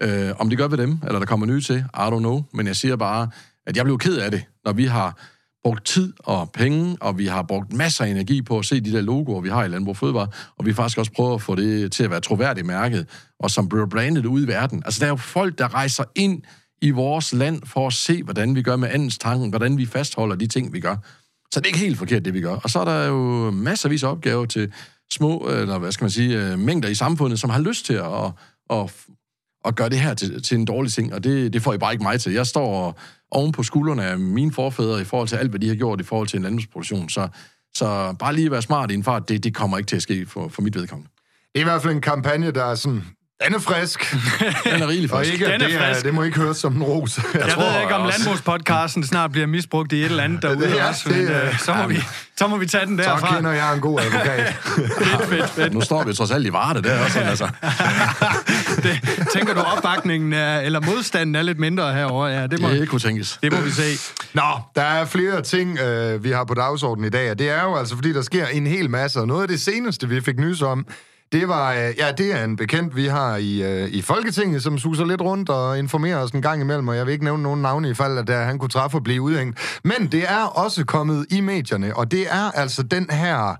Øh, 0.03 0.31
om 0.39 0.49
det 0.49 0.57
gør 0.57 0.67
ved 0.67 0.77
dem, 0.77 0.99
eller 1.07 1.19
der 1.19 1.25
kommer 1.25 1.45
nye 1.45 1.61
til, 1.61 1.75
I 1.75 1.97
don't 1.97 2.19
know, 2.19 2.43
men 2.53 2.67
jeg 2.67 2.75
siger 2.75 2.95
bare, 2.95 3.29
at 3.67 3.77
jeg 3.77 3.85
blev 3.85 3.97
ked 3.97 4.17
af 4.17 4.31
det, 4.31 4.43
når 4.65 4.73
vi 4.73 4.85
har 4.85 5.17
brugt 5.63 5.85
tid 5.85 6.13
og 6.19 6.51
penge, 6.51 6.97
og 7.01 7.17
vi 7.17 7.25
har 7.25 7.43
brugt 7.43 7.73
masser 7.73 8.05
af 8.05 8.09
energi 8.09 8.41
på 8.41 8.59
at 8.59 8.65
se 8.65 8.81
de 8.81 8.91
der 8.91 9.01
logoer, 9.01 9.41
vi 9.41 9.49
har 9.49 9.63
i 9.63 9.67
Landbrug 9.67 9.97
Fødevare, 9.97 10.27
og 10.57 10.65
vi 10.65 10.73
faktisk 10.73 10.97
også 10.97 11.11
prøver 11.11 11.35
at 11.35 11.41
få 11.41 11.55
det 11.55 11.91
til 11.91 12.03
at 12.03 12.09
være 12.09 12.21
troværdigt 12.21 12.67
mærket, 12.67 13.07
og 13.39 13.51
som 13.51 13.69
bliver 13.69 13.85
brandet 13.85 14.25
ud 14.25 14.43
i 14.43 14.47
verden. 14.47 14.83
Altså, 14.85 14.99
der 14.99 15.05
er 15.05 15.09
jo 15.09 15.15
folk, 15.15 15.57
der 15.57 15.73
rejser 15.73 16.03
ind 16.15 16.41
i 16.81 16.91
vores 16.91 17.33
land 17.33 17.61
for 17.65 17.87
at 17.87 17.93
se, 17.93 18.23
hvordan 18.23 18.55
vi 18.55 18.61
gør 18.61 18.75
med 18.75 18.89
andens 18.89 19.17
tanken, 19.17 19.49
hvordan 19.49 19.77
vi 19.77 19.85
fastholder 19.85 20.35
de 20.35 20.47
ting, 20.47 20.73
vi 20.73 20.79
gør. 20.79 20.95
Så 21.51 21.59
det 21.59 21.65
er 21.65 21.67
ikke 21.67 21.79
helt 21.79 21.97
forkert, 21.97 22.25
det 22.25 22.33
vi 22.33 22.41
gør. 22.41 22.55
Og 22.55 22.69
så 22.69 22.79
er 22.79 22.85
der 22.85 23.05
jo 23.05 23.51
masservis 23.51 24.03
af 24.03 24.07
opgaver 24.07 24.45
til 24.45 24.73
små, 25.11 25.49
øh, 25.49 25.61
eller 25.61 25.77
hvad 25.77 25.91
skal 25.91 26.03
man 26.03 26.11
sige, 26.11 26.51
øh, 26.51 26.59
mængder 26.59 26.89
i 26.89 26.95
samfundet, 26.95 27.39
som 27.39 27.49
har 27.49 27.59
lyst 27.59 27.85
til 27.85 27.93
at, 27.93 28.31
at, 28.69 28.93
at 29.65 29.75
gøre 29.75 29.89
det 29.89 29.99
her 29.99 30.13
til, 30.13 30.43
til 30.43 30.57
en 30.57 30.65
dårlig 30.65 30.91
ting, 30.91 31.13
og 31.13 31.23
det, 31.23 31.53
det 31.53 31.61
får 31.61 31.73
I 31.73 31.77
bare 31.77 31.93
ikke 31.93 32.03
mig 32.03 32.21
til. 32.21 32.33
Jeg 32.33 32.47
står 32.47 32.99
oven 33.31 33.51
på 33.51 33.63
skuldrene 33.63 34.03
af 34.03 34.19
mine 34.19 34.51
forfædre 34.51 35.01
i 35.01 35.03
forhold 35.03 35.27
til 35.27 35.35
alt, 35.35 35.49
hvad 35.49 35.59
de 35.59 35.67
har 35.67 35.75
gjort 35.75 36.01
i 36.01 36.03
forhold 36.03 36.27
til 36.27 36.37
en 36.37 36.43
landbrugsproduktion. 36.43 37.09
Så, 37.09 37.27
så 37.73 38.15
bare 38.19 38.35
lige 38.35 38.51
være 38.51 38.61
smart 38.61 38.91
i 38.91 38.93
en 38.93 39.03
fart, 39.03 39.29
det, 39.29 39.43
det 39.43 39.55
kommer 39.55 39.77
ikke 39.77 39.87
til 39.87 39.95
at 39.95 40.01
ske 40.01 40.25
for, 40.25 40.47
for 40.47 40.61
mit 40.61 40.75
vedkommende. 40.75 41.11
Det 41.53 41.59
er 41.59 41.59
i 41.59 41.63
hvert 41.63 41.81
fald 41.81 41.93
en 41.93 42.01
kampagne, 42.01 42.51
der 42.51 42.65
er 42.65 42.75
sådan 42.75 43.03
den 43.45 43.55
er 43.55 43.59
frisk. 43.59 44.11
Den 44.63 44.81
er 44.81 44.87
rigtig 44.87 45.09
frisk. 45.09 45.13
Og 45.13 45.25
ikke, 45.25 45.45
Den 45.45 45.61
er 45.61 45.67
det, 45.67 45.77
frisk. 45.79 46.05
det 46.05 46.13
må 46.13 46.23
ikke 46.23 46.39
høres 46.39 46.57
som 46.57 46.75
en 46.75 46.83
ros. 46.83 47.17
Jeg, 47.33 47.41
Jeg 47.41 47.49
tror 47.49 47.71
ved 47.71 47.81
ikke, 47.81 47.95
om 47.95 48.09
landbrugspodcasten 48.09 49.03
snart 49.07 49.31
bliver 49.31 49.47
misbrugt 49.47 49.93
i 49.93 49.99
et 49.99 50.05
eller 50.05 50.23
andet 50.23 50.41
derude 50.41 50.59
Det 50.67 50.79
er- 50.79 50.85
også, 50.87 51.09
det 51.09 51.17
men 51.17 51.27
er- 51.27 51.45
øh, 51.47 51.59
så, 51.59 51.73
må 51.73 51.87
vi, 51.87 52.03
så 52.37 52.47
må 52.47 52.57
vi 52.57 52.65
tage 52.65 52.85
den 52.85 52.97
Så 53.03 53.03
derfra. 53.09 53.35
kender 53.35 53.51
jeg 53.51 53.73
en 53.73 53.81
god 53.81 53.99
advokat. 53.99 54.53
Fedt, 54.55 55.29
fedt, 55.29 55.49
fedt. 55.49 55.73
Nu 55.73 55.81
står 55.81 56.03
vi 56.03 56.13
trods 56.13 56.31
alt 56.31 56.45
i 56.47 56.53
Varde 56.53 56.81
der 56.83 57.03
også, 57.03 57.19
altså. 57.19 57.47
Det, 58.83 58.99
tænker 59.33 59.53
du, 59.53 59.59
opbakningen 59.59 60.33
er, 60.33 60.59
eller 60.59 60.79
modstanden 60.79 61.35
er 61.35 61.41
lidt 61.41 61.59
mindre 61.59 61.93
herover? 61.93 62.27
Ja, 62.27 62.47
det 62.47 62.61
må, 62.61 62.69
Det 62.69 62.89
kunne 62.89 62.99
tænkes. 62.99 63.39
det 63.43 63.51
må 63.53 63.61
vi 63.61 63.71
se. 63.71 64.13
Nå, 64.33 64.41
der 64.75 64.81
er 64.81 65.05
flere 65.05 65.41
ting, 65.41 65.79
øh, 65.79 66.23
vi 66.23 66.31
har 66.31 66.43
på 66.43 66.53
dagsordenen 66.53 67.07
i 67.07 67.09
dag, 67.09 67.31
og 67.31 67.39
det 67.39 67.49
er 67.49 67.63
jo 67.63 67.75
altså, 67.75 67.95
fordi 67.95 68.13
der 68.13 68.21
sker 68.21 68.45
en 68.47 68.67
hel 68.67 68.89
masse, 68.89 69.19
og 69.19 69.27
noget 69.27 69.41
af 69.41 69.47
det 69.47 69.61
seneste, 69.61 70.09
vi 70.09 70.21
fik 70.21 70.39
nys 70.39 70.61
om, 70.61 70.85
det 71.33 71.47
var, 71.47 71.73
øh, 71.73 71.93
ja, 71.97 72.11
det 72.11 72.31
er 72.39 72.43
en 72.43 72.55
bekendt, 72.55 72.95
vi 72.95 73.05
har 73.05 73.35
i, 73.35 73.63
øh, 73.63 73.89
i 73.89 74.01
Folketinget, 74.01 74.63
som 74.63 74.77
suser 74.77 75.05
lidt 75.05 75.21
rundt 75.21 75.49
og 75.49 75.79
informerer 75.79 76.17
os 76.17 76.31
en 76.31 76.41
gang 76.41 76.61
imellem, 76.61 76.87
og 76.87 76.95
jeg 76.95 77.05
vil 77.05 77.11
ikke 77.11 77.23
nævne 77.23 77.43
nogen 77.43 77.61
navne 77.61 77.89
i 77.89 77.93
fald, 77.93 78.17
at 78.17 78.27
der, 78.27 78.43
han 78.43 78.59
kunne 78.59 78.69
træffe 78.69 78.97
og 78.97 79.03
blive 79.03 79.21
udhængt. 79.21 79.79
Men 79.83 80.07
det 80.11 80.31
er 80.31 80.43
også 80.43 80.85
kommet 80.85 81.25
i 81.29 81.41
medierne, 81.41 81.95
og 81.97 82.11
det 82.11 82.27
er 82.33 82.51
altså 82.51 82.83
den 82.83 83.09
her 83.09 83.55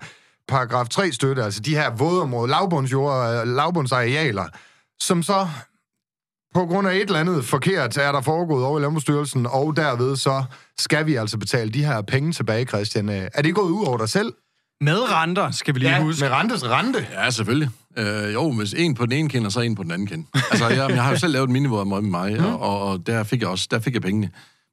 paragraf 0.48 0.88
3-støtte, 0.94 1.44
altså 1.44 1.60
de 1.60 1.76
her 1.76 1.90
vådområder, 1.90 2.48
lavbundsjord, 2.48 3.30
øh, 3.30 3.56
lavbundsarealer, 3.56 4.46
som 5.00 5.24
så 5.24 5.48
på 6.54 6.66
grund 6.66 6.88
af 6.88 6.96
et 6.96 7.02
eller 7.02 7.20
andet 7.20 7.46
forkert 7.46 7.98
er 7.98 8.12
der 8.12 8.22
foregået 8.22 8.66
over 8.66 8.80
i 8.80 8.82
Landbrugsstyrelsen, 8.82 9.46
og 9.46 9.76
derved 9.76 10.16
så 10.16 10.44
skal 10.78 11.06
vi 11.06 11.16
altså 11.16 11.38
betale 11.38 11.72
de 11.72 11.86
her 11.86 12.02
penge 12.02 12.32
tilbage, 12.32 12.66
Christian. 12.66 13.10
Er 13.10 13.42
det 13.42 13.56
gået 13.56 13.72
ud 13.72 13.86
over 13.86 13.98
dig 13.98 14.10
selv? 14.10 14.34
Med 14.82 15.12
renter, 15.12 15.52
skal 15.52 15.74
vi 15.76 15.80
lige 15.80 16.02
huske. 16.02 16.22
med 16.24 16.32
rentes 16.32 16.64
rente. 16.66 17.08
Ja, 17.14 17.30
selvfølgelig. 17.30 17.70
Øh, 17.98 18.34
jo, 18.34 18.52
hvis 18.52 18.74
en 18.74 18.96
på 18.96 19.06
den 19.06 19.12
ene 19.14 19.30
kind, 19.30 19.46
og 19.46 19.52
så 19.52 19.60
en 19.60 19.76
på 19.76 19.84
den 19.84 19.92
anden 19.92 20.08
kind. 20.08 20.26
Altså, 20.52 20.68
jeg, 20.70 20.90
jeg 20.90 21.04
har 21.04 21.12
jo 21.12 21.18
selv 21.18 21.34
lavet 21.34 21.48
en 21.48 21.54
minivåd 21.54 21.86
med 21.86 22.02
mig, 22.02 22.40
mm. 22.40 22.46
og, 22.46 22.82
og 22.82 23.08
der, 23.08 23.24
fik 23.24 23.42
jeg 23.42 23.50
også, 23.50 23.68
der 23.72 23.80
fik 23.80 23.94
jeg 23.94 24.02
pengene. 24.02 24.30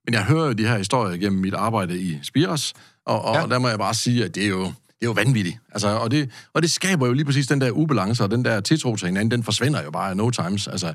Men 0.06 0.14
jeg 0.14 0.24
hører 0.24 0.46
jo 0.46 0.52
de 0.52 0.66
her 0.66 0.78
historier 0.78 1.16
gennem 1.16 1.40
mit 1.40 1.54
arbejde 1.54 2.00
i 2.00 2.18
Spiros, 2.22 2.74
og, 3.06 3.24
og 3.24 3.34
Ja. 3.34 3.40
ja. 3.40 3.46
der 3.46 3.58
må 3.58 3.68
jeg 3.68 3.78
bare 3.78 3.94
sige, 3.94 4.24
at 4.24 4.34
det 4.34 4.44
er 4.44 4.48
jo, 4.48 4.62
det 4.64 4.72
er 5.02 5.06
jo 5.06 5.12
vanvittigt. 5.12 5.56
Altså, 5.72 5.88
og, 5.88 6.10
det, 6.10 6.30
og 6.54 6.62
det 6.62 6.70
skaber 6.70 7.06
jo 7.06 7.12
lige 7.12 7.24
præcis 7.24 7.46
den 7.46 7.60
der 7.60 7.70
ubalance, 7.70 8.24
og 8.24 8.30
den 8.30 8.44
der 8.44 8.60
tiltro 8.60 8.96
til 8.96 9.06
hinanden, 9.06 9.30
den 9.30 9.44
forsvinder 9.44 9.82
jo 9.82 9.90
bare 9.90 10.14
no 10.14 10.30
times. 10.30 10.68
Altså, 10.68 10.92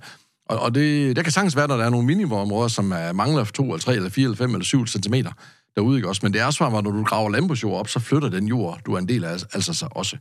Og, 0.49 0.59
og 0.59 0.75
det, 0.75 1.15
der 1.15 1.23
kan 1.23 1.31
sagtens 1.31 1.55
være, 1.55 1.67
når 1.67 1.77
der 1.77 1.85
er 1.85 1.89
nogle 1.89 2.05
minimumområder, 2.07 2.67
som 2.67 2.91
er, 2.91 3.11
mangler 3.13 3.43
2 3.45 3.63
eller 3.63 3.77
3 3.77 3.95
eller 3.95 4.09
4 4.09 4.23
eller 4.23 4.37
5 4.37 4.51
eller 4.51 4.65
7 4.65 4.87
cm 4.87 5.13
derude, 5.75 5.97
ikke 5.97 6.07
også? 6.07 6.19
Men 6.23 6.33
det 6.33 6.41
er 6.41 6.51
svaret, 6.51 6.83
når 6.83 6.91
du 6.91 7.03
graver 7.03 7.29
landbrugsjord 7.29 7.79
op, 7.79 7.87
så 7.87 7.99
flytter 7.99 8.29
den 8.29 8.47
jord, 8.47 8.81
du 8.85 8.93
er 8.93 8.99
en 8.99 9.07
del 9.07 9.23
af, 9.23 9.31
altså 9.31 9.73
så 9.73 9.87
også. 9.91 10.17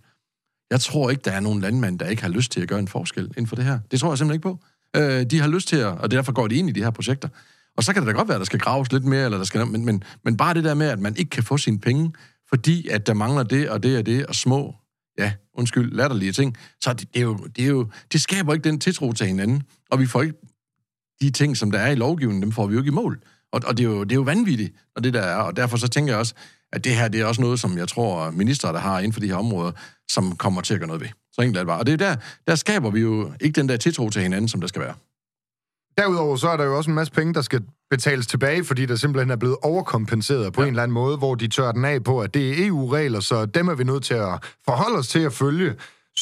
Jeg 0.70 0.80
tror 0.80 1.10
ikke, 1.10 1.22
der 1.24 1.30
er 1.30 1.40
nogen 1.40 1.60
landmænd, 1.60 1.98
der 1.98 2.06
ikke 2.06 2.22
har 2.22 2.28
lyst 2.28 2.52
til 2.52 2.60
at 2.60 2.68
gøre 2.68 2.78
en 2.78 2.88
forskel 2.88 3.24
inden 3.24 3.46
for 3.46 3.56
det 3.56 3.64
her. 3.64 3.78
Det 3.90 4.00
tror 4.00 4.10
jeg 4.10 4.18
simpelthen 4.18 4.36
ikke 4.36 4.42
på. 4.42 4.58
Øh, 4.96 5.24
de 5.30 5.40
har 5.40 5.48
lyst 5.48 5.68
til 5.68 5.76
at, 5.76 5.86
og 5.86 6.10
derfor 6.10 6.32
går 6.32 6.48
de 6.48 6.54
ind 6.54 6.68
i 6.68 6.72
de 6.72 6.82
her 6.82 6.90
projekter. 6.90 7.28
Og 7.76 7.84
så 7.84 7.92
kan 7.92 8.02
det 8.02 8.06
da 8.06 8.12
godt 8.12 8.28
være, 8.28 8.34
at 8.34 8.40
der 8.40 8.44
skal 8.44 8.58
graves 8.58 8.92
lidt 8.92 9.04
mere, 9.04 9.24
eller 9.24 9.38
der 9.38 9.44
skal, 9.44 9.66
men, 9.66 9.84
men, 9.84 10.02
men 10.24 10.36
bare 10.36 10.54
det 10.54 10.64
der 10.64 10.74
med, 10.74 10.86
at 10.86 10.98
man 10.98 11.16
ikke 11.16 11.30
kan 11.30 11.42
få 11.42 11.58
sine 11.58 11.78
penge, 11.78 12.12
fordi 12.48 12.88
at 12.88 13.06
der 13.06 13.14
mangler 13.14 13.42
det 13.42 13.70
og 13.70 13.82
det 13.82 13.98
og 13.98 14.06
det, 14.06 14.26
og 14.26 14.34
små, 14.34 14.74
ja, 15.18 15.32
undskyld, 15.54 15.92
latterlige 15.92 16.32
ting, 16.32 16.56
så 16.80 16.92
det, 16.92 17.14
det, 17.14 17.20
er 17.20 17.24
jo, 17.24 17.36
det, 17.56 17.64
er 17.64 17.68
jo, 17.68 17.90
det 18.12 18.20
skaber 18.20 18.54
ikke 18.54 18.64
den 18.64 18.80
tiltro 18.80 19.12
til 19.12 19.26
hinanden. 19.26 19.62
Og 19.90 20.00
vi 20.00 20.06
får 20.06 20.22
ikke 20.22 20.34
de 21.20 21.30
ting, 21.30 21.56
som 21.56 21.70
der 21.70 21.78
er 21.78 21.90
i 21.90 21.94
lovgivningen, 21.94 22.42
dem 22.42 22.52
får 22.52 22.66
vi 22.66 22.74
jo 22.74 22.80
ikke 22.80 22.88
i 22.88 22.94
mål. 22.94 23.22
Og, 23.54 23.60
og 23.66 23.78
det, 23.78 23.84
er 23.84 23.88
jo, 23.88 24.04
det 24.04 24.12
er 24.12 24.16
jo 24.16 24.22
vanvittigt, 24.22 24.74
når 24.96 25.02
det 25.02 25.14
der 25.14 25.20
er. 25.20 25.36
Og 25.36 25.56
derfor 25.56 25.76
så 25.76 25.88
tænker 25.88 26.12
jeg 26.12 26.18
også, 26.18 26.34
at 26.72 26.84
det 26.84 26.96
her 26.96 27.08
det 27.08 27.20
er 27.20 27.26
også 27.26 27.40
noget, 27.40 27.60
som 27.60 27.78
jeg 27.78 27.88
tror, 27.88 28.30
minister, 28.30 28.72
der 28.72 28.78
har 28.78 28.98
inden 28.98 29.12
for 29.12 29.20
de 29.20 29.28
her 29.28 29.36
områder, 29.36 29.72
som 30.10 30.36
kommer 30.36 30.60
til 30.60 30.74
at 30.74 30.80
gøre 30.80 30.86
noget 30.86 31.02
ved. 31.02 31.08
Så 31.32 31.40
enkelt 31.40 31.56
er 31.56 31.60
det 31.60 31.66
bare. 31.66 31.78
Og 31.78 31.86
det 31.86 31.92
er 31.92 31.96
der, 31.96 32.16
der 32.46 32.54
skaber 32.54 32.90
vi 32.90 33.00
jo 33.00 33.32
ikke 33.40 33.60
den 33.60 33.68
der 33.68 33.76
tiltro 33.76 34.10
til 34.10 34.22
hinanden, 34.22 34.48
som 34.48 34.60
der 34.60 34.68
skal 34.68 34.82
være. 34.82 34.94
Derudover 35.98 36.36
så 36.36 36.48
er 36.48 36.56
der 36.56 36.64
jo 36.64 36.76
også 36.76 36.90
en 36.90 36.94
masse 36.94 37.12
penge, 37.12 37.34
der 37.34 37.42
skal 37.42 37.62
betales 37.90 38.26
tilbage, 38.26 38.64
fordi 38.64 38.86
der 38.86 38.96
simpelthen 38.96 39.30
er 39.30 39.36
blevet 39.36 39.56
overkompenseret 39.62 40.52
på 40.52 40.60
ja. 40.60 40.66
en 40.66 40.72
eller 40.72 40.82
anden 40.82 40.94
måde, 40.94 41.16
hvor 41.16 41.34
de 41.34 41.48
tør 41.48 41.72
den 41.72 41.84
af 41.84 42.04
på, 42.04 42.20
at 42.20 42.34
det 42.34 42.50
er 42.50 42.66
EU-regler, 42.66 43.20
så 43.20 43.46
dem 43.46 43.68
er 43.68 43.74
vi 43.74 43.84
nødt 43.84 44.04
til 44.04 44.14
at 44.14 44.44
forholde 44.64 44.98
os 44.98 45.08
til 45.08 45.18
at 45.18 45.32
følge. 45.32 45.74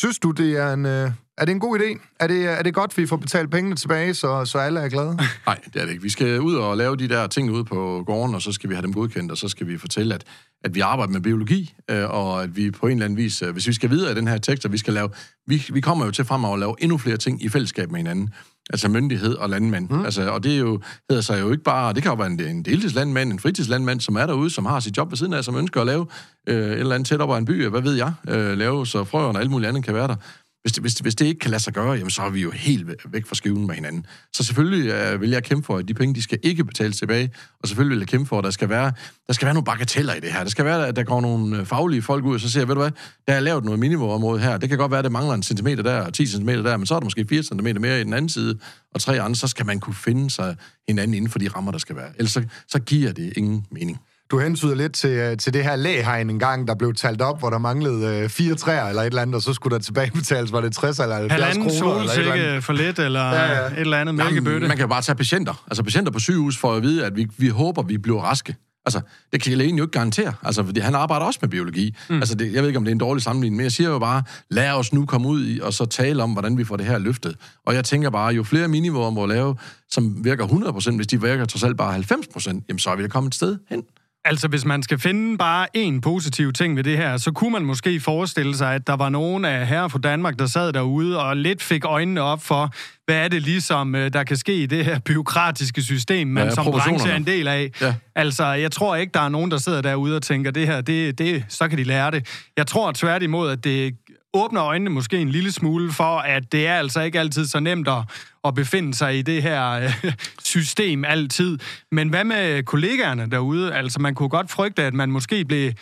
Synes 0.03 0.19
du, 0.19 0.31
det 0.31 0.57
er 0.57 0.73
en, 0.73 0.87
øh, 0.87 1.11
er 1.39 1.45
det 1.45 1.53
en 1.53 1.61
god 1.61 1.79
idé? 1.79 2.17
Er 2.21 2.27
det, 2.27 2.45
er 2.45 2.63
det 2.63 2.75
godt, 2.75 2.99
vi 2.99 3.07
får 3.07 3.17
betalt 3.17 3.51
pengene 3.51 3.77
tilbage, 3.77 4.15
så, 4.15 4.45
så 4.45 4.59
alle 4.59 4.81
er 4.81 4.89
glade? 4.89 5.17
Nej, 5.47 5.59
det 5.75 5.81
er 5.81 5.85
det 5.85 5.91
ikke. 5.91 6.03
Vi 6.03 6.11
skal 6.11 6.41
ud 6.41 6.55
og 6.55 6.77
lave 6.77 6.97
de 6.97 7.09
der 7.09 7.27
ting 7.27 7.51
ude 7.51 7.65
på 7.65 8.03
gården, 8.07 8.35
og 8.35 8.43
så 8.43 8.53
skal 8.53 8.71
vi 8.71 8.75
have 8.75 8.83
dem 8.83 8.93
godkendt, 8.93 9.31
og 9.31 9.39
så 9.39 9.49
skal 9.49 9.67
vi 9.67 9.79
fortælle, 9.79 10.15
at, 10.15 10.25
at 10.65 10.75
vi 10.75 10.81
arbejder 10.81 11.13
med 11.13 11.21
biologi, 11.21 11.75
øh, 11.91 12.11
og 12.11 12.43
at 12.43 12.57
vi 12.57 12.71
på 12.71 12.87
en 12.87 12.93
eller 12.93 13.05
anden 13.05 13.17
vis, 13.17 13.43
øh, 13.43 13.53
hvis 13.53 13.69
vi 13.69 13.73
skal 13.73 13.91
videre 13.91 14.13
i 14.13 14.15
den 14.15 14.29
her 14.29 14.39
tekst, 14.39 14.65
og 14.65 14.73
vi 14.73 14.79
skal 14.79 14.95
lave, 14.95 15.11
vi, 15.47 15.67
vi 15.73 15.81
kommer 15.81 16.05
jo 16.05 16.11
til 16.11 16.25
fremover 16.25 16.55
at 16.55 16.61
lave 16.61 16.77
endnu 16.79 16.99
flere 16.99 17.17
ting 17.17 17.45
i 17.45 17.49
fællesskab 17.49 17.91
med 17.91 17.99
hinanden. 17.99 18.35
Altså 18.71 18.89
myndighed 18.89 19.35
og 19.35 19.51
landmand. 19.51 19.89
Mm. 19.91 20.05
Altså, 20.05 20.31
og 20.31 20.45
det 20.45 20.55
er 20.55 20.59
jo, 20.59 20.81
hedder 21.11 21.23
sig 21.23 21.41
jo 21.41 21.51
ikke 21.51 21.65
bare, 21.65 21.93
det 21.93 22.03
kan 22.03 22.11
jo 22.11 22.17
være 22.17 22.27
en, 22.27 22.41
en 22.41 22.63
deltidslandmand, 22.63 23.33
en 23.33 23.39
fritidslandmand, 23.39 24.01
som 24.01 24.17
er 24.17 24.27
derude, 24.27 24.51
som 24.51 24.67
har 24.67 24.81
sit 24.81 24.97
job 24.97 25.11
ved 25.11 25.17
siden 25.17 25.33
af, 25.33 25.45
som 25.45 25.57
ønsker 25.57 25.81
at 25.81 25.87
lave 25.87 26.07
øh, 26.47 26.57
et 26.57 26.79
eller 26.79 26.95
andet 26.95 27.09
tæt 27.09 27.21
op 27.21 27.31
af 27.31 27.39
en 27.39 27.45
by, 27.45 27.67
hvad 27.67 27.81
ved 27.81 27.95
jeg, 27.95 28.13
øh, 28.29 28.59
lave 28.59 28.87
så 28.87 29.05
frøerne 29.05 29.39
og 29.39 29.43
alt 29.43 29.51
muligt 29.51 29.69
andet 29.69 29.85
kan 29.85 29.95
være 29.95 30.09
der. 30.09 30.17
Hvis 30.63 30.73
det, 30.73 30.83
hvis, 30.83 30.95
hvis 30.95 31.15
det 31.15 31.27
ikke 31.27 31.39
kan 31.39 31.51
lade 31.51 31.63
sig 31.63 31.73
gøre, 31.73 31.93
jamen, 31.93 32.11
så 32.11 32.23
er 32.23 32.31
vi 32.31 32.41
jo 32.41 32.51
helt 32.51 32.91
væk 33.13 33.27
fra 33.27 33.35
skiven 33.35 33.67
med 33.67 33.75
hinanden. 33.75 34.07
Så 34.33 34.45
selvfølgelig 34.45 34.91
øh, 34.91 35.21
vil 35.21 35.31
jeg 35.31 35.45
kæmpe 35.45 35.67
for, 35.67 35.77
at 35.77 35.89
de 35.89 35.95
penge, 35.95 36.15
de 36.15 36.23
skal 36.23 36.39
ikke 36.43 36.65
betales 36.65 36.99
tilbage, 36.99 37.31
og 37.63 37.69
selvfølgelig 37.69 37.95
vil 37.95 38.01
jeg 38.01 38.09
kæmpe 38.09 38.29
for, 38.29 38.39
at 38.39 38.45
der 38.45 38.51
skal 38.51 38.69
være, 38.69 38.93
der 39.27 39.33
skal 39.33 39.47
være 39.47 39.55
nogle 39.55 39.65
bagateller 39.65 40.15
i 40.15 40.21
det 40.21 40.33
her. 40.33 40.43
Der 40.43 40.51
skal 40.51 40.65
være, 40.65 40.89
at 40.89 40.97
der 40.97 41.03
går 41.03 41.21
nogle 41.21 41.59
øh, 41.59 41.67
faglige 41.67 42.03
folk 42.03 42.25
ud, 42.25 42.35
og 42.35 42.41
så 42.41 42.51
siger 42.51 42.67
ved 42.67 42.75
du 42.75 42.81
hvad, 42.81 42.91
der 43.29 43.35
er 43.35 43.41
lavet 43.41 43.65
noget 43.65 43.81
minimumområde 43.81 44.41
her. 44.41 44.57
Det 44.59 44.69
kan 44.69 44.79
godt 44.79 44.91
være, 44.91 44.99
at 44.99 45.05
det 45.05 45.13
mangler 45.13 45.35
en 45.35 45.43
centimeter 45.43 45.83
der, 45.83 46.01
og 46.01 46.15
10 46.15 46.27
centimeter 46.27 46.63
der, 46.63 46.77
men 46.77 46.87
så 46.87 46.95
er 46.95 47.01
der 47.01 47.05
måske 47.05 47.27
4 47.29 47.43
centimeter 47.43 47.81
mere 47.81 48.01
i 48.01 48.05
den 48.05 48.13
anden 48.13 48.29
side, 48.29 48.59
og 48.95 49.01
tre 49.01 49.21
andre, 49.21 49.37
så 49.37 49.49
skal 49.49 49.67
man 49.67 49.81
kunne 49.81 49.95
finde 49.95 50.31
sig 50.31 50.57
hinanden 50.89 51.15
inden 51.15 51.31
for 51.31 51.39
de 51.39 51.49
rammer, 51.49 51.73
der 51.73 51.79
skal 51.79 51.97
være. 51.97 52.11
Ellers 52.19 52.33
så, 52.33 52.45
så 52.69 52.79
giver 52.79 53.13
det 53.13 53.33
ingen 53.37 53.67
mening. 53.71 53.99
Du 54.33 54.39
hentyder 54.39 54.75
lidt 54.75 54.95
til, 54.95 55.11
øh, 55.11 55.37
til 55.37 55.55
det 55.55 55.65
her 55.65 55.77
læhegn 55.77 56.31
en 56.31 56.39
gang, 56.39 56.69
der 56.69 56.75
blev 56.75 56.95
talt 56.95 57.23
op, 57.23 57.39
hvor 57.39 57.51
der 57.51 57.59
manglede 57.59 58.23
øh, 58.23 58.29
fire 58.29 58.55
træer 58.55 58.85
eller 58.85 59.03
et 59.03 59.07
eller 59.07 59.23
andet, 59.23 59.35
og 59.35 59.43
så 59.43 59.53
skulle 59.53 59.77
der 59.77 59.83
tilbagebetales, 59.83 60.53
var 60.53 60.61
det 60.61 60.73
60 60.73 60.99
eller 60.99 61.17
70 61.17 61.57
kroner? 61.57 61.99
Halvanden 61.99 62.41
eller 62.41 62.61
for 62.61 62.73
lidt, 62.73 62.99
eller 62.99 63.21
ja, 63.21 63.53
ja. 63.53 63.67
et 63.67 63.79
eller 63.79 63.99
andet 63.99 64.15
mælkebøtte. 64.15 64.69
Man 64.69 64.77
kan 64.77 64.89
bare 64.89 65.03
tage 65.03 65.17
patienter. 65.17 65.65
Altså 65.67 65.83
patienter 65.83 66.13
på 66.13 66.19
sygehus 66.19 66.59
for 66.59 66.75
at 66.75 66.83
vide, 66.83 67.07
at 67.07 67.17
vi, 67.17 67.27
vi 67.39 67.49
håber, 67.49 67.83
vi 67.83 67.99
bliver 67.99 68.21
raske. 68.21 68.57
Altså, 68.87 69.01
det 69.33 69.43
kan 69.43 69.53
lægen 69.53 69.77
jo 69.77 69.85
ikke 69.85 69.93
garantere, 69.93 70.33
altså, 70.43 70.65
fordi 70.65 70.81
han 70.81 70.95
arbejder 70.95 71.27
også 71.27 71.39
med 71.43 71.49
biologi. 71.49 71.97
Mm. 72.09 72.15
Altså, 72.15 72.35
det, 72.35 72.53
jeg 72.53 72.63
ved 72.63 72.69
ikke, 72.69 72.79
om 72.79 72.85
det 72.85 72.91
er 72.91 72.95
en 72.95 73.01
dårlig 73.01 73.23
sammenligning, 73.23 73.57
men 73.57 73.65
jeg 73.65 73.73
siger 73.73 73.91
jo 73.91 73.99
bare, 73.99 74.23
lad 74.51 74.71
os 74.71 74.93
nu 74.93 75.07
komme 75.07 75.29
ud 75.29 75.47
i, 75.47 75.61
og 75.61 75.73
så 75.73 75.85
tale 75.85 76.23
om, 76.23 76.33
hvordan 76.33 76.59
vi 76.59 76.65
får 76.65 76.77
det 76.77 76.87
her 76.87 76.99
løftet. 76.99 77.37
Og 77.67 77.75
jeg 77.75 77.85
tænker 77.85 78.11
bare, 78.11 78.35
jo 78.35 78.43
flere 78.43 78.69
minivåer 78.69 79.11
må 79.11 79.27
lave, 79.27 79.57
som 79.91 80.25
virker 80.25 80.47
100%, 80.47 80.97
hvis 80.97 81.07
de 81.07 81.21
virker 81.21 81.45
trods 81.45 81.63
alt 81.65 81.77
bare 81.77 81.99
90%, 81.99 82.47
jamen 82.69 82.79
så 82.79 82.91
er 82.91 82.97
vi 82.97 83.03
da 83.03 83.09
kommet 83.09 83.31
et 83.31 83.35
sted 83.35 83.59
hen. 83.69 83.83
Altså, 84.25 84.49
hvis 84.49 84.65
man 84.65 84.83
skal 84.83 84.99
finde 84.99 85.39
bare 85.39 85.67
en 85.77 86.01
positiv 86.01 86.53
ting 86.53 86.77
ved 86.77 86.85
det 86.85 86.97
her, 86.97 87.17
så 87.17 87.33
kunne 87.33 87.53
man 87.53 87.63
måske 87.63 88.01
forestille 88.01 88.57
sig, 88.57 88.75
at 88.75 88.87
der 88.87 88.97
var 88.97 89.09
nogen 89.09 89.45
af 89.45 89.67
herrer 89.67 89.89
fra 89.89 89.99
Danmark, 89.99 90.39
der 90.39 90.47
sad 90.47 90.73
derude 90.73 91.23
og 91.23 91.37
lidt 91.37 91.63
fik 91.63 91.85
øjnene 91.85 92.21
op 92.21 92.43
for, 92.43 92.73
hvad 93.05 93.17
er 93.17 93.29
det 93.29 93.43
ligesom, 93.43 93.95
øh, 93.95 94.13
der 94.13 94.25
kan 94.25 94.37
ske 94.37 94.55
i 94.55 94.67
det 94.67 94.85
her 94.85 94.99
byråkratiske 94.99 95.83
system, 95.83 96.29
man 96.29 96.45
ja, 96.45 96.51
som 96.51 96.65
branche 96.65 97.11
er 97.11 97.17
en 97.17 97.27
del 97.27 97.49
af. 97.49 97.71
Ja. 97.81 97.95
Altså, 98.15 98.45
jeg 98.45 98.73
tror 98.73 98.97
ikke, 98.97 99.11
der 99.15 99.21
er 99.21 99.29
nogen, 99.29 99.51
der 99.51 99.59
sidder 99.59 99.83
derude 99.83 100.17
og 100.17 100.23
tænker, 100.23 100.51
det 100.51 100.67
her, 100.67 100.81
det, 100.81 101.19
det, 101.19 101.45
så 101.49 101.69
kan 101.69 101.79
de 101.79 101.85
lære 101.85 102.11
det. 102.11 102.27
Jeg 102.57 102.67
tror 102.67 102.93
tværtimod, 102.93 103.51
at 103.51 103.65
det 103.65 103.95
åbner 104.35 104.63
øjnene 104.63 104.91
måske 104.91 105.19
en 105.19 105.29
lille 105.29 105.53
smule 105.53 105.93
for, 105.93 106.19
at 106.19 106.53
det 106.53 106.67
er 106.67 106.75
altså 106.75 107.01
ikke 107.01 107.21
altid 107.21 107.47
så 107.47 107.61
nemt 107.61 107.89
at, 107.89 108.03
at 108.45 108.55
befinde 108.55 108.95
sig 108.95 109.19
i 109.19 109.23
det 109.23 109.43
her 109.43 109.71
øh, 109.71 110.13
system 110.45 111.05
altid. 111.05 111.59
Men 111.93 112.09
hvad 112.09 112.25
med 112.25 112.63
kollegaerne 112.63 113.31
derude? 113.31 113.75
Altså, 113.75 114.01
man 114.01 114.15
kunne 114.15 114.29
godt 114.29 114.51
frygte, 114.51 114.83
at 114.83 114.95
man 114.95 115.11
måske 115.11 115.45
blev 115.45 115.73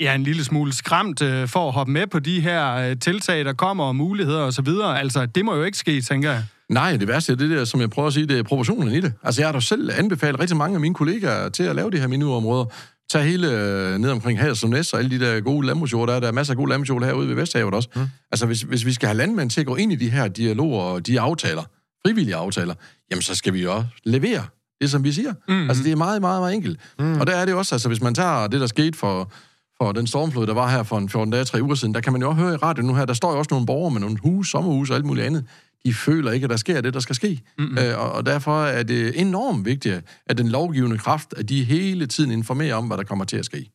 ja, 0.00 0.14
en 0.14 0.22
lille 0.22 0.44
smule 0.44 0.74
skræmt 0.74 1.22
øh, 1.22 1.48
for 1.48 1.68
at 1.68 1.74
hoppe 1.74 1.92
med 1.92 2.06
på 2.06 2.18
de 2.18 2.40
her 2.40 2.74
øh, 2.74 2.96
tiltag, 2.98 3.44
der 3.44 3.52
kommer, 3.52 3.84
og 3.84 3.96
muligheder 3.96 4.40
osv. 4.40 4.68
Altså, 4.96 5.26
det 5.26 5.44
må 5.44 5.54
jo 5.54 5.62
ikke 5.62 5.78
ske, 5.78 6.00
tænker 6.00 6.30
jeg. 6.30 6.44
Nej, 6.68 6.96
det 6.96 7.08
værste 7.08 7.32
er 7.32 7.36
det 7.36 7.50
der, 7.50 7.64
som 7.64 7.80
jeg 7.80 7.90
prøver 7.90 8.06
at 8.06 8.14
sige, 8.14 8.26
det 8.26 8.38
er 8.38 8.42
proportionen 8.42 8.94
i 8.94 9.00
det. 9.00 9.12
Altså, 9.22 9.40
jeg 9.40 9.48
har 9.48 9.52
da 9.52 9.60
selv 9.60 9.90
anbefalet 9.98 10.40
rigtig 10.40 10.56
mange 10.56 10.74
af 10.74 10.80
mine 10.80 10.94
kollegaer 10.94 11.48
til 11.48 11.62
at 11.62 11.76
lave 11.76 11.90
de 11.90 11.98
her 11.98 12.06
minuområder. 12.06 12.64
Tag 13.10 13.24
hele 13.24 13.50
øh, 13.50 13.98
ned 13.98 14.10
omkring 14.10 14.38
Hals 14.38 14.62
og 14.64 14.70
Næs 14.70 14.92
og 14.92 14.98
alle 14.98 15.18
de 15.18 15.24
der 15.24 15.40
gode 15.40 15.66
landbrugsjord, 15.66 16.08
der, 16.08 16.20
der 16.20 16.28
er 16.28 16.32
masser 16.32 16.52
af 16.52 16.56
gode 16.56 16.68
landbrugsjord 16.68 17.04
herude 17.04 17.28
ved 17.28 17.34
Vesthavet 17.34 17.74
også. 17.74 17.88
Mm. 17.96 18.02
Altså, 18.32 18.46
hvis, 18.46 18.62
hvis 18.62 18.86
vi 18.86 18.92
skal 18.92 19.06
have 19.06 19.16
landmænd 19.16 19.50
til 19.50 19.60
at 19.60 19.66
gå 19.66 19.76
ind 19.76 19.92
i 19.92 19.96
de 19.96 20.10
her 20.10 20.28
dialoger 20.28 20.82
og 20.82 21.06
de 21.06 21.20
aftaler, 21.20 21.62
frivillige 22.06 22.36
aftaler, 22.36 22.74
jamen 23.10 23.22
så 23.22 23.34
skal 23.34 23.52
vi 23.52 23.62
jo 23.62 23.74
også 23.74 23.88
levere 24.04 24.46
det, 24.80 24.90
som 24.90 25.04
vi 25.04 25.12
siger. 25.12 25.34
Mm. 25.48 25.68
Altså, 25.68 25.84
det 25.84 25.92
er 25.92 25.96
meget, 25.96 26.20
meget, 26.20 26.40
meget 26.42 26.54
enkelt. 26.54 26.80
Mm. 26.98 27.20
Og 27.20 27.26
der 27.26 27.36
er 27.36 27.44
det 27.44 27.54
også, 27.54 27.74
altså, 27.74 27.88
hvis 27.88 28.02
man 28.02 28.14
tager 28.14 28.46
det, 28.46 28.60
der 28.60 28.66
skete 28.66 28.98
for, 28.98 29.32
for 29.78 29.92
den 29.92 30.06
stormflod, 30.06 30.46
der 30.46 30.54
var 30.54 30.70
her 30.70 30.82
for 30.82 30.98
en 30.98 31.08
14 31.08 31.32
dage, 31.32 31.44
3 31.44 31.62
uger 31.62 31.74
siden, 31.74 31.94
der 31.94 32.00
kan 32.00 32.12
man 32.12 32.22
jo 32.22 32.28
også 32.28 32.42
høre 32.42 32.54
i 32.54 32.56
radioen 32.56 32.86
nu 32.86 32.94
her, 32.94 33.04
der 33.04 33.14
står 33.14 33.32
jo 33.32 33.38
også 33.38 33.48
nogle 33.50 33.66
borgere 33.66 33.90
med 33.90 34.00
nogle 34.00 34.18
hus, 34.22 34.50
sommerhus 34.50 34.90
og 34.90 34.96
alt 34.96 35.04
muligt 35.04 35.26
andet. 35.26 35.44
De 35.84 35.94
føler 35.94 36.32
ikke, 36.32 36.44
at 36.44 36.50
der 36.50 36.56
sker 36.56 36.80
det, 36.80 36.94
der 36.94 37.00
skal 37.00 37.14
ske. 37.14 37.42
Mm-hmm. 37.58 37.78
Øh, 37.78 37.98
og, 37.98 38.12
og 38.12 38.26
derfor 38.26 38.64
er 38.64 38.82
det 38.82 39.20
enormt 39.20 39.64
vigtigt, 39.64 40.04
at 40.26 40.38
den 40.38 40.48
lovgivende 40.48 40.98
kraft, 40.98 41.34
at 41.36 41.48
de 41.48 41.64
hele 41.64 42.06
tiden 42.06 42.30
informerer 42.30 42.74
om, 42.74 42.86
hvad 42.86 42.96
der 42.96 43.04
kommer 43.04 43.24
til 43.24 43.36
at 43.36 43.44
ske. 43.44 43.70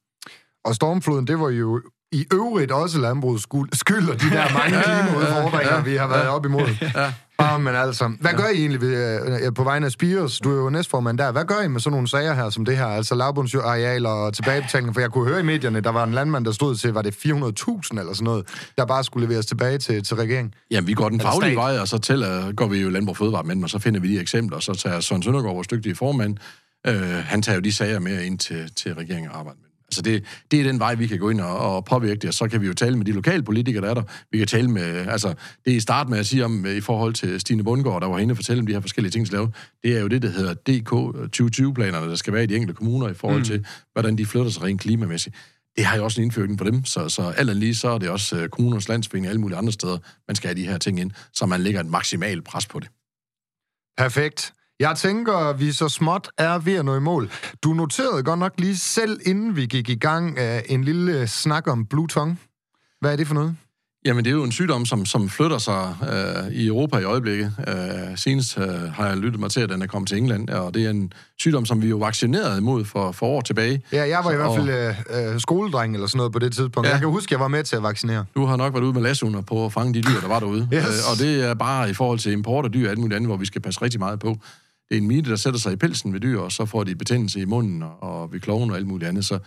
Og 0.65 0.75
stormfloden, 0.75 1.27
det 1.27 1.39
var 1.39 1.49
jo 1.49 1.81
i 2.11 2.25
øvrigt 2.33 2.71
også 2.71 2.99
landbrugets 2.99 3.43
skyld, 3.79 4.09
og 4.09 4.21
de 4.21 4.29
der 4.29 4.53
mange 4.59 4.83
klimaudfordringer, 4.83 5.75
ja, 5.75 5.81
vi 5.81 5.95
har 5.95 6.07
været 6.07 6.23
ja, 6.23 6.35
op 6.35 6.45
imod. 6.45 6.69
Ja. 6.81 7.13
Ah, 7.37 7.61
men 7.61 7.75
altså, 7.75 8.11
hvad 8.19 8.31
gør 8.33 8.47
I 8.47 8.57
egentlig 8.57 8.81
ved, 8.81 9.47
uh, 9.47 9.53
på 9.53 9.63
vegne 9.63 9.85
af 9.85 9.91
Spires? 9.91 10.39
Du 10.39 10.51
er 10.51 10.55
jo 10.55 10.69
næstformand 10.69 11.17
der. 11.17 11.31
Hvad 11.31 11.45
gør 11.45 11.61
I 11.61 11.67
med 11.67 11.79
sådan 11.79 11.91
nogle 11.91 12.07
sager 12.07 12.33
her, 12.33 12.49
som 12.49 12.65
det 12.65 12.77
her? 12.77 12.85
Altså 12.85 13.15
lavbundsarealer 13.15 14.09
og 14.09 14.33
tilbagebetaling? 14.33 14.93
For 14.93 15.01
jeg 15.01 15.11
kunne 15.11 15.29
høre 15.29 15.39
i 15.39 15.43
medierne, 15.43 15.81
der 15.81 15.89
var 15.89 16.03
en 16.03 16.11
landmand, 16.11 16.45
der 16.45 16.51
stod 16.51 16.75
til, 16.75 16.93
var 16.93 17.01
det 17.01 17.13
400.000 17.13 17.99
eller 17.99 18.13
sådan 18.13 18.23
noget, 18.23 18.47
der 18.77 18.85
bare 18.85 19.03
skulle 19.03 19.27
leveres 19.27 19.45
tilbage 19.45 19.77
til, 19.77 20.03
til 20.03 20.15
regeringen? 20.15 20.53
Jamen, 20.71 20.87
vi 20.87 20.93
går 20.93 21.09
den 21.09 21.21
faglige 21.21 21.55
vej, 21.55 21.79
og 21.79 21.87
så 21.87 21.97
tæller, 21.97 22.51
går 22.51 22.67
vi 22.67 22.81
jo 22.81 22.89
Landbrug 22.89 23.17
Fødevare 23.17 23.43
med 23.43 23.63
og 23.63 23.69
så 23.69 23.79
finder 23.79 23.99
vi 23.99 24.15
de 24.15 24.21
eksempler, 24.21 24.57
og 24.57 24.63
så 24.63 24.73
tager 24.73 24.99
Søren 24.99 25.23
Søndergaard, 25.23 25.55
vores 25.55 25.67
dygtige 25.67 25.95
formand, 25.95 26.37
øh, 26.87 27.01
han 27.01 27.41
tager 27.41 27.55
jo 27.55 27.61
de 27.61 27.73
sager 27.73 27.99
med 27.99 28.21
ind 28.21 28.39
til, 28.39 28.71
til 28.75 28.93
regeringen 28.93 29.31
og 29.31 29.39
arbejde 29.39 29.57
med. 29.61 29.70
Altså 29.91 30.01
det, 30.01 30.23
det 30.51 30.59
er 30.59 30.63
den 30.63 30.79
vej, 30.79 30.95
vi 30.95 31.07
kan 31.07 31.19
gå 31.19 31.29
ind 31.29 31.41
og, 31.41 31.57
og 31.57 31.85
påvirke 31.85 32.19
det, 32.19 32.27
og 32.27 32.33
så 32.33 32.47
kan 32.47 32.61
vi 32.61 32.67
jo 32.67 32.73
tale 32.73 32.97
med 32.97 33.05
de 33.05 33.11
lokale 33.11 33.43
politikere, 33.43 33.83
der 33.83 33.89
er 33.89 33.93
der. 33.93 34.03
Vi 34.31 34.37
kan 34.37 34.47
tale 34.47 34.67
med, 34.67 35.07
altså 35.07 35.33
det 35.65 35.71
i 35.71 35.79
start 35.79 36.09
med 36.09 36.19
at 36.19 36.25
sige 36.25 36.45
om, 36.45 36.65
i 36.65 36.81
forhold 36.81 37.13
til 37.13 37.39
Stine 37.39 37.63
Bundgaard, 37.63 38.01
der 38.01 38.07
var 38.07 38.17
henne 38.17 38.33
og 38.33 38.37
fortælle 38.37 38.59
om 38.59 38.67
de 38.67 38.73
her 38.73 38.79
forskellige 38.79 39.11
ting, 39.11 39.31
der 39.31 39.47
det 39.83 39.97
er 39.97 40.01
jo 40.01 40.07
det, 40.07 40.21
der 40.21 40.29
hedder 40.29 40.53
DK 40.53 40.91
2020-planerne, 41.41 42.09
der 42.09 42.15
skal 42.15 42.33
være 42.33 42.43
i 42.43 42.47
de 42.47 42.55
enkelte 42.55 42.73
kommuner 42.73 43.09
i 43.09 43.13
forhold 43.13 43.39
mm. 43.39 43.45
til, 43.45 43.65
hvordan 43.93 44.17
de 44.17 44.25
flytter 44.25 44.51
sig 44.51 44.63
rent 44.63 44.81
klimamæssigt. 44.81 45.35
Det 45.77 45.85
har 45.85 45.97
jo 45.97 46.03
også 46.03 46.21
en 46.21 46.25
indføring 46.25 46.57
på 46.57 46.63
dem, 46.63 46.85
så, 46.85 47.09
så 47.09 47.21
alt 47.21 47.57
lige 47.57 47.75
så 47.75 47.89
er 47.89 47.97
det 47.97 48.09
også 48.09 48.43
uh, 48.43 48.47
kommunernes 48.47 48.89
landsforening 48.89 49.27
og 49.27 49.29
alle 49.29 49.41
mulige 49.41 49.57
andre 49.57 49.71
steder, 49.71 49.97
man 50.27 50.35
skal 50.35 50.47
have 50.47 50.61
de 50.61 50.67
her 50.67 50.77
ting 50.77 50.99
ind, 50.99 51.11
så 51.33 51.45
man 51.45 51.61
lægger 51.61 51.79
et 51.79 51.85
maksimalt 51.85 52.43
pres 52.43 52.65
på 52.65 52.79
det. 52.79 52.89
Perfekt. 53.97 54.53
Jeg 54.81 54.95
tænker, 54.97 55.53
vi 55.53 55.71
så 55.71 55.89
småt 55.89 56.29
er 56.37 56.59
ved 56.59 56.73
at 56.73 56.85
nå 56.85 56.95
i 56.95 56.99
mål. 56.99 57.31
Du 57.63 57.73
noterede 57.73 58.23
godt 58.23 58.39
nok 58.39 58.53
lige 58.57 58.77
selv, 58.77 59.19
inden 59.25 59.55
vi 59.55 59.65
gik 59.65 59.89
i 59.89 59.95
gang, 59.95 60.37
en 60.69 60.83
lille 60.83 61.27
snak 61.27 61.67
om 61.67 61.85
Blue 61.85 62.07
Tongue. 62.07 62.37
Hvad 63.01 63.11
er 63.11 63.15
det 63.15 63.27
for 63.27 63.33
noget? 63.33 63.55
Jamen, 64.05 64.25
det 64.25 64.31
er 64.31 64.35
jo 64.35 64.43
en 64.43 64.51
sygdom, 64.51 64.85
som, 64.85 65.05
som 65.05 65.29
flytter 65.29 65.57
sig 65.57 65.95
øh, 66.13 66.51
i 66.53 66.67
Europa 66.67 66.97
i 66.97 67.03
øjeblikket. 67.03 67.53
Øh, 67.67 68.17
senest 68.17 68.57
øh, 68.57 68.65
har 68.69 69.07
jeg 69.07 69.17
lyttet 69.17 69.39
mig 69.39 69.51
til, 69.51 69.59
at 69.61 69.69
den 69.69 69.81
er 69.81 69.87
kommet 69.87 70.09
til 70.09 70.17
England, 70.17 70.49
og 70.49 70.73
det 70.73 70.85
er 70.85 70.89
en 70.89 71.13
sygdom, 71.39 71.65
som 71.65 71.81
vi 71.81 71.87
jo 71.87 71.97
vaccinerede 71.97 72.57
imod 72.57 72.85
for, 72.85 73.11
for 73.11 73.25
år 73.25 73.41
tilbage. 73.41 73.81
Ja, 73.91 74.07
jeg 74.07 74.19
var 74.23 74.31
i 74.31 74.33
Så- 74.33 74.37
hvert 74.37 74.95
fald 74.95 75.17
øh, 75.19 75.33
øh, 75.33 75.39
skoledreng 75.39 75.93
eller 75.93 76.07
sådan 76.07 76.17
noget 76.17 76.33
på 76.33 76.39
det 76.39 76.53
tidspunkt. 76.53 76.87
Ja. 76.87 76.91
Jeg 76.93 76.99
kan 76.99 77.09
huske, 77.09 77.33
jeg 77.33 77.39
var 77.39 77.47
med 77.47 77.63
til 77.63 77.75
at 77.75 77.83
vaccinere. 77.83 78.25
Du 78.35 78.45
har 78.45 78.55
nok 78.55 78.73
været 78.73 78.83
ude 78.83 78.93
med 78.93 79.01
lasunder 79.01 79.41
på 79.41 79.65
at 79.65 79.73
fange 79.73 79.93
de 79.93 80.01
dyr, 80.01 80.19
der 80.21 80.27
var 80.27 80.39
derude. 80.39 80.69
Yes. 80.73 80.83
Øh, 80.85 81.11
og 81.11 81.17
det 81.19 81.45
er 81.49 81.53
bare 81.53 81.89
i 81.89 81.93
forhold 81.93 82.19
til 82.19 82.31
import 82.31 82.65
af 82.65 82.71
dyr 82.71 82.85
og 82.85 82.89
alt 82.91 82.99
muligt 82.99 83.15
andet, 83.15 83.29
hvor 83.29 83.37
vi 83.37 83.45
skal 83.45 83.61
passe 83.61 83.81
rigtig 83.81 83.99
meget 83.99 84.19
på. 84.19 84.37
Det 84.91 84.97
er 84.97 85.01
en 85.01 85.07
mite, 85.07 85.29
der 85.29 85.35
sætter 85.35 85.59
sig 85.59 85.73
i 85.73 85.75
pelsen 85.75 86.13
ved 86.13 86.19
dyr, 86.19 86.39
og 86.39 86.51
så 86.51 86.65
får 86.65 86.83
de 86.83 86.95
betændelse 86.95 87.39
i 87.41 87.45
munden 87.45 87.83
og, 87.83 88.03
og 88.03 88.33
ved 88.33 88.39
kloven 88.39 88.69
og 88.71 88.75
alt 88.77 88.87
muligt 88.87 89.09
andet. 89.09 89.25
Så, 89.25 89.39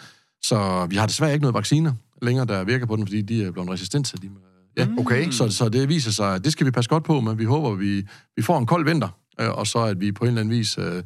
så 0.45 0.87
vi 0.91 0.97
har 0.97 1.07
desværre 1.07 1.33
ikke 1.33 1.43
noget 1.43 1.55
vacciner 1.55 1.93
længere, 2.23 2.47
der 2.47 2.65
virker 2.65 2.87
på 2.87 2.97
den, 2.97 3.07
fordi 3.07 3.23
de 3.23 3.45
er 3.45 3.51
blevet 3.51 3.71
resistente. 3.71 4.17
De, 4.17 4.31
ja. 4.77 4.87
Okay. 4.99 5.31
Så, 5.31 5.49
så 5.51 5.69
det 5.69 5.89
viser 5.89 6.11
sig, 6.11 6.35
at 6.35 6.45
det 6.45 6.53
skal 6.53 6.67
vi 6.67 6.71
passe 6.71 6.89
godt 6.89 7.05
på, 7.05 7.21
men 7.21 7.39
vi 7.39 7.45
håber, 7.45 7.73
at 7.73 7.81
vi, 7.81 8.07
vi 8.37 8.43
får 8.43 8.59
en 8.59 8.67
kold 8.67 8.85
vinter, 8.85 9.09
øh, 9.41 9.51
og 9.51 9.67
så 9.67 9.79
at 9.79 10.01
vi 10.01 10.13
på 10.13 10.25
en 10.25 10.29
eller 10.29 10.41
anden 10.41 10.59
vis 10.59 10.79
øh, 10.79 11.03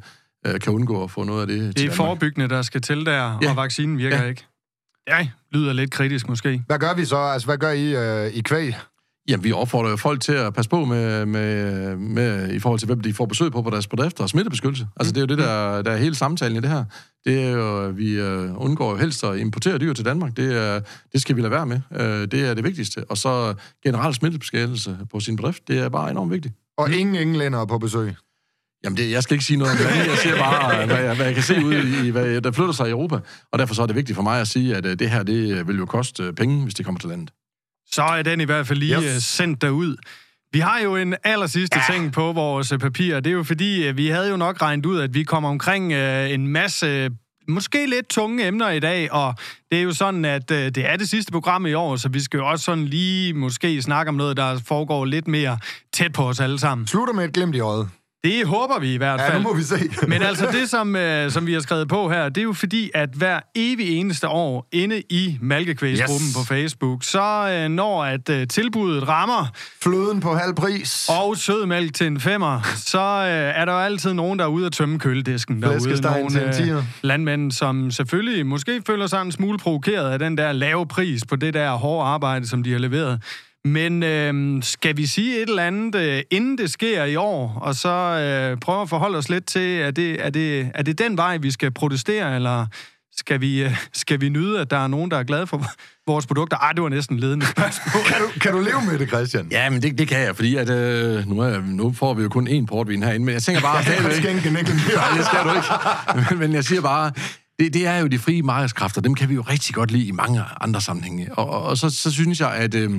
øh, 0.47 0.59
kan 0.59 0.73
undgå 0.73 1.03
at 1.03 1.11
få 1.11 1.23
noget 1.23 1.41
af 1.41 1.47
det 1.47 1.59
Det 1.59 1.67
er 1.69 1.71
Danmark. 1.73 1.95
forebyggende, 1.95 2.49
der 2.49 2.61
skal 2.61 2.81
til 2.81 3.05
der, 3.05 3.37
Ja. 3.41 3.49
og 3.49 3.55
vaccinen 3.55 3.97
virker 3.97 4.17
Ja. 4.23 4.29
ikke. 4.29 4.45
Ja, 5.07 5.27
lyder 5.51 5.73
lidt 5.73 5.91
kritisk 5.91 6.29
måske. 6.29 6.63
Hvad 6.67 6.79
gør 6.79 6.93
vi 6.93 7.05
så? 7.05 7.17
Altså, 7.17 7.45
hvad 7.47 7.57
gør 7.57 7.71
I 7.71 7.95
øh, 8.27 8.33
i 8.33 8.41
kvæg? 8.41 8.73
Jamen, 9.29 9.43
vi 9.43 9.51
opfordrer 9.51 9.89
jo 9.89 9.95
folk 9.95 10.21
til 10.21 10.31
at 10.31 10.53
passe 10.53 10.69
på 10.69 10.85
med, 10.85 11.25
med, 11.25 11.95
med, 11.95 12.53
i 12.53 12.59
forhold 12.59 12.79
til, 12.79 12.85
hvem 12.85 13.01
de 13.01 13.13
får 13.13 13.25
besøg 13.25 13.51
på 13.51 13.61
på 13.61 13.69
deres 13.69 13.87
bedrifter 13.87 14.23
og 14.23 14.29
smittebeskyttelse. 14.29 14.87
Altså, 14.99 15.13
det 15.13 15.17
er 15.17 15.21
jo 15.21 15.27
det, 15.27 15.37
der, 15.37 15.81
der 15.81 15.91
er 15.91 15.97
hele 15.97 16.15
samtalen 16.15 16.57
i 16.57 16.59
det 16.59 16.69
her. 16.69 16.83
Det 17.25 17.43
er 17.43 17.49
jo, 17.49 17.85
at 17.85 17.97
vi 17.97 18.19
øh, 18.19 18.61
undgår 18.61 18.91
jo 18.91 18.97
helst 18.97 19.23
at 19.23 19.37
importere 19.37 19.77
dyr 19.77 19.93
til 19.93 20.05
Danmark. 20.05 20.37
Det, 20.37 20.57
er, 20.57 20.81
det 21.13 21.21
skal 21.21 21.35
vi 21.35 21.41
lade 21.41 21.51
være 21.51 21.65
med. 21.65 21.81
Øh, 21.95 22.27
det 22.31 22.49
er 22.49 22.53
det 22.53 22.63
vigtigste. 22.63 23.03
Og 23.09 23.17
så 23.17 23.53
generelt 23.83 24.15
smittebeskyttelse 24.15 24.97
på 25.11 25.19
sin 25.19 25.35
bedrift, 25.35 25.67
det 25.67 25.79
er 25.79 25.89
bare 25.89 26.11
enormt 26.11 26.31
vigtigt. 26.31 26.53
Og 26.77 26.91
ingen 26.91 27.15
englænder 27.15 27.65
på 27.65 27.77
besøg. 27.77 28.15
Jamen, 28.83 28.97
det, 28.97 29.11
jeg 29.11 29.23
skal 29.23 29.33
ikke 29.33 29.45
sige 29.45 29.57
noget 29.57 29.71
om 29.71 29.77
det. 29.77 29.85
Jeg 29.85 30.17
siger 30.17 30.37
bare, 30.37 30.85
hvad 30.85 31.03
jeg, 31.03 31.15
hvad 31.15 31.25
jeg 31.25 31.35
kan 31.35 31.43
se 31.43 31.65
ud 31.65 32.03
i, 32.03 32.09
hvad 32.09 32.41
der 32.41 32.51
flytter 32.51 32.73
sig 32.73 32.87
i 32.87 32.91
Europa. 32.91 33.19
Og 33.51 33.59
derfor 33.59 33.73
så 33.73 33.81
er 33.81 33.85
det 33.85 33.95
vigtigt 33.95 34.15
for 34.15 34.23
mig 34.23 34.41
at 34.41 34.47
sige, 34.47 34.75
at 34.75 34.85
øh, 34.85 34.99
det 34.99 35.09
her, 35.09 35.23
det 35.23 35.67
vil 35.67 35.77
jo 35.77 35.85
koste 35.85 36.33
penge, 36.33 36.63
hvis 36.63 36.75
det 36.75 36.85
kommer 36.85 36.99
til 36.99 37.09
landet. 37.09 37.31
Så 37.91 38.03
er 38.03 38.21
den 38.21 38.41
i 38.41 38.43
hvert 38.43 38.67
fald 38.67 38.79
lige 38.79 38.95
Yes. 38.95 39.03
yes. 39.15 39.23
sendt 39.23 39.61
derud. 39.61 39.95
Vi 40.53 40.59
har 40.59 40.79
jo 40.79 40.95
en 40.95 41.15
aller 41.23 41.47
sidste 41.47 41.77
ja. 41.89 41.93
ting 41.93 42.13
på 42.13 42.31
vores 42.31 42.71
øh, 42.71 42.79
papir. 42.79 43.15
Det 43.19 43.27
er 43.29 43.33
jo 43.33 43.43
fordi, 43.43 43.87
øh, 43.87 43.97
vi 43.97 44.07
havde 44.07 44.29
jo 44.29 44.37
nok 44.37 44.61
regnet 44.61 44.85
ud, 44.85 44.99
at 44.99 45.13
vi 45.13 45.23
kommer 45.23 45.49
omkring 45.49 45.91
øh, 45.93 46.31
en 46.31 46.47
masse 46.47 46.85
øh, 46.85 47.09
måske 47.47 47.85
lidt 47.85 48.09
tunge 48.09 48.47
emner 48.47 48.69
i 48.69 48.79
dag, 48.79 49.11
og 49.13 49.35
det 49.71 49.77
er 49.77 49.81
jo 49.83 49.93
sådan, 49.93 50.25
at 50.25 50.51
øh, 50.51 50.57
det 50.57 50.77
er 50.89 50.95
det 50.97 51.09
sidste 51.09 51.31
program 51.31 51.65
i 51.65 51.73
år, 51.73 51.95
så 51.95 52.09
vi 52.09 52.19
skal 52.19 52.37
jo 52.37 52.47
også 52.49 52.65
sådan 52.65 52.85
lige 52.85 53.33
måske 53.33 53.81
snakke 53.81 54.09
om 54.09 54.15
noget, 54.15 54.37
der 54.37 54.59
foregår 54.67 55.05
lidt 55.05 55.27
mere 55.27 55.59
tæt 55.93 56.13
på 56.13 56.29
os 56.29 56.39
alle 56.39 56.59
sammen. 56.59 56.87
Slutter 56.87 57.13
med 57.13 57.25
et 57.25 57.33
glimt 57.33 57.55
i 57.55 57.59
øjet. 57.59 57.89
Det 58.23 58.47
håber 58.47 58.79
vi 58.79 58.93
i 58.93 58.97
hvert 58.97 59.19
Ja, 59.19 59.29
fald. 59.29 59.37
nu 59.37 59.49
må 59.49 59.55
vi 59.55 59.63
se. 59.63 59.75
Men 60.07 60.21
altså 60.21 60.47
det, 60.51 60.69
som, 60.69 60.95
øh, 60.95 61.31
som 61.31 61.47
vi 61.47 61.53
har 61.53 61.59
skrevet 61.59 61.87
på 61.87 62.09
her, 62.09 62.29
det 62.29 62.37
er 62.37 62.43
jo 62.43 62.53
fordi, 62.53 62.89
at 62.93 63.09
hver 63.13 63.39
evig 63.55 63.97
eneste 63.97 64.27
år 64.27 64.67
inde 64.71 65.01
i 65.09 65.37
Malkekvægsgruppen 65.41 66.27
Yes. 66.27 66.35
på 66.37 66.43
Facebook, 66.43 67.03
så 67.03 67.49
øh, 67.51 67.69
når 67.69 68.03
at 68.03 68.29
øh, 68.29 68.47
tilbuddet 68.47 69.07
rammer, 69.07 69.45
Fløden 69.83 70.19
på 70.19 70.33
halv 70.35 70.53
pris. 70.55 71.09
og 71.21 71.37
sødmælk 71.37 71.93
til 71.93 72.07
en 72.07 72.19
femmer, 72.19 72.61
så 72.75 72.99
øh, 72.99 73.61
er 73.61 73.65
der 73.65 73.73
jo 73.73 73.79
altid 73.79 74.13
nogen, 74.13 74.39
der 74.39 74.45
er 74.45 74.49
ude 74.49 74.65
at 74.65 74.71
tømme 74.71 74.99
køledisken 74.99 75.61
derude. 75.61 75.79
Flæskesteg 75.79 76.25
til 76.31 76.41
en 76.43 76.53
tier. 76.53 76.77
øh, 76.77 76.83
landmænd, 77.01 77.51
som 77.51 77.91
selvfølgelig 77.91 78.45
måske 78.45 78.81
føler 78.87 79.07
sig 79.07 79.21
en 79.21 79.31
smule 79.31 79.57
provokeret 79.57 80.11
af 80.11 80.19
den 80.19 80.37
der 80.37 80.51
lave 80.51 80.87
pris 80.87 81.25
på 81.25 81.35
det 81.35 81.53
der 81.53 81.71
hårde 81.71 82.07
arbejde, 82.07 82.47
som 82.47 82.63
de 82.63 82.71
har 82.71 82.79
leveret. 82.79 83.21
Men 83.65 84.03
øh, 84.03 84.63
skal 84.63 84.97
vi 84.97 85.05
sige 85.05 85.41
et 85.41 85.49
eller 85.49 85.63
andet, 85.63 85.95
øh, 85.95 86.21
inden 86.31 86.57
det 86.57 86.71
sker 86.71 87.03
i 87.03 87.15
år, 87.15 87.59
og 87.61 87.75
så 87.75 87.89
øh, 87.89 88.57
prøve 88.57 88.81
at 88.81 88.89
forholde 88.89 89.17
os 89.17 89.29
lidt 89.29 89.45
til, 89.45 89.81
er 89.81 89.91
det, 89.91 90.25
er, 90.25 90.29
det, 90.29 90.71
er 90.75 90.83
det 90.83 90.99
den 90.99 91.17
vej, 91.17 91.37
vi 91.37 91.51
skal 91.51 91.71
protestere, 91.71 92.35
eller 92.35 92.65
skal 93.17 93.41
vi, 93.41 93.63
øh, 93.63 93.77
skal 93.93 94.21
vi 94.21 94.29
nyde, 94.29 94.59
at 94.59 94.71
der 94.71 94.77
er 94.77 94.87
nogen, 94.87 95.11
der 95.11 95.17
er 95.17 95.23
glade 95.23 95.47
for 95.47 95.65
vores 96.07 96.27
produkter? 96.27 96.57
Ej, 96.57 96.71
det 96.71 96.83
var 96.83 96.89
næsten 96.89 97.19
ledende 97.19 97.45
spørgsmål. 97.45 98.03
Kan 98.05 98.15
du, 98.21 98.39
kan 98.39 98.51
du 98.51 98.59
leve 98.59 98.81
med 98.91 98.99
det, 98.99 99.07
Christian? 99.07 99.47
Ja, 99.51 99.69
men 99.69 99.81
det, 99.81 99.97
det 99.97 100.07
kan 100.07 100.19
jeg, 100.19 100.35
fordi 100.35 100.55
at, 100.55 100.69
øh, 100.69 101.27
nu, 101.27 101.39
er, 101.39 101.61
nu 101.65 101.93
får 101.93 102.13
vi 102.13 102.23
jo 102.23 102.29
kun 102.29 102.47
én 102.47 102.65
portvin 102.65 103.03
herinde, 103.03 103.25
men 103.25 103.33
jeg 103.33 103.43
tænker 103.43 103.61
bare 103.61 103.83
stadigvæk... 103.83 104.13
Skænken 104.13 104.57
ikke 104.57 104.71
mere. 104.71 104.95
Nej, 105.09 105.17
det 105.17 105.25
skal 105.25 105.39
du 105.43 105.55
ikke. 105.55 106.29
Men, 106.29 106.39
men 106.39 106.53
jeg 106.53 106.63
siger 106.63 106.81
bare, 106.81 107.11
det, 107.59 107.73
det 107.73 107.87
er 107.87 107.97
jo 107.97 108.07
de 108.07 108.19
frie 108.19 108.43
markedskræfter, 108.43 109.01
dem 109.01 109.15
kan 109.15 109.29
vi 109.29 109.33
jo 109.33 109.41
rigtig 109.41 109.75
godt 109.75 109.91
lide 109.91 110.05
i 110.05 110.11
mange 110.11 110.41
andre 110.61 110.81
sammenhænge. 110.81 111.33
Og, 111.33 111.49
og, 111.49 111.63
og 111.63 111.77
så, 111.77 111.89
så 111.89 112.11
synes 112.11 112.39
jeg, 112.39 112.51
at... 112.51 112.75
Øh, 112.75 112.91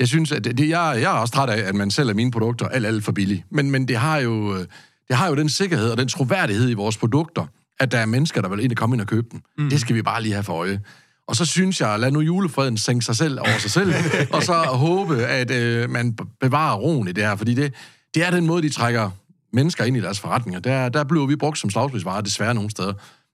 jeg 0.00 0.08
synes, 0.08 0.32
at 0.32 0.44
det, 0.44 0.60
jeg, 0.60 0.98
jeg 1.02 1.02
er 1.02 1.18
også 1.18 1.34
træt 1.34 1.48
af, 1.48 1.68
at 1.68 1.74
man 1.74 1.90
sælger 1.90 2.14
mine 2.14 2.30
produkter 2.30 2.68
alt, 2.68 2.86
alt 2.86 3.04
for 3.04 3.12
billigt. 3.12 3.44
Men, 3.50 3.70
men 3.70 3.88
det, 3.88 3.96
har 3.96 4.18
jo, 4.18 4.54
øh, 4.56 4.66
det 5.08 5.16
har 5.16 5.28
jo 5.28 5.34
den 5.34 5.48
sikkerhed 5.48 5.90
og 5.90 5.98
den 5.98 6.08
troværdighed 6.08 6.70
i 6.70 6.74
vores 6.74 6.96
produkter, 6.96 7.46
at 7.80 7.92
der 7.92 7.98
er 7.98 8.06
mennesker, 8.06 8.40
der 8.40 8.48
vil 8.48 8.58
egentlig 8.58 8.76
komme 8.76 8.94
ind 8.94 9.00
og 9.00 9.06
købe 9.06 9.26
dem. 9.32 9.40
Mm. 9.58 9.70
Det 9.70 9.80
skal 9.80 9.96
vi 9.96 10.02
bare 10.02 10.22
lige 10.22 10.32
have 10.32 10.44
for 10.44 10.52
øje. 10.52 10.80
Og 11.28 11.36
så 11.36 11.44
synes 11.44 11.80
jeg, 11.80 11.98
lad 11.98 12.10
nu 12.10 12.20
julefreden 12.20 12.76
sænke 12.76 13.04
sig 13.04 13.16
selv 13.16 13.40
over 13.40 13.58
sig 13.58 13.70
selv, 13.70 13.94
og 14.34 14.42
så 14.42 14.52
håbe, 14.52 15.16
at 15.16 15.50
øh, 15.50 15.90
man 15.90 16.16
bevarer 16.40 16.76
roen 16.76 17.08
i 17.08 17.12
det 17.12 17.24
her, 17.24 17.36
fordi 17.36 17.54
det, 17.54 17.74
det 18.14 18.26
er 18.26 18.30
den 18.30 18.46
måde, 18.46 18.62
de 18.62 18.68
trækker 18.68 19.10
mennesker 19.52 19.84
ind 19.84 19.96
i 19.96 20.00
deres 20.00 20.20
forretninger. 20.20 20.60
Der, 20.60 20.88
der 20.88 21.04
bliver 21.04 21.26
vi 21.26 21.36
brugt 21.36 21.58
som 21.58 21.70
slagspilsvarer 21.70 22.20
desværre 22.20 22.54
nogle 22.54 22.70
steder. 22.70 22.92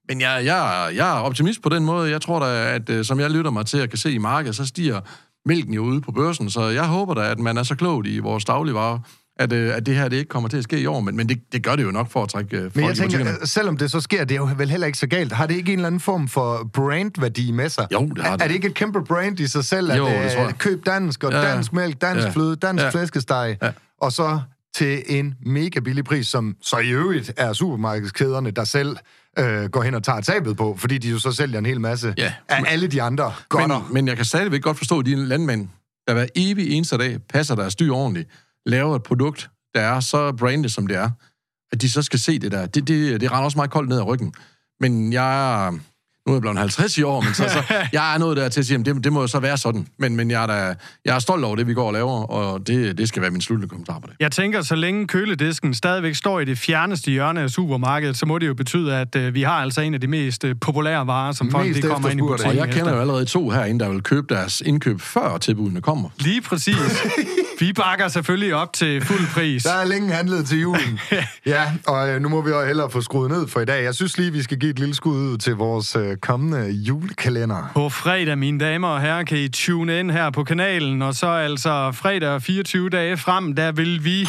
Men 0.09 0.21
jeg, 0.21 0.45
jeg, 0.45 0.91
jeg 0.95 1.17
er 1.17 1.21
optimist 1.21 1.61
på 1.61 1.69
den 1.69 1.85
måde. 1.85 2.11
Jeg 2.11 2.21
tror 2.21 2.39
da, 2.39 2.75
at 2.75 2.89
øh, 2.89 3.05
som 3.05 3.19
jeg 3.19 3.31
lytter 3.31 3.51
mig 3.51 3.65
til 3.65 3.77
at 3.77 3.89
kan 3.89 3.97
se 3.97 4.11
i 4.11 4.17
markedet, 4.17 4.55
så 4.55 4.65
stiger 4.65 5.01
mælken 5.47 5.73
jo 5.73 5.81
ude 5.83 6.01
på 6.01 6.11
børsen. 6.11 6.49
Så 6.49 6.67
jeg 6.67 6.83
håber 6.85 7.13
da, 7.13 7.21
at 7.31 7.39
man 7.39 7.57
er 7.57 7.63
så 7.63 7.75
klogt 7.75 8.07
i 8.07 8.19
vores 8.19 8.45
dagligvarer, 8.45 8.99
at, 9.39 9.53
øh, 9.53 9.75
at 9.75 9.85
det 9.85 9.95
her 9.95 10.07
det 10.09 10.17
ikke 10.17 10.29
kommer 10.29 10.49
til 10.49 10.57
at 10.57 10.63
ske 10.63 10.79
i 10.79 10.85
år. 10.85 10.99
Men, 10.99 11.15
men 11.17 11.29
det, 11.29 11.39
det 11.51 11.63
gør 11.63 11.75
det 11.75 11.83
jo 11.83 11.91
nok 11.91 12.11
for 12.11 12.23
at 12.23 12.29
trække 12.29 12.57
øh, 12.57 12.63
folk 12.63 12.75
Men 12.75 12.85
jeg 12.85 12.89
butikkerne. 12.91 13.25
tænker, 13.25 13.41
øh, 13.41 13.47
selvom 13.47 13.77
det 13.77 13.91
så 13.91 13.99
sker, 13.99 14.23
det 14.23 14.35
er 14.35 14.39
jo 14.39 14.49
vel 14.57 14.69
heller 14.69 14.87
ikke 14.87 14.99
så 14.99 15.07
galt. 15.07 15.31
Har 15.31 15.47
det 15.47 15.55
ikke 15.55 15.73
en 15.73 15.79
eller 15.79 15.87
anden 15.87 15.99
form 16.01 16.27
for 16.27 16.69
brandværdi 16.73 17.51
med 17.51 17.69
sig? 17.69 17.87
Jo, 17.93 18.05
det 18.15 18.23
har 18.23 18.31
er, 18.31 18.35
det. 18.35 18.43
Er 18.43 18.47
det 18.47 18.55
ikke 18.55 18.67
et 18.67 18.73
kæmpe 18.73 19.03
brand 19.03 19.39
i 19.39 19.47
sig 19.47 19.65
selv, 19.65 19.91
at 19.91 19.97
Jo, 19.97 20.05
det 20.05 20.11
øh, 20.25 20.31
tror 20.31 20.43
jeg. 20.43 20.57
køb 20.57 20.85
dansk, 20.85 21.23
og 21.23 21.31
ja. 21.31 21.41
dansk 21.41 21.73
mælk, 21.73 22.01
dansk 22.01 22.25
Ja. 22.25 22.29
fløde, 22.31 22.55
dansk 22.55 22.83
Ja. 22.83 22.89
flæskesteg, 22.89 23.57
Ja. 23.61 23.71
og 24.01 24.11
så 24.11 24.39
til 24.75 25.03
en 25.07 25.35
mega 25.45 25.79
billig 25.79 26.03
pris, 26.03 26.27
som 26.27 26.55
så 26.61 26.77
i 26.77 26.89
øvrigt 26.89 27.33
er 27.37 27.53
supermarkedskæderne, 27.53 28.51
der 28.51 28.63
selv 28.63 28.97
øh, 29.39 29.69
går 29.69 29.81
hen 29.81 29.93
og 29.93 30.03
tager 30.03 30.21
tabet 30.21 30.57
på, 30.57 30.75
fordi 30.79 30.97
de 30.97 31.09
jo 31.09 31.19
så 31.19 31.31
sælger 31.31 31.59
en 31.59 31.65
hel 31.65 31.81
masse 31.81 32.13
Ja. 32.17 32.33
af 32.49 32.63
alle 32.67 32.87
de 32.87 33.01
andre 33.01 33.25
Men, 33.25 33.33
godter. 33.49 33.89
men 33.91 34.07
jeg 34.07 34.15
kan 34.15 34.25
stadigvæk 34.25 34.61
godt 34.61 34.77
forstå, 34.77 34.99
at 34.99 35.05
de 35.05 35.15
landmænd, 35.15 35.67
der 36.07 36.13
hver 36.13 36.25
evig 36.35 36.69
eneste 36.71 36.97
dag 36.97 37.19
passer 37.29 37.55
deres 37.55 37.75
dyr 37.75 37.91
ordentligt, 37.93 38.29
laver 38.65 38.95
et 38.95 39.03
produkt, 39.03 39.49
der 39.75 39.81
er 39.81 39.99
så 39.99 40.31
brandet, 40.31 40.71
som 40.71 40.87
det 40.87 40.97
er, 40.97 41.09
at 41.71 41.81
de 41.81 41.91
så 41.91 42.01
skal 42.01 42.19
se 42.19 42.39
det 42.39 42.51
der. 42.51 42.65
Det, 42.65 42.87
det, 42.87 43.21
det 43.21 43.31
render 43.31 43.43
også 43.43 43.57
meget 43.57 43.71
koldt 43.71 43.89
ned 43.89 43.97
ad 43.97 44.03
ryggen. 44.03 44.33
Men 44.79 45.13
jeg. 45.13 45.73
Nu 46.27 46.33
er 46.33 46.35
jeg 46.35 46.41
blevet 46.41 46.57
50 46.57 46.97
i 46.97 47.03
år, 47.03 47.21
men 47.21 47.33
så, 47.33 47.43
så 47.49 47.63
jeg 47.93 48.13
er 48.13 48.17
nået 48.17 48.37
der 48.37 48.49
til 48.49 48.59
at 48.59 48.65
sige, 48.65 48.79
at 48.79 48.85
det, 48.85 49.03
det 49.03 49.13
må 49.13 49.21
jo 49.21 49.27
så 49.27 49.39
være 49.39 49.57
sådan. 49.57 49.87
Men, 49.99 50.15
men 50.15 50.31
jeg, 50.31 50.43
er 50.43 50.47
da, 50.47 50.75
jeg 51.05 51.15
er 51.15 51.19
stolt 51.19 51.45
over 51.45 51.55
det, 51.55 51.67
vi 51.67 51.73
går 51.73 51.87
og 51.87 51.93
laver, 51.93 52.23
og 52.23 52.67
det, 52.67 52.97
det 52.97 53.07
skal 53.07 53.21
være 53.21 53.31
min 53.31 53.41
sluttende 53.41 53.69
kommentar 53.69 53.99
på 53.99 54.07
det. 54.07 54.15
Jeg 54.19 54.31
tænker, 54.31 54.61
så 54.61 54.75
længe 54.75 55.07
køledisken 55.07 55.73
stadigvæk 55.73 56.15
står 56.15 56.39
i 56.39 56.45
det 56.45 56.57
fjerneste 56.57 57.11
hjørne 57.11 57.41
af 57.41 57.49
supermarkedet, 57.49 58.17
så 58.17 58.25
må 58.25 58.37
det 58.37 58.47
jo 58.47 58.53
betyde, 58.53 58.95
at 58.95 59.15
øh, 59.15 59.33
vi 59.33 59.41
har 59.41 59.53
altså 59.53 59.81
en 59.81 59.93
af 59.93 60.01
de 60.01 60.07
mest 60.07 60.43
øh, 60.43 60.55
populære 60.61 61.07
varer, 61.07 61.31
som 61.31 61.51
folk 61.51 61.67
Mest 61.67 61.81
de 61.83 61.87
kommer 61.87 62.09
ind 62.09 62.19
i 62.19 62.23
efterspurgte. 62.23 62.41
Og 62.41 62.49
butikken 62.49 62.67
jeg 62.67 62.75
kender 62.75 62.93
jo 62.93 63.01
allerede 63.01 63.25
to 63.25 63.49
herinde, 63.49 63.85
der 63.85 63.89
vil 63.89 64.01
købe 64.01 64.35
deres 64.35 64.61
indkøb, 64.61 65.01
før 65.01 65.37
tilbudene 65.37 65.81
kommer. 65.81 66.09
Lige 66.19 66.41
præcis. 66.41 66.75
Vi 67.59 67.73
bakker 67.73 68.07
selvfølgelig 68.07 68.55
op 68.55 68.73
til 68.73 69.01
fuld 69.01 69.27
pris. 69.33 69.63
Der 69.63 69.73
er 69.73 69.85
længe 69.85 70.13
handlet 70.13 70.47
til 70.47 70.59
julen. 70.59 70.99
ja, 71.45 71.71
og 71.87 72.09
øh, 72.09 72.21
nu 72.21 72.29
må 72.29 72.41
vi 72.41 72.49
jo 72.49 72.65
hellere 72.65 72.89
få 72.89 73.01
skruet 73.01 73.31
ned 73.31 73.47
for 73.47 73.59
i 73.59 73.65
dag. 73.65 73.83
Jeg 73.83 73.95
synes 73.95 74.17
lige, 74.17 74.31
vi 74.31 74.43
skal 74.43 74.59
give 74.59 74.69
et 74.69 74.79
lille 74.79 74.95
skud 74.95 75.15
ud 75.15 75.37
til 75.37 75.55
vores 75.55 75.95
øh, 75.95 76.16
kommende 76.21 76.69
julekalender. 76.71 77.71
På 77.73 77.89
fredag, 77.89 78.37
mine 78.37 78.59
damer 78.59 78.87
og 78.87 79.01
herrer, 79.01 79.23
kan 79.23 79.37
I 79.37 79.47
tune 79.49 79.99
ind 79.99 80.11
her 80.11 80.29
på 80.29 80.43
kanalen, 80.43 81.01
og 81.01 81.13
så 81.15 81.27
altså 81.27 81.91
fredag 81.91 82.41
24 82.41 82.89
dage 82.89 83.17
frem, 83.17 83.55
der 83.55 83.71
vil 83.71 84.03
vi 84.05 84.21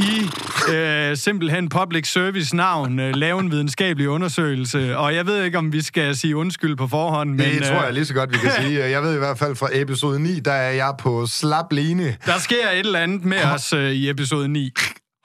i 0.00 0.30
øh, 0.74 1.16
simpelthen 1.16 1.68
public 1.68 2.12
service 2.12 2.56
navn 2.56 3.00
øh, 3.00 3.14
lave 3.16 3.40
en 3.40 3.50
videnskabelig 3.50 4.08
undersøgelse. 4.08 4.96
Og 4.98 5.14
jeg 5.14 5.26
ved 5.26 5.44
ikke, 5.44 5.58
om 5.58 5.72
vi 5.72 5.82
skal 5.82 6.16
sige 6.16 6.36
undskyld 6.36 6.76
på 6.76 6.86
forhånd, 6.88 7.30
men 7.30 7.38
Det 7.38 7.62
tror 7.62 7.78
øh, 7.78 7.84
jeg 7.84 7.92
lige 7.92 8.04
så 8.04 8.14
godt, 8.14 8.32
vi 8.32 8.38
kan 8.38 8.50
sige. 8.62 8.90
Jeg 8.90 9.02
ved 9.02 9.14
i 9.14 9.18
hvert 9.18 9.38
fald 9.38 9.56
fra 9.56 9.68
episode 9.72 10.20
9, 10.20 10.40
der 10.40 10.52
er 10.52 10.70
jeg 10.72 10.94
på 10.98 11.26
slap 11.26 11.72
line. 11.72 12.16
der 12.26 12.38
sker 12.38 12.70
et 12.72 12.78
eller 12.78 12.98
andet 12.98 13.24
med 13.24 13.44
os 13.44 13.72
øh, 13.72 13.90
i 13.90 14.10
episode 14.10 14.48
9. 14.48 14.70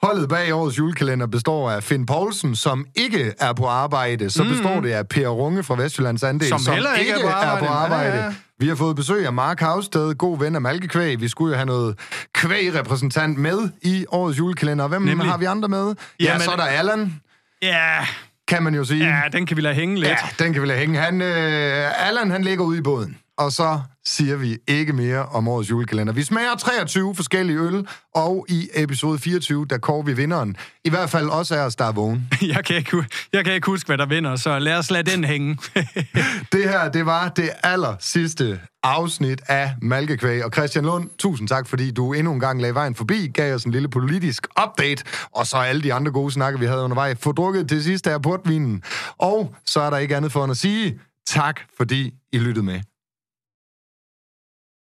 Holdet 0.02 0.28
bag 0.28 0.52
årets 0.54 0.78
julekalender 0.78 1.26
består 1.26 1.70
af 1.70 1.82
Finn 1.82 2.06
Poulsen, 2.06 2.56
som 2.56 2.86
ikke 2.94 3.32
er 3.40 3.52
på 3.52 3.66
arbejde. 3.66 4.30
Så 4.30 4.44
består 4.44 4.80
det 4.80 4.90
af 4.90 5.08
Per 5.08 5.28
Runge 5.28 5.62
fra 5.62 5.76
Vestjyllands 5.82 6.22
Andel, 6.22 6.48
Som 6.48 6.72
heller 6.74 6.94
ikke 6.94 7.12
er 7.12 7.20
på 7.20 7.28
arbejde. 7.28 7.56
Er 7.64 7.68
på 7.68 7.72
arbejde. 7.72 8.16
Ja, 8.16 8.24
ja. 8.24 8.34
Vi 8.60 8.68
har 8.68 8.74
fået 8.74 8.96
besøg 8.96 9.26
af 9.26 9.32
Mark 9.32 9.60
Havsted, 9.60 10.14
god 10.14 10.38
ven 10.38 10.54
af 10.54 10.60
Malkekvæg. 10.60 11.20
Vi 11.20 11.28
skulle 11.28 11.50
jo 11.52 11.56
have 11.56 11.66
noget 11.66 11.98
kvægrepræsentant 12.34 13.38
med 13.38 13.58
i 13.82 14.04
årets 14.08 14.38
julekalender. 14.38 14.88
Hvem 14.88 15.02
Nemlig. 15.02 15.30
har 15.30 15.38
vi 15.38 15.44
andre 15.44 15.68
med? 15.68 15.94
Ja, 16.20 16.24
Jamen- 16.24 16.40
så 16.42 16.50
er 16.50 16.56
der 16.56 16.64
Allan, 16.64 17.20
Ja, 17.62 18.06
kan 18.48 18.62
man 18.62 18.74
jo 18.74 18.84
sige. 18.84 19.04
ja, 19.06 19.20
den 19.32 19.46
kan 19.46 19.56
vi 19.56 19.62
lade 19.62 19.74
hænge 19.74 19.94
lidt. 19.96 20.08
Ja, 20.08 20.44
den 20.44 20.52
kan 20.52 20.62
vi 20.62 20.66
lade 20.66 20.78
hænge. 20.78 20.98
Han, 20.98 21.22
øh, 21.22 22.06
Allan, 22.08 22.30
han 22.30 22.42
ligger 22.44 22.64
ude 22.64 22.78
i 22.78 22.82
båden. 22.82 23.16
Og 23.38 23.52
så 23.52 23.80
siger 24.06 24.36
vi 24.36 24.58
ikke 24.68 24.92
mere 24.92 25.26
om 25.26 25.48
årets 25.48 25.70
julekalender. 25.70 26.12
Vi 26.12 26.22
smager 26.22 26.56
23 26.56 27.14
forskellige 27.14 27.58
øl, 27.58 27.86
og 28.14 28.46
i 28.48 28.68
episode 28.74 29.18
24, 29.18 29.66
der 29.70 29.78
kårer 29.78 30.02
vi 30.02 30.12
vinderen. 30.12 30.56
I 30.84 30.90
hvert 30.90 31.10
fald 31.10 31.28
også 31.28 31.54
af 31.54 31.60
os, 31.60 31.76
der 31.76 31.84
er 31.84 31.92
vågen. 31.92 32.28
Jeg 32.54 32.64
kan 32.64 32.76
ikke, 32.76 33.04
jeg 33.32 33.44
kan 33.44 33.54
ikke 33.54 33.66
huske, 33.66 33.86
hvad 33.86 33.98
der 33.98 34.06
vinder, 34.06 34.36
så 34.36 34.58
lad 34.58 34.74
os 34.74 34.90
lade 34.90 35.10
den 35.10 35.24
hænge. 35.24 35.58
Det 36.52 36.64
her, 36.64 36.88
det 36.88 37.06
var 37.06 37.28
det 37.28 37.50
aller 37.62 37.96
sidste 38.00 38.60
afsnit 38.82 39.40
af 39.46 39.72
Malkekvæg. 39.82 40.44
Og 40.44 40.50
Christian 40.52 40.84
Lund, 40.84 41.10
tusind 41.18 41.48
tak, 41.48 41.68
fordi 41.68 41.90
du 41.90 42.12
endnu 42.12 42.32
en 42.32 42.40
gang 42.40 42.60
lagde 42.60 42.74
vejen 42.74 42.94
forbi, 42.94 43.28
gav 43.34 43.54
os 43.54 43.64
en 43.64 43.72
lille 43.72 43.88
politisk 43.88 44.46
update, 44.64 45.04
og 45.32 45.46
så 45.46 45.56
alle 45.56 45.82
de 45.82 45.94
andre 45.94 46.12
gode 46.12 46.32
snakke, 46.32 46.58
vi 46.58 46.66
havde 46.66 46.82
undervejs. 46.82 47.18
Få 47.20 47.32
drukket 47.32 47.68
til 47.68 47.84
sidst 47.84 48.06
af 48.06 48.22
portvinen. 48.22 48.82
Og 49.18 49.54
så 49.66 49.80
er 49.80 49.90
der 49.90 49.98
ikke 49.98 50.16
andet 50.16 50.32
for 50.32 50.44
end 50.44 50.50
at 50.50 50.56
sige 50.56 50.98
tak, 51.26 51.60
fordi 51.76 52.14
I 52.32 52.38
lyttede 52.38 52.66
med. 52.66 52.80